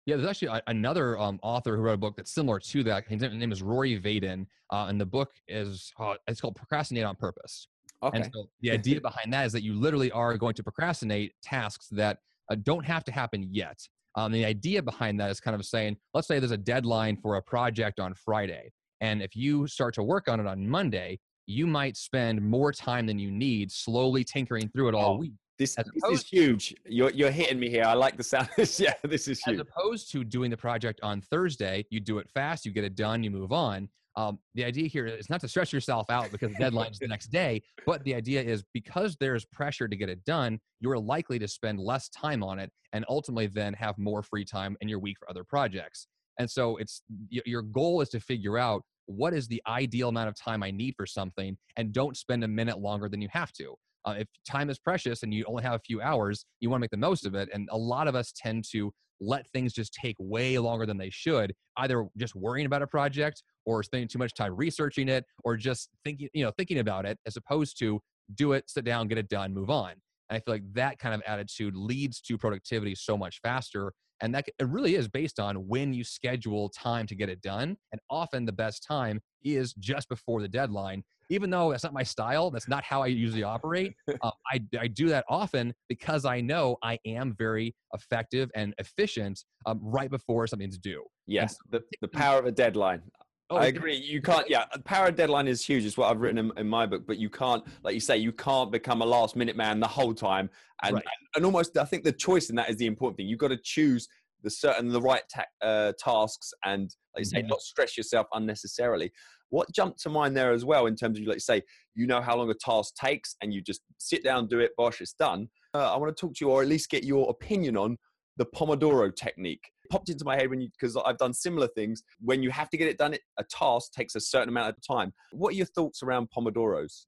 Yeah 0.07 0.17
there's 0.17 0.29
actually 0.29 0.61
another 0.67 1.19
um, 1.19 1.39
author 1.43 1.77
who 1.77 1.83
wrote 1.83 1.93
a 1.93 1.99
book 1.99 2.17
that's 2.17 2.33
similar 2.33 2.59
to 2.59 2.83
that. 2.85 3.07
His 3.07 3.21
name 3.21 3.53
is 3.53 3.63
rory 3.63 4.01
vaden 4.01 4.47
uh, 4.73 4.87
and 4.89 4.99
the 4.99 5.07
book 5.07 5.31
is 5.47 5.93
uh, 6.01 6.15
it's 6.27 6.41
called 6.41 6.57
procrastinate 6.57 7.05
on 7.05 7.17
purpose. 7.17 7.69
Okay. 8.03 8.17
and 8.17 8.31
so 8.33 8.49
the 8.63 8.71
idea 8.71 9.01
behind 9.01 9.31
that 9.33 9.45
is 9.45 9.53
that 9.53 9.63
you 9.63 9.75
literally 9.75 10.11
are 10.13 10.39
going 10.39 10.55
to 10.55 10.63
procrastinate 10.63 11.35
tasks 11.43 11.89
that 11.91 12.19
uh, 12.51 12.57
don't 12.63 12.85
have 12.85 13.05
to 13.05 13.13
happen 13.13 13.47
yet. 13.51 13.79
Um, 14.15 14.33
the 14.33 14.47
idea 14.47 14.83
behind 14.83 15.21
that 15.21 15.31
is 15.31 15.41
kind 15.41 15.55
of 15.55 15.65
saying, 15.67 15.99
let's 16.15 16.27
say 16.27 16.39
there's 16.39 16.51
a 16.51 16.57
deadline 16.57 17.19
for 17.19 17.37
a 17.37 17.43
project 17.43 18.01
on 18.01 18.15
Friday. 18.15 18.73
And 19.01 19.23
if 19.23 19.37
you 19.37 19.67
start 19.67 19.95
to 19.95 20.03
work 20.03 20.29
on 20.29 20.41
it 20.41 20.47
on 20.47 20.67
Monday, 20.67 21.19
you 21.47 21.67
might 21.67 21.97
spend 21.97 22.43
more 22.43 22.73
time 22.73 23.07
than 23.07 23.19
you 23.19 23.31
need 23.31 23.71
slowly 23.71 24.25
tinkering 24.25 24.69
through 24.69 24.89
it 24.89 24.95
all 24.95 25.15
oh, 25.15 25.17
week. 25.19 25.33
This, 25.59 25.75
this 25.77 25.87
is 26.11 26.25
huge. 26.27 26.75
You're, 26.85 27.11
you're 27.11 27.31
hitting 27.31 27.59
me 27.59 27.71
here. 27.71 27.85
I 27.85 27.95
like 27.95 28.17
the 28.17 28.25
sound. 28.25 28.49
yeah, 28.79 28.95
this 29.05 29.27
is 29.27 29.41
huge. 29.43 29.61
As 29.61 29.67
opposed 29.67 30.11
to 30.13 30.23
doing 30.23 30.51
the 30.51 30.57
project 30.57 31.01
on 31.03 31.23
Thursday, 31.23 31.87
you 31.89 32.01
do 32.01 32.19
it 32.19 32.29
fast, 32.29 32.67
you 32.67 32.73
get 32.73 32.85
it 32.85 32.95
done, 32.95 33.23
you 33.23 33.31
move 33.31 33.53
on. 33.53 33.89
Um, 34.17 34.39
the 34.55 34.65
idea 34.65 34.89
here 34.89 35.07
is 35.07 35.29
not 35.29 35.41
to 35.43 35.49
stress 35.49 35.73
yourself 35.73 36.09
out 36.09 36.33
because 36.33 36.51
the 36.51 36.59
deadline 36.59 36.91
is 36.91 36.99
the 36.99 37.07
next 37.07 37.27
day, 37.29 37.63
but 37.85 38.03
the 38.05 38.15
idea 38.15 38.43
is 38.43 38.65
because 38.73 39.15
there's 39.21 39.45
pressure 39.45 39.89
to 39.89 39.97
get 39.97 40.09
it 40.09 40.25
done, 40.25 40.59
you're 40.81 40.99
likely 40.99 41.39
to 41.39 41.47
spend 41.47 41.79
less 41.79 42.09
time 42.09 42.43
on 42.43 42.59
it 42.59 42.71
and 42.95 43.05
ultimately 43.11 43.47
then 43.47 43.75
have 43.75 43.99
more 43.99 44.23
free 44.23 44.45
time 44.45 44.75
in 44.81 44.89
your 44.89 44.99
week 44.99 45.19
for 45.19 45.29
other 45.29 45.45
projects. 45.45 46.07
And 46.39 46.51
so 46.51 46.77
it's 46.77 47.03
your 47.29 47.63
goal 47.63 48.01
is 48.01 48.09
to 48.11 48.21
figure 48.21 48.59
out 48.59 48.83
what 49.07 49.33
is 49.33 49.47
the 49.47 49.63
ideal 49.67 50.09
amount 50.09 50.29
of 50.29 50.37
time 50.37 50.63
I 50.63 50.71
need 50.71 50.95
for 50.97 51.07
something 51.07 51.57
and 51.77 51.93
don't 51.93 52.17
spend 52.17 52.45
a 52.45 52.49
minute 52.49 52.79
longer 52.79 53.09
than 53.09 53.21
you 53.21 53.29
have 53.33 53.53
to. 53.53 53.75
Uh, 54.05 54.15
if 54.19 54.29
time 54.49 54.71
is 54.71 54.79
precious 54.79 55.23
and 55.23 55.33
you 55.35 55.45
only 55.47 55.63
have 55.63 55.75
a 55.75 55.81
few 55.81 56.01
hours, 56.01 56.45
you 56.61 56.71
want 56.71 56.81
to 56.81 56.83
make 56.83 56.91
the 56.91 56.97
most 56.97 57.27
of 57.27 57.35
it. 57.35 57.49
And 57.53 57.69
a 57.73 57.77
lot 57.77 58.09
of 58.09 58.15
us 58.15 58.33
tend 58.37 58.65
to 58.73 58.93
let 59.21 59.49
things 59.51 59.73
just 59.73 59.95
take 59.95 60.17
way 60.19 60.59
longer 60.59 60.87
than 60.87 60.99
they 60.99 61.11
should, 61.11 61.53
either 61.79 62.07
just 62.17 62.35
worrying 62.35 62.67
about 62.67 62.83
a 62.83 62.87
project 62.87 63.43
or 63.65 63.83
spending 63.83 64.09
too 64.09 64.19
much 64.19 64.35
time 64.35 64.55
researching 64.55 65.09
it 65.09 65.25
or 65.45 65.57
just 65.57 65.89
thinking, 66.05 66.29
you 66.35 66.45
know, 66.45 66.53
thinking 66.57 66.79
about 66.79 67.07
it 67.07 67.19
as 67.27 67.37
opposed 67.37 67.79
to 67.79 68.01
do 68.35 68.53
it, 68.53 68.65
sit 68.69 68.85
down, 68.85 69.09
get 69.09 69.19
it 69.19 69.29
done, 69.29 69.55
move 69.55 69.71
on. 69.71 69.95
And 70.29 70.37
I 70.37 70.41
feel 70.41 70.55
like 70.55 70.73
that 70.75 70.99
kind 70.99 71.15
of 71.15 71.23
attitude 71.27 71.77
leads 71.77 72.21
to 72.23 72.39
productivity 72.39 72.95
so 72.95 73.17
much 73.17 73.41
faster. 73.43 73.93
And 74.23 74.35
that 74.35 74.47
it 74.59 74.67
really 74.67 74.95
is 74.95 75.09
based 75.09 75.39
on 75.39 75.57
when 75.69 75.93
you 75.93 76.03
schedule 76.03 76.71
time 76.71 77.07
to 77.09 77.15
get 77.15 77.29
it 77.29 77.43
done. 77.43 77.77
And 77.93 78.01
often 78.09 78.47
the 78.47 78.53
best 78.53 78.83
time 78.87 79.21
is 79.45 79.75
just 79.75 80.09
before 80.09 80.41
the 80.41 80.49
deadline. 80.49 81.05
Even 81.29 81.51
though 81.51 81.73
that's 81.73 81.83
not 81.83 81.93
my 81.93 82.05
style, 82.05 82.51
that's 82.51 82.69
not 82.69 82.85
how 82.85 83.03
I 83.03 83.09
usually 83.09 83.43
operate. 83.43 83.95
Um, 84.23 84.33
I, 84.51 84.63
I 84.81 84.87
do 84.87 85.09
that 85.09 85.27
often 85.29 85.75
because 85.89 86.25
I 86.25 86.41
know 86.41 86.79
I 86.83 86.99
am 87.05 87.35
very 87.37 87.75
effective 87.93 88.51
and 88.55 88.75
efficient 88.79 89.45
um, 89.67 89.79
right 89.83 90.09
before 90.09 90.47
something's 90.47 90.79
due. 90.79 91.05
Yes, 91.27 91.53
so, 91.53 91.79
the, 91.79 91.83
the 92.01 92.09
power 92.09 92.39
of 92.39 92.47
a 92.47 92.53
deadline. 92.53 93.03
Oh, 93.49 93.57
I 93.57 93.67
agree. 93.67 93.97
You 93.97 94.21
can't. 94.21 94.49
Yeah, 94.51 94.65
power 94.85 95.13
deadline 95.13 95.47
is 95.47 95.65
huge. 95.65 95.85
It's 95.85 95.97
what 95.97 96.11
I've 96.11 96.21
written 96.21 96.39
in, 96.39 96.53
in, 96.57 96.69
my 96.69 96.85
book. 96.85 97.07
But 97.07 97.19
you 97.19 97.31
can't, 97.31 97.63
like 97.85 97.95
you 97.95 98.01
say, 98.01 98.17
you 98.17 98.33
can't 98.33 98.73
become 98.73 99.03
a 99.03 99.07
last 99.07 99.37
minute 99.37 99.57
man 99.57 99.79
the 99.79 99.87
whole 99.87 100.15
time. 100.15 100.51
And 100.83 100.95
right. 100.95 101.05
and 101.37 101.45
almost, 101.45 101.77
I 101.77 101.85
think 101.85 102.03
the 102.03 102.13
choice 102.13 102.51
in 102.51 102.57
that 102.57 102.69
is 102.71 102.77
the 102.77 102.87
important 102.87 103.19
thing. 103.19 103.29
You've 103.29 103.39
got 103.39 103.49
to 103.49 103.59
choose 103.63 104.09
the 104.43 104.51
certain 104.51 104.89
the 104.89 105.01
right 105.01 105.23
ta- 105.33 105.45
uh, 105.63 105.93
tasks 105.99 106.53
and, 106.65 106.95
like 107.15 107.21
you 107.21 107.25
say, 107.25 107.39
mm-hmm. 107.39 107.49
not 107.49 107.61
stress 107.61 107.97
yourself 107.97 108.27
unnecessarily. 108.35 109.13
What 109.51 109.73
jumped 109.73 110.03
to 110.03 110.09
mind 110.09 110.37
there 110.37 110.53
as 110.53 110.65
well 110.65 110.87
in 110.87 110.97
terms 110.97 111.17
of, 111.17 111.23
you 111.23 111.31
like 111.31 111.41
say, 111.41 111.63
you 111.95 112.09
know 112.09 112.21
how 112.21 112.37
long 112.37 112.51
a 112.51 112.55
task 112.55 112.95
takes, 113.01 113.37
and 113.43 113.55
you 113.55 113.63
just 113.63 113.81
sit 113.99 114.25
down, 114.25 114.49
do 114.49 114.59
it, 114.59 114.73
bosh, 114.77 115.01
it's 115.01 115.13
done. 115.13 115.49
Uh, 115.73 115.95
I 115.95 115.97
want 115.99 116.15
to 116.15 116.21
talk 116.21 116.35
to 116.35 116.45
you, 116.45 116.51
or 116.51 116.63
at 116.63 116.69
least 116.69 116.91
get 116.91 117.05
your 117.05 117.31
opinion 117.31 117.77
on 117.77 117.97
the 118.39 118.47
Pomodoro 118.47 119.15
technique 119.15 119.71
popped 119.91 120.09
into 120.09 120.25
my 120.25 120.37
head 120.37 120.51
when 120.51 120.61
you 120.61 120.69
because 120.79 120.97
I've 120.97 121.19
done 121.19 121.33
similar 121.35 121.69
things. 121.69 122.03
When 122.21 122.43
you 122.43 122.51
have 122.51 122.71
to 122.71 122.77
get 122.77 122.89
it 122.89 122.99
done, 122.99 123.15
a 123.39 123.45
task 123.45 123.93
takes 123.93 124.15
a 124.15 124.21
certain 124.21 124.49
amount 124.49 124.71
of 124.71 124.77
time. 124.87 125.13
What 125.33 125.51
are 125.53 125.57
your 125.57 125.67
thoughts 125.67 126.03
around 126.03 126.29
pomodoros? 126.37 127.07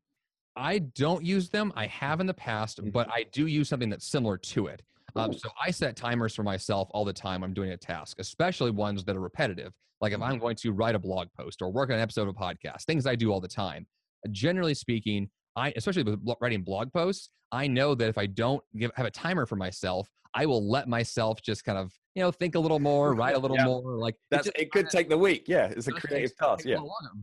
I 0.57 0.81
don't 0.97 1.25
use 1.25 1.49
them. 1.49 1.73
I 1.77 1.87
have 1.87 2.21
in 2.21 2.27
the 2.27 2.35
past, 2.35 2.81
mm-hmm. 2.81 2.91
but 2.91 3.09
I 3.13 3.25
do 3.33 3.47
use 3.47 3.69
something 3.69 3.91
that's 3.91 4.07
similar 4.07 4.37
to 4.37 4.67
it. 4.67 4.83
Um, 5.17 5.33
so 5.33 5.49
I 5.61 5.71
set 5.71 5.97
timers 5.97 6.35
for 6.35 6.43
myself 6.43 6.89
all 6.93 7.05
the 7.05 7.13
time. 7.13 7.43
I'm 7.43 7.55
doing 7.55 7.71
a 7.71 7.77
task, 7.77 8.19
especially 8.21 8.71
ones 8.71 9.05
that 9.05 9.17
are 9.17 9.21
repetitive. 9.21 9.73
Like 10.01 10.13
if 10.13 10.21
I'm 10.21 10.33
mm-hmm. 10.33 10.41
going 10.41 10.57
to 10.57 10.73
write 10.73 10.95
a 10.95 10.99
blog 10.99 11.29
post 11.37 11.63
or 11.63 11.73
work 11.73 11.91
on 11.91 11.97
an 11.97 12.03
episode 12.03 12.23
of 12.23 12.29
a 12.29 12.33
podcast, 12.35 12.85
things 12.85 13.07
I 13.07 13.15
do 13.15 13.33
all 13.33 13.41
the 13.41 13.49
time. 13.49 13.87
Generally 14.31 14.75
speaking, 14.75 15.29
I, 15.59 15.73
especially 15.77 16.05
with 16.05 16.21
writing 16.41 16.63
blog 16.63 16.93
posts, 16.93 17.31
I 17.53 17.67
know 17.67 17.95
that 17.95 18.09
if 18.09 18.19
I 18.19 18.27
don't 18.27 18.63
give, 18.77 18.91
have 18.95 19.07
a 19.07 19.11
timer 19.11 19.47
for 19.47 19.57
myself, 19.57 20.09
I 20.35 20.47
will 20.47 20.69
let 20.69 20.89
myself 20.89 21.41
just 21.43 21.65
kind 21.65 21.79
of, 21.79 21.93
you 22.15 22.23
know, 22.23 22.31
think 22.31 22.55
a 22.55 22.61
little 22.61 22.79
more, 22.81 23.15
write 23.15 23.35
a 23.35 23.39
little 23.45 23.57
yeah. 23.57 23.65
more. 23.65 23.97
Like 23.97 24.15
that's 24.31 24.47
it, 24.49 24.55
it 24.57 24.73
could 24.73 24.91
take 24.91 25.09
the 25.09 25.19
week. 25.19 25.45
Yeah, 25.49 25.67
it's 25.67 25.89
a 25.89 25.93
creative 25.93 26.37
task. 26.37 26.65
Yeah, 26.65 26.79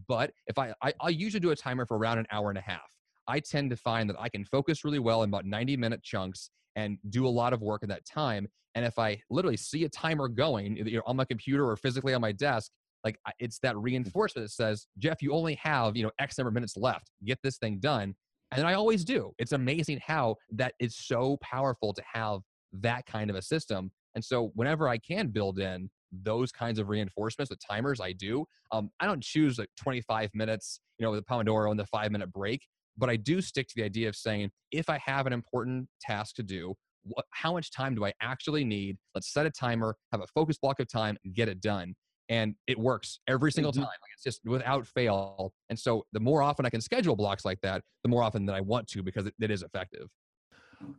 but 0.08 0.32
if 0.48 0.58
I, 0.58 0.74
I 0.82 0.94
I 1.00 1.10
usually 1.10 1.40
do 1.40 1.52
a 1.52 1.56
timer 1.56 1.86
for 1.86 1.98
around 1.98 2.18
an 2.18 2.28
hour 2.32 2.50
and 2.50 2.58
a 2.58 2.62
half. 2.62 2.90
I 3.28 3.40
tend 3.40 3.72
to 3.72 3.76
find 3.76 4.10
that 4.10 4.18
I 4.20 4.30
can 4.30 4.46
focus 4.46 4.84
really 4.84 5.00
well 5.00 5.24
in 5.24 5.30
about 5.30 5.46
90 5.46 5.78
minute 5.78 6.04
chunks 6.04 6.52
and 6.76 6.98
do 7.10 7.26
a 7.26 7.30
lot 7.30 7.54
of 7.54 7.62
work 7.62 7.84
in 7.84 7.90
that 7.90 8.06
time. 8.06 8.48
And 8.76 8.86
if 8.86 9.00
I 9.00 9.20
literally 9.30 9.58
see 9.58 9.86
a 9.86 9.90
timer 9.90 10.28
going 10.28 10.78
either 10.78 11.02
on 11.08 11.16
my 11.16 11.26
computer 11.26 11.68
or 11.68 11.76
physically 11.76 12.14
on 12.14 12.22
my 12.22 12.34
desk, 12.34 12.72
like 13.04 13.18
it's 13.40 13.60
that 13.60 13.76
mm-hmm. 13.76 13.84
reinforcement 13.84 14.46
that 14.46 14.52
says, 14.52 14.88
Jeff, 14.98 15.22
you 15.22 15.32
only 15.32 15.56
have, 15.56 15.96
you 15.96 16.04
know, 16.04 16.12
X 16.20 16.38
number 16.38 16.50
of 16.50 16.54
minutes 16.54 16.76
left. 16.76 17.10
Get 17.24 17.40
this 17.42 17.58
thing 17.58 17.80
done. 17.80 18.16
And 18.58 18.68
I 18.68 18.74
always 18.74 19.04
do. 19.04 19.34
It's 19.38 19.52
amazing 19.52 20.00
how 20.06 20.36
that 20.52 20.74
is 20.80 20.96
so 20.96 21.38
powerful 21.42 21.94
to 21.94 22.04
have 22.14 22.42
that 22.74 23.06
kind 23.06 23.30
of 23.30 23.36
a 23.36 23.42
system. 23.42 23.92
And 24.16 24.24
so 24.24 24.52
whenever 24.56 24.88
I 24.88 24.98
can 24.98 25.28
build 25.28 25.60
in 25.60 25.90
those 26.12 26.52
kinds 26.52 26.80
of 26.80 26.90
reinforcements 26.90 27.50
with 27.50 27.60
timers, 27.66 28.00
I 28.00 28.14
do. 28.14 28.46
Um, 28.72 28.90
I 29.00 29.06
don't 29.06 29.24
choose 29.24 29.60
like 29.60 29.70
25 29.78 30.30
minutes, 30.34 30.80
you 30.98 31.06
know, 31.06 31.12
with 31.12 31.20
a 31.20 31.24
Pomodoro 31.24 31.70
and 31.72 31.80
the 31.80 31.86
five 31.86 32.12
minute 32.12 32.32
break, 32.32 32.68
but 32.98 33.10
I 33.10 33.16
do 33.16 33.42
stick 33.42 33.68
to 33.68 33.74
the 33.76 33.84
idea 33.84 34.08
of 34.08 34.16
saying 34.16 34.52
if 34.72 34.90
I 34.90 34.98
have 35.00 35.28
an 35.28 35.34
important 35.34 35.88
task 36.00 36.36
to 36.36 36.44
do, 36.44 36.74
what, 37.04 37.26
how 37.32 37.54
much 37.54 37.72
time 37.72 37.96
do 37.96 38.06
I 38.06 38.14
actually 38.22 38.64
need? 38.64 38.98
Let's 39.14 39.32
set 39.32 39.46
a 39.46 39.52
timer, 39.52 39.96
have 40.12 40.22
a 40.22 40.28
focus 40.28 40.58
block 40.58 40.80
of 40.80 40.88
time, 40.88 41.18
get 41.34 41.48
it 41.48 41.62
done. 41.62 41.96
And 42.30 42.56
it 42.68 42.78
works 42.78 43.20
every 43.28 43.52
single 43.52 43.72
mm-hmm. 43.72 43.82
time. 43.82 43.88
Like 43.88 44.12
it's 44.14 44.24
just 44.24 44.42
without 44.46 44.88
fail. 44.88 45.54
And 45.70 45.78
so 45.78 46.06
the 46.14 46.20
more 46.20 46.42
often 46.42 46.66
I 46.66 46.70
can 46.70 46.82
schedule 46.82 47.16
blocks 47.16 47.46
like 47.46 47.60
that, 47.62 47.84
the 48.04 48.10
more 48.10 48.24
often 48.24 48.46
that 48.48 48.56
I 48.56 48.62
want 48.62 48.88
to 48.90 49.04
because 49.04 49.28
it, 49.28 49.34
it 49.40 49.52
is 49.52 49.62
effective. 49.62 50.08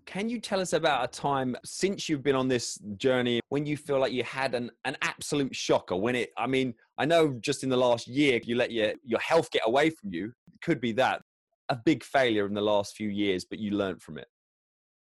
Can 0.07 0.29
you 0.29 0.41
tell 0.41 0.61
us 0.61 0.73
about 0.73 1.05
a 1.05 1.09
time 1.09 1.57
since 1.65 2.09
you've 2.09 2.23
been 2.23 2.35
on 2.35 2.49
this 2.49 2.79
journey 2.97 3.41
when 3.49 3.67
you 3.67 3.77
feel 3.77 3.99
like 3.99 4.13
you 4.13 4.25
had 4.25 4.55
an, 4.55 4.71
an 4.85 4.97
absolute 5.03 5.55
shocker? 5.55 5.97
When 5.97 6.15
it, 6.15 6.31
I 6.37 6.47
mean, 6.47 6.75
I 6.99 7.05
know 7.05 7.37
just 7.41 7.63
in 7.63 7.69
the 7.69 7.77
last 7.77 8.07
year 8.07 8.41
you 8.45 8.57
let 8.57 8.73
your, 8.73 8.93
your 9.05 9.21
health 9.21 9.51
get 9.51 9.63
away 9.67 9.91
from 9.91 10.13
you. 10.13 10.33
It 10.53 10.61
could 10.63 10.81
be 10.81 10.93
that. 10.93 11.23
A 11.69 11.77
big 11.77 12.05
failure 12.05 12.47
in 12.47 12.55
the 12.55 12.63
last 12.63 12.97
few 12.97 13.09
years, 13.09 13.45
but 13.45 13.59
you 13.59 13.73
learned 13.73 14.01
from 14.01 14.19
it. 14.19 14.29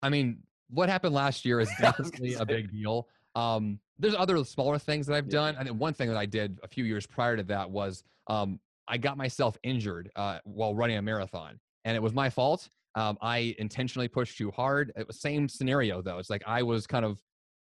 I 0.02 0.08
mean, 0.08 0.38
what 0.70 0.88
happened 0.88 1.14
last 1.14 1.44
year 1.44 1.60
is 1.60 1.70
definitely 1.80 2.34
a 2.34 2.44
big 2.44 2.70
deal. 2.70 3.08
Um, 3.34 3.78
there's 3.98 4.14
other 4.14 4.42
smaller 4.44 4.78
things 4.78 5.06
that 5.06 5.14
I've 5.14 5.28
done. 5.28 5.56
And 5.58 5.78
one 5.78 5.94
thing 5.94 6.08
that 6.08 6.16
I 6.16 6.26
did 6.26 6.58
a 6.62 6.68
few 6.68 6.84
years 6.84 7.06
prior 7.06 7.36
to 7.36 7.42
that 7.44 7.70
was 7.70 8.02
um, 8.28 8.60
I 8.86 8.96
got 8.96 9.16
myself 9.16 9.56
injured 9.62 10.10
uh, 10.16 10.38
while 10.44 10.74
running 10.74 10.96
a 10.96 11.02
marathon, 11.02 11.58
and 11.84 11.96
it 11.96 12.02
was 12.02 12.14
my 12.14 12.30
fault. 12.30 12.68
Um, 12.94 13.18
I 13.20 13.54
intentionally 13.58 14.08
pushed 14.08 14.38
too 14.38 14.50
hard. 14.50 14.92
It 14.96 15.06
was 15.06 15.20
same 15.20 15.48
scenario 15.48 16.02
though. 16.02 16.18
It's 16.18 16.30
like 16.30 16.42
I 16.46 16.62
was 16.62 16.86
kind 16.86 17.04
of 17.04 17.20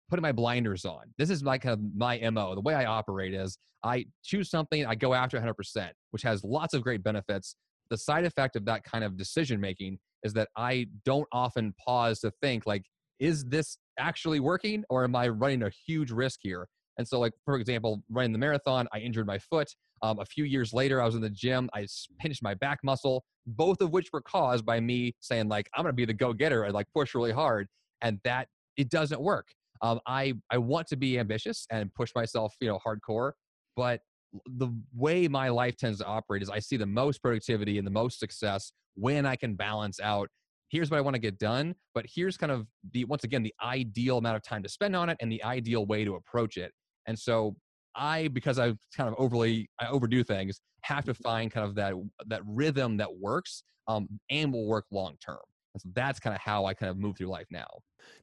putting 0.09 0.23
my 0.23 0.33
blinders 0.33 0.85
on. 0.85 1.03
This 1.19 1.31
is 1.31 1.43
my 1.43 1.59
kind 1.59 1.73
of 1.73 1.81
my 1.95 2.19
mo. 2.31 2.55
The 2.55 2.61
way 2.61 2.75
I 2.75 2.85
operate 2.85 3.35
is 3.35 3.59
I 3.83 4.07
choose 4.25 4.51
something, 4.51 4.87
I 4.87 4.95
go 4.95 5.15
after 5.15 5.39
100%, 5.39 5.91
which 6.11 6.23
has 6.23 6.43
lots 6.45 6.75
of 6.75 6.83
great 6.83 7.03
benefits. 7.03 7.57
The 7.91 7.99
side 7.99 8.25
effect 8.25 8.57
of 8.57 8.65
that 8.65 8.85
kind 8.85 9.05
of 9.05 9.17
decision 9.17 9.61
making 9.61 9.99
is 10.23 10.33
that 10.35 10.49
I 10.57 10.87
don't 11.05 11.29
often 11.33 11.75
pause 11.85 12.21
to 12.21 12.33
think 12.43 12.67
like, 12.67 12.85
is 13.19 13.45
this 13.45 13.79
actually 13.99 14.41
working 14.41 14.85
or 14.89 15.05
am 15.05 15.17
I 15.17 15.29
running 15.29 15.63
a 15.63 15.71
huge 15.87 16.11
risk 16.11 16.41
here? 16.43 16.69
And 16.99 17.07
so, 17.07 17.21
like 17.21 17.33
for 17.45 17.57
example, 17.57 18.03
running 18.09 18.33
the 18.33 18.39
marathon, 18.39 18.89
I 18.93 18.99
injured 18.99 19.27
my 19.27 19.39
foot. 19.39 19.69
Um, 20.03 20.19
a 20.19 20.25
few 20.25 20.45
years 20.45 20.73
later, 20.73 21.01
I 21.01 21.07
was 21.07 21.15
in 21.15 21.21
the 21.21 21.31
gym. 21.31 21.71
I 21.75 21.87
pinched 22.19 22.43
my 22.43 22.55
back 22.55 22.81
muscle, 22.85 23.25
both 23.47 23.81
of 23.81 23.93
which 23.93 24.09
were 24.13 24.21
caused 24.21 24.65
by 24.65 24.81
me 24.81 25.15
saying 25.21 25.49
like, 25.49 25.69
"I'm 25.75 25.83
going 25.83 25.93
to 25.93 25.97
be 25.97 26.05
the 26.05 26.15
go-getter," 26.15 26.65
and 26.65 26.75
like 26.75 26.87
push 26.95 27.15
really 27.15 27.33
hard, 27.33 27.67
and 28.03 28.19
that 28.25 28.49
it 28.77 28.91
doesn't 28.91 29.21
work. 29.21 29.47
Um, 29.83 30.01
I 30.07 30.35
I 30.51 30.59
want 30.59 30.87
to 30.89 30.97
be 30.97 31.19
ambitious 31.19 31.67
and 31.71 31.93
push 31.95 32.13
myself, 32.15 32.55
you 32.61 32.69
know, 32.69 32.79
hardcore, 32.87 33.33
but 33.77 34.01
the 34.47 34.69
way 34.95 35.29
my 35.29 35.49
life 35.49 35.77
tends 35.77 35.99
to 35.99 36.07
operate 36.07 36.43
is 36.43 36.51
I 36.51 36.59
see 36.59 36.77
the 36.77 36.87
most 36.87 37.23
productivity 37.23 37.79
and 37.79 37.87
the 37.87 37.91
most 37.91 38.19
success 38.19 38.73
when 38.95 39.25
I 39.27 39.37
can 39.37 39.55
balance 39.55 40.01
out 40.01 40.29
here's 40.69 40.91
what 40.91 40.99
I 40.99 41.01
want 41.01 41.15
to 41.15 41.21
get 41.21 41.39
done, 41.39 41.75
but 41.95 42.05
here's 42.13 42.37
kind 42.37 42.53
of 42.53 42.67
the 42.93 43.05
once 43.05 43.25
again 43.25 43.43
the 43.43 43.55
ideal 43.63 44.19
amount 44.19 44.37
of 44.37 44.43
time 44.43 44.63
to 44.63 44.69
spend 44.69 44.97
on 44.97 45.09
it 45.09 45.17
and 45.21 45.31
the 45.31 45.43
ideal 45.45 45.87
way 45.87 46.05
to 46.05 46.15
approach 46.15 46.57
it. 46.57 46.73
And 47.07 47.19
so 47.19 47.57
I, 47.95 48.29
because 48.29 48.59
I 48.59 48.75
kind 48.97 49.09
of 49.09 49.15
overly 49.19 49.69
I 49.81 49.89
overdo 49.89 50.23
things, 50.25 50.61
have 50.83 51.05
to 51.07 51.15
find 51.15 51.51
kind 51.51 51.67
of 51.67 51.75
that 51.77 51.95
that 52.27 52.43
rhythm 52.47 52.97
that 52.99 53.15
works 53.17 53.63
um, 53.89 54.09
and 54.31 54.53
will 54.53 54.67
work 54.67 54.87
long 54.91 55.17
term. 55.25 55.39
And 55.75 55.81
so 55.83 55.89
that's 55.95 56.19
kind 56.19 56.35
of 56.35 56.41
how 56.41 56.65
I 56.65 56.75
kind 56.75 56.91
of 56.91 56.97
move 56.97 57.19
through 57.19 57.29
life 57.29 57.47
now. 57.51 57.67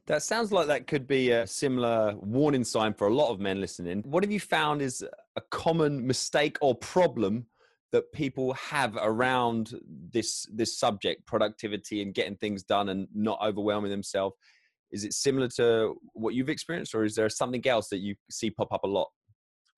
That 0.06 0.22
sounds 0.22 0.50
like 0.50 0.66
that 0.66 0.86
could 0.86 1.06
be 1.06 1.30
a 1.30 1.46
similar 1.46 2.14
warning 2.16 2.64
sign 2.64 2.94
for 2.94 3.06
a 3.06 3.14
lot 3.14 3.30
of 3.30 3.38
men 3.38 3.60
listening. 3.60 4.02
What 4.04 4.24
have 4.24 4.32
you 4.32 4.40
found 4.40 4.82
is 4.82 5.04
a 5.36 5.40
common 5.50 6.04
mistake 6.06 6.58
or 6.60 6.74
problem 6.74 7.46
that 7.94 8.10
people 8.10 8.52
have 8.54 8.98
around 9.00 9.72
this 10.12 10.48
this 10.52 10.76
subject, 10.76 11.24
productivity 11.26 12.02
and 12.02 12.12
getting 12.12 12.34
things 12.34 12.64
done 12.64 12.88
and 12.88 13.06
not 13.14 13.38
overwhelming 13.40 13.92
themselves? 13.92 14.34
Is 14.90 15.04
it 15.04 15.12
similar 15.12 15.46
to 15.56 15.94
what 16.12 16.34
you've 16.34 16.48
experienced, 16.48 16.92
or 16.96 17.04
is 17.04 17.14
there 17.14 17.28
something 17.28 17.64
else 17.68 17.88
that 17.90 17.98
you 17.98 18.16
see 18.28 18.50
pop 18.50 18.72
up 18.72 18.82
a 18.82 18.88
lot? 18.88 19.06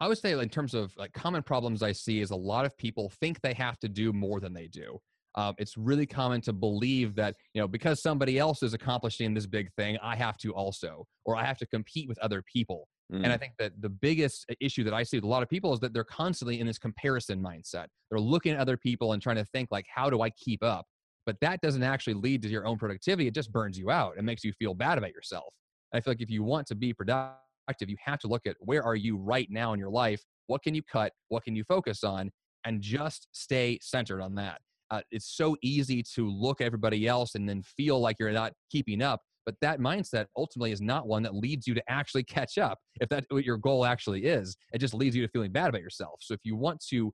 I 0.01 0.09
would 0.09 0.17
say, 0.17 0.33
in 0.33 0.49
terms 0.49 0.73
of 0.73 0.97
like 0.97 1.13
common 1.13 1.43
problems 1.43 1.83
I 1.83 1.93
see, 1.93 2.23
is 2.23 2.31
a 2.31 2.37
lot 2.37 2.65
of 2.65 2.75
people 2.79 3.13
think 3.21 3.43
they 3.43 3.53
have 3.53 3.79
to 3.81 3.89
do 3.89 4.15
more 4.15 4.41
than 4.41 4.55
they 4.55 4.69
do. 4.69 4.99
Um, 5.35 5.55
it's 5.59 5.77
really 5.77 6.07
common 6.07 6.41
to 6.43 6.55
believe 6.55 7.17
that 7.17 7.35
you 7.53 7.61
know 7.61 7.69
because 7.69 8.01
somebody 8.01 8.39
else 8.39 8.63
is 8.63 8.73
accomplishing 8.73 9.35
this 9.35 9.47
big 9.47 9.71
thing, 9.75 9.99
I 10.03 10.17
have 10.17 10.39
to 10.39 10.55
also, 10.55 11.07
or 11.27 11.37
I 11.37 11.45
have 11.45 11.59
to 11.59 11.67
compete 11.67 12.09
with 12.09 12.19
other 12.21 12.43
people. 12.51 12.89
Mm. 13.13 13.25
And 13.25 13.27
I 13.29 13.37
mm. 13.37 13.41
think 13.41 13.53
that 13.59 13.73
the 13.81 13.89
biggest 13.89 14.47
issue 14.61 14.85
that 14.85 14.95
I 14.95 15.03
see 15.03 15.17
with 15.17 15.25
a 15.25 15.29
lot 15.29 15.43
of 15.43 15.49
people 15.49 15.73
is 15.73 15.81
that 15.81 15.93
they're 15.93 16.05
constantly 16.05 16.61
in 16.61 16.67
this 16.67 16.79
comparison 16.79 17.43
mindset. 17.43 17.87
They're 18.11 18.21
looking 18.21 18.53
at 18.53 18.59
other 18.59 18.77
people 18.77 19.13
and 19.13 19.23
trying 19.23 19.37
to 19.37 19.45
think 19.45 19.69
like, 19.71 19.87
how 19.93 20.11
do 20.11 20.23
I 20.23 20.31
keep 20.31 20.63
up? 20.63 20.87
But 21.25 21.37
that 21.41 21.61
doesn't 21.61 21.83
actually 21.83 22.15
lead 22.15 22.43
to 22.43 22.49
your 22.49 22.67
own 22.67 22.79
productivity. 22.79 23.27
It 23.27 23.35
just 23.35 23.53
burns 23.53 23.77
you 23.77 23.91
out 23.91 24.15
It 24.17 24.23
makes 24.23 24.45
you 24.45 24.53
feel 24.53 24.75
bad 24.75 24.99
about 24.99 25.11
yourself. 25.11 25.53
I 25.93 26.01
feel 26.01 26.13
like 26.13 26.21
if 26.21 26.31
you 26.31 26.43
want 26.43 26.67
to 26.69 26.75
be 26.75 26.93
productive 26.93 27.41
you 27.81 27.97
have 28.05 28.21
to 28.21 28.29
look 28.29 28.47
at 28.47 28.57
where 28.61 28.83
are 28.83 28.95
you 28.95 29.17
right 29.17 29.49
now 29.51 29.73
in 29.73 29.81
your 29.81 29.91
life? 29.91 30.23
What 30.47 30.63
can 30.63 30.75
you 30.75 30.83
cut? 30.83 31.13
What 31.29 31.43
can 31.43 31.57
you 31.57 31.65
focus 31.65 32.05
on? 32.05 32.31
And 32.65 32.81
just 32.81 33.29
stay 33.33 33.79
centered 33.83 34.21
on 34.21 34.35
that. 34.37 34.61
Uh, 34.91 35.01
it's 35.11 35.37
so 35.37 35.57
easy 35.63 36.03
to 36.15 36.31
look 36.31 36.61
at 36.61 36.65
everybody 36.65 37.09
else 37.09 37.35
and 37.35 37.49
then 37.49 37.63
feel 37.63 38.01
like 38.01 38.17
you're 38.21 38.31
not 38.31 38.53
keeping 38.71 39.03
up. 39.03 39.21
But 39.47 39.55
that 39.63 39.81
mindset 39.81 40.27
ultimately 40.37 40.73
is 40.73 40.83
not 40.83 41.07
one 41.07 41.23
that 41.23 41.35
leads 41.35 41.67
you 41.67 41.75
to 41.75 41.83
actually 41.89 42.25
catch 42.25 42.59
up. 42.59 42.79
If 43.01 43.09
that's 43.09 43.27
what 43.31 43.45
your 43.45 43.57
goal 43.57 43.87
actually 43.87 44.27
is, 44.27 44.57
it 44.73 44.79
just 44.79 44.93
leads 44.93 45.17
you 45.17 45.23
to 45.23 45.29
feeling 45.29 45.53
bad 45.53 45.69
about 45.69 45.81
yourself. 45.81 46.19
So 46.21 46.35
if 46.35 46.41
you 46.43 46.57
want 46.57 46.85
to 46.91 47.13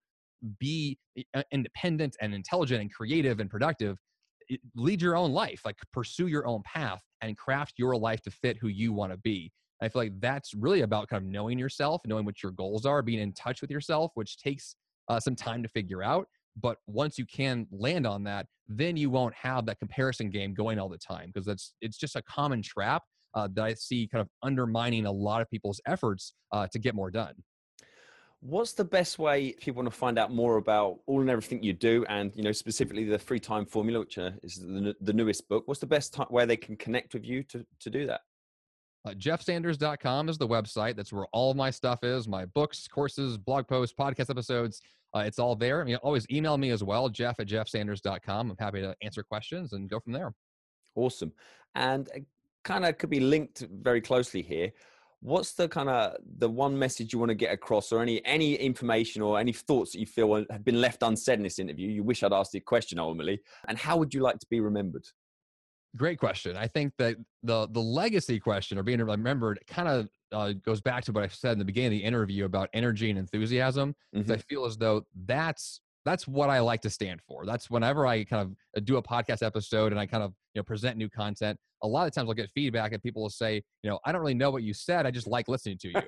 be 0.58 0.98
uh, 1.34 1.42
independent 1.52 2.16
and 2.20 2.34
intelligent 2.34 2.80
and 2.80 2.92
creative 2.92 3.38
and 3.38 3.50
productive, 3.50 3.98
lead 4.74 5.00
your 5.00 5.16
own 5.16 5.32
life, 5.32 5.60
like 5.64 5.76
pursue 5.92 6.26
your 6.26 6.46
own 6.46 6.62
path 6.64 7.02
and 7.20 7.36
craft 7.36 7.74
your 7.76 7.96
life 7.96 8.20
to 8.22 8.30
fit 8.30 8.56
who 8.60 8.68
you 8.68 8.92
want 8.92 9.12
to 9.12 9.18
be. 9.18 9.52
I 9.80 9.88
feel 9.88 10.02
like 10.02 10.20
that's 10.20 10.54
really 10.54 10.82
about 10.82 11.08
kind 11.08 11.22
of 11.22 11.28
knowing 11.28 11.58
yourself, 11.58 12.02
knowing 12.06 12.24
what 12.24 12.42
your 12.42 12.52
goals 12.52 12.86
are, 12.86 13.02
being 13.02 13.20
in 13.20 13.32
touch 13.32 13.60
with 13.60 13.70
yourself, 13.70 14.12
which 14.14 14.36
takes 14.38 14.76
uh, 15.08 15.20
some 15.20 15.34
time 15.34 15.62
to 15.62 15.68
figure 15.68 16.02
out. 16.02 16.26
But 16.60 16.78
once 16.86 17.18
you 17.18 17.26
can 17.26 17.66
land 17.70 18.06
on 18.06 18.24
that, 18.24 18.46
then 18.68 18.96
you 18.96 19.10
won't 19.10 19.34
have 19.34 19.66
that 19.66 19.78
comparison 19.78 20.30
game 20.30 20.54
going 20.54 20.78
all 20.78 20.88
the 20.88 20.98
time 20.98 21.30
because 21.32 21.46
that's 21.46 21.74
it's 21.80 21.96
just 21.96 22.16
a 22.16 22.22
common 22.22 22.62
trap 22.62 23.02
uh, 23.34 23.48
that 23.54 23.64
I 23.64 23.74
see 23.74 24.08
kind 24.10 24.20
of 24.20 24.28
undermining 24.42 25.06
a 25.06 25.12
lot 25.12 25.40
of 25.40 25.50
people's 25.50 25.80
efforts 25.86 26.34
uh, 26.52 26.66
to 26.72 26.78
get 26.78 26.94
more 26.94 27.10
done. 27.10 27.34
What's 28.40 28.72
the 28.72 28.84
best 28.84 29.18
way 29.20 29.48
if 29.48 29.60
people 29.60 29.82
want 29.82 29.92
to 29.92 29.96
find 29.96 30.18
out 30.18 30.32
more 30.32 30.56
about 30.56 30.98
all 31.06 31.20
and 31.20 31.30
everything 31.30 31.62
you 31.62 31.72
do, 31.72 32.04
and 32.08 32.32
you 32.34 32.42
know 32.42 32.50
specifically 32.50 33.04
the 33.04 33.18
free 33.18 33.38
time 33.38 33.64
formula, 33.64 34.00
which 34.00 34.18
uh, 34.18 34.32
is 34.42 34.56
the, 34.56 34.94
the 35.00 35.12
newest 35.12 35.48
book? 35.48 35.62
What's 35.66 35.80
the 35.80 35.86
best 35.86 36.12
time 36.12 36.26
where 36.28 36.44
they 36.44 36.56
can 36.56 36.76
connect 36.76 37.14
with 37.14 37.24
you 37.24 37.44
to 37.44 37.64
to 37.80 37.90
do 37.90 38.06
that? 38.06 38.22
Uh, 39.04 39.10
jeffsanders.com 39.12 40.28
is 40.28 40.38
the 40.38 40.46
website. 40.46 40.96
That's 40.96 41.12
where 41.12 41.26
all 41.32 41.54
my 41.54 41.70
stuff 41.70 42.04
is 42.04 42.28
my 42.28 42.44
books, 42.46 42.86
courses, 42.88 43.36
blog 43.36 43.66
posts, 43.66 43.94
podcast 43.98 44.30
episodes. 44.30 44.80
Uh, 45.14 45.20
it's 45.20 45.38
all 45.38 45.54
there. 45.54 45.80
I 45.82 45.84
mean, 45.84 45.96
always 45.96 46.26
email 46.30 46.56
me 46.56 46.70
as 46.70 46.82
well, 46.82 47.08
jeff 47.08 47.38
at 47.38 47.46
jeffsanders.com. 47.46 48.50
I'm 48.50 48.56
happy 48.58 48.80
to 48.80 48.94
answer 49.02 49.22
questions 49.22 49.72
and 49.72 49.88
go 49.88 50.00
from 50.00 50.12
there. 50.12 50.32
Awesome. 50.94 51.32
And 51.74 52.08
kind 52.64 52.84
of 52.84 52.98
could 52.98 53.10
be 53.10 53.20
linked 53.20 53.66
very 53.82 54.00
closely 54.00 54.42
here. 54.42 54.72
What's 55.20 55.52
the 55.52 55.68
kind 55.68 55.88
of 55.88 56.16
the 56.38 56.48
one 56.48 56.76
message 56.76 57.12
you 57.12 57.18
want 57.18 57.28
to 57.28 57.36
get 57.36 57.52
across, 57.52 57.92
or 57.92 58.02
any 58.02 58.24
any 58.24 58.54
information 58.54 59.22
or 59.22 59.38
any 59.38 59.52
thoughts 59.52 59.92
that 59.92 60.00
you 60.00 60.06
feel 60.06 60.44
have 60.50 60.64
been 60.64 60.80
left 60.80 61.02
unsaid 61.02 61.38
in 61.38 61.44
this 61.44 61.60
interview? 61.60 61.88
You 61.88 62.02
wish 62.02 62.24
I'd 62.24 62.32
asked 62.32 62.52
the 62.52 62.60
question 62.60 62.98
ultimately, 62.98 63.40
and 63.68 63.78
how 63.78 63.96
would 63.98 64.12
you 64.12 64.20
like 64.20 64.40
to 64.40 64.46
be 64.50 64.58
remembered? 64.58 65.04
Great 65.96 66.18
question. 66.18 66.56
I 66.56 66.66
think 66.66 66.94
that 66.98 67.16
the 67.44 67.68
the 67.70 67.80
legacy 67.80 68.40
question 68.40 68.78
or 68.78 68.82
being 68.82 69.00
remembered 69.00 69.60
kind 69.68 69.86
of 69.86 70.08
uh, 70.32 70.52
goes 70.64 70.80
back 70.80 71.04
to 71.04 71.12
what 71.12 71.24
I 71.24 71.28
said 71.28 71.52
in 71.52 71.58
the 71.58 71.64
beginning 71.64 71.88
of 71.88 71.92
the 71.92 72.04
interview 72.04 72.44
about 72.44 72.68
energy 72.72 73.10
and 73.10 73.18
enthusiasm. 73.18 73.94
Mm-hmm. 74.14 74.32
I 74.32 74.36
feel 74.36 74.64
as 74.64 74.76
though 74.76 75.04
that's 75.26 75.80
that's 76.04 76.26
what 76.26 76.50
I 76.50 76.60
like 76.60 76.80
to 76.82 76.90
stand 76.90 77.20
for. 77.26 77.46
That's 77.46 77.70
whenever 77.70 78.06
I 78.06 78.24
kind 78.24 78.42
of 78.42 78.56
uh, 78.76 78.80
do 78.84 78.96
a 78.96 79.02
podcast 79.02 79.44
episode 79.44 79.92
and 79.92 80.00
I 80.00 80.06
kind 80.06 80.22
of 80.22 80.32
you 80.54 80.60
know 80.60 80.64
present 80.64 80.96
new 80.96 81.08
content. 81.08 81.58
A 81.84 81.86
lot 81.86 82.06
of 82.06 82.12
times 82.12 82.28
I'll 82.28 82.34
get 82.34 82.50
feedback 82.50 82.92
and 82.92 83.02
people 83.02 83.22
will 83.22 83.30
say, 83.30 83.62
you 83.82 83.90
know, 83.90 83.98
I 84.04 84.12
don't 84.12 84.20
really 84.20 84.34
know 84.34 84.50
what 84.50 84.62
you 84.62 84.72
said. 84.72 85.04
I 85.04 85.10
just 85.10 85.26
like 85.26 85.48
listening 85.48 85.78
to 85.78 85.88
you. 85.88 86.02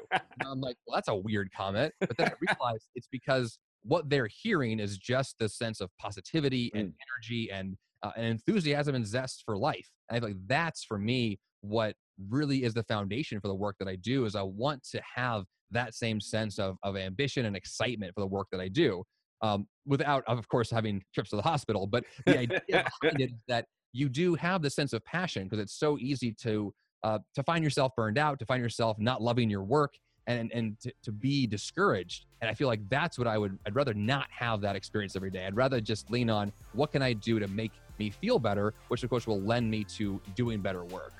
I'm 0.46 0.60
like, 0.60 0.76
well, 0.86 0.94
that's 0.94 1.08
a 1.08 1.14
weird 1.14 1.50
comment. 1.52 1.92
But 1.98 2.16
then 2.16 2.28
I 2.28 2.32
realize 2.40 2.86
it's 2.94 3.08
because 3.10 3.58
what 3.82 4.08
they're 4.08 4.28
hearing 4.28 4.78
is 4.78 4.98
just 4.98 5.36
the 5.38 5.48
sense 5.48 5.80
of 5.80 5.90
positivity 5.98 6.70
and 6.74 6.88
mm. 6.88 6.94
energy 7.08 7.50
and 7.50 7.76
uh, 8.02 8.12
and 8.16 8.26
enthusiasm 8.26 8.94
and 8.94 9.06
zest 9.06 9.42
for 9.44 9.56
life. 9.56 9.90
And 10.08 10.16
I 10.16 10.20
feel 10.20 10.28
like 10.30 10.46
that's 10.46 10.84
for 10.84 10.98
me 10.98 11.38
what 11.64 11.96
really 12.30 12.62
is 12.64 12.74
the 12.74 12.82
foundation 12.84 13.40
for 13.40 13.48
the 13.48 13.54
work 13.54 13.76
that 13.78 13.88
I 13.88 13.96
do 13.96 14.24
is 14.26 14.36
I 14.36 14.42
want 14.42 14.82
to 14.90 15.00
have 15.16 15.44
that 15.70 15.94
same 15.94 16.20
sense 16.20 16.58
of, 16.58 16.76
of 16.82 16.96
ambition 16.96 17.46
and 17.46 17.56
excitement 17.56 18.14
for 18.14 18.20
the 18.20 18.26
work 18.26 18.48
that 18.52 18.60
I 18.60 18.68
do. 18.68 19.02
Um, 19.42 19.66
without, 19.84 20.24
of 20.26 20.48
course, 20.48 20.70
having 20.70 21.02
trips 21.12 21.30
to 21.30 21.36
the 21.36 21.42
hospital. 21.42 21.86
But 21.86 22.04
the 22.24 22.38
idea 22.38 22.62
behind 22.68 23.20
it 23.20 23.30
is 23.32 23.38
that 23.48 23.66
you 23.92 24.08
do 24.08 24.34
have 24.36 24.62
the 24.62 24.70
sense 24.70 24.92
of 24.92 25.04
passion 25.04 25.44
because 25.44 25.58
it's 25.58 25.74
so 25.78 25.98
easy 25.98 26.32
to 26.42 26.72
uh, 27.02 27.18
to 27.34 27.42
find 27.42 27.62
yourself 27.62 27.92
burned 27.94 28.16
out, 28.16 28.38
to 28.38 28.46
find 28.46 28.62
yourself 28.62 28.98
not 28.98 29.20
loving 29.20 29.50
your 29.50 29.62
work, 29.62 29.94
and 30.26 30.50
and 30.52 30.80
to, 30.80 30.92
to 31.02 31.12
be 31.12 31.46
discouraged. 31.46 32.24
And 32.40 32.50
I 32.50 32.54
feel 32.54 32.68
like 32.68 32.80
that's 32.88 33.18
what 33.18 33.28
I 33.28 33.36
would. 33.36 33.58
I'd 33.66 33.74
rather 33.74 33.92
not 33.92 34.26
have 34.30 34.62
that 34.62 34.76
experience 34.76 35.14
every 35.16 35.30
day. 35.30 35.44
I'd 35.46 35.56
rather 35.56 35.80
just 35.80 36.10
lean 36.10 36.30
on 36.30 36.52
what 36.72 36.92
can 36.92 37.02
I 37.02 37.12
do 37.12 37.38
to 37.38 37.48
make 37.48 37.72
me 37.98 38.08
feel 38.08 38.38
better, 38.38 38.72
which 38.88 39.02
of 39.02 39.10
course 39.10 39.26
will 39.26 39.40
lend 39.42 39.70
me 39.70 39.84
to 39.84 40.20
doing 40.34 40.60
better 40.60 40.84
work. 40.84 41.12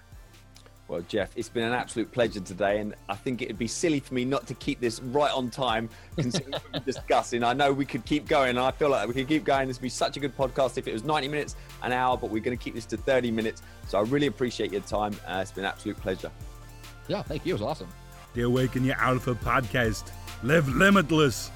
Well, 0.86 1.00
Jeff, 1.08 1.30
it's 1.34 1.48
been 1.48 1.64
an 1.64 1.72
absolute 1.72 2.12
pleasure 2.12 2.40
today, 2.40 2.80
and 2.80 2.94
I 3.08 3.14
think 3.14 3.40
it'd 3.40 3.58
be 3.58 3.66
silly 3.66 4.00
for 4.00 4.12
me 4.12 4.26
not 4.26 4.46
to 4.48 4.54
keep 4.54 4.80
this 4.80 5.00
right 5.00 5.32
on 5.32 5.48
time, 5.48 5.88
considering 6.14 6.52
what 6.52 6.62
we're 6.74 6.80
discussing. 6.80 7.42
I 7.42 7.54
know 7.54 7.72
we 7.72 7.86
could 7.86 8.04
keep 8.04 8.28
going, 8.28 8.50
and 8.50 8.58
I 8.58 8.70
feel 8.70 8.90
like 8.90 9.08
we 9.08 9.14
could 9.14 9.26
keep 9.26 9.44
going. 9.44 9.66
This 9.66 9.78
would 9.78 9.82
be 9.82 9.88
such 9.88 10.18
a 10.18 10.20
good 10.20 10.36
podcast 10.36 10.76
if 10.76 10.86
it 10.86 10.92
was 10.92 11.02
90 11.02 11.28
minutes, 11.28 11.56
an 11.82 11.92
hour, 11.92 12.18
but 12.18 12.28
we're 12.28 12.42
going 12.42 12.56
to 12.56 12.62
keep 12.62 12.74
this 12.74 12.84
to 12.86 12.98
30 12.98 13.30
minutes. 13.30 13.62
So 13.88 13.98
I 13.98 14.02
really 14.02 14.26
appreciate 14.26 14.72
your 14.72 14.82
time. 14.82 15.14
Uh, 15.26 15.38
it's 15.40 15.52
been 15.52 15.64
an 15.64 15.70
absolute 15.70 15.96
pleasure. 15.96 16.30
Yeah, 17.08 17.22
thank 17.22 17.46
you. 17.46 17.54
It 17.54 17.60
was 17.60 17.62
awesome. 17.62 17.88
The 18.34 18.42
Awaken 18.42 18.84
Your 18.84 18.96
Alpha 18.96 19.34
podcast. 19.34 20.10
Live 20.42 20.68
limitless. 20.68 21.50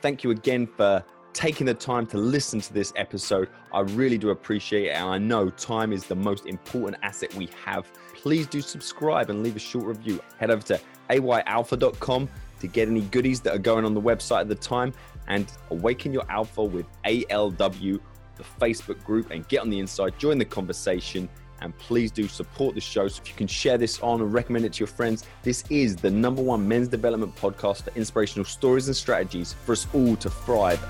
Thank 0.00 0.22
you 0.22 0.30
again 0.30 0.68
for 0.68 1.04
taking 1.34 1.66
the 1.66 1.74
time 1.74 2.06
to 2.06 2.16
listen 2.16 2.60
to 2.60 2.72
this 2.72 2.92
episode. 2.96 3.50
I 3.72 3.80
really 3.80 4.16
do 4.16 4.30
appreciate 4.30 4.86
it. 4.86 4.90
And 4.90 5.04
I 5.04 5.18
know 5.18 5.50
time 5.50 5.92
is 5.92 6.04
the 6.04 6.14
most 6.14 6.46
important 6.46 7.02
asset 7.02 7.34
we 7.34 7.50
have. 7.64 7.92
Please 8.14 8.46
do 8.46 8.62
subscribe 8.62 9.28
and 9.28 9.42
leave 9.42 9.56
a 9.56 9.60
short 9.60 9.84
review. 9.84 10.20
Head 10.38 10.50
over 10.50 10.62
to 10.62 10.80
ayalpha.com 11.10 12.28
to 12.60 12.66
get 12.66 12.88
any 12.88 13.02
goodies 13.02 13.40
that 13.42 13.54
are 13.54 13.58
going 13.58 13.84
on 13.84 13.92
the 13.92 14.00
website 14.00 14.42
at 14.42 14.48
the 14.48 14.54
time 14.54 14.94
and 15.26 15.52
awaken 15.70 16.12
your 16.12 16.24
alpha 16.30 16.62
with 16.62 16.86
ALW, 17.04 18.00
the 18.36 18.44
Facebook 18.60 19.02
group, 19.04 19.30
and 19.30 19.46
get 19.48 19.60
on 19.60 19.68
the 19.68 19.78
inside, 19.78 20.18
join 20.18 20.38
the 20.38 20.44
conversation. 20.44 21.28
And 21.60 21.76
please 21.78 22.10
do 22.10 22.28
support 22.28 22.74
the 22.74 22.80
show. 22.80 23.08
So 23.08 23.22
if 23.22 23.28
you 23.28 23.34
can 23.34 23.46
share 23.46 23.78
this 23.78 24.00
on 24.00 24.20
and 24.20 24.32
recommend 24.32 24.66
it 24.66 24.74
to 24.74 24.80
your 24.80 24.86
friends, 24.86 25.24
this 25.42 25.64
is 25.70 25.96
the 25.96 26.10
number 26.10 26.42
one 26.42 26.66
men's 26.66 26.88
development 26.88 27.34
podcast 27.36 27.84
for 27.84 27.96
inspirational 27.96 28.44
stories 28.44 28.88
and 28.88 28.96
strategies 28.96 29.54
for 29.64 29.72
us 29.72 29.86
all 29.94 30.16
to 30.16 30.28
thrive 30.28 30.80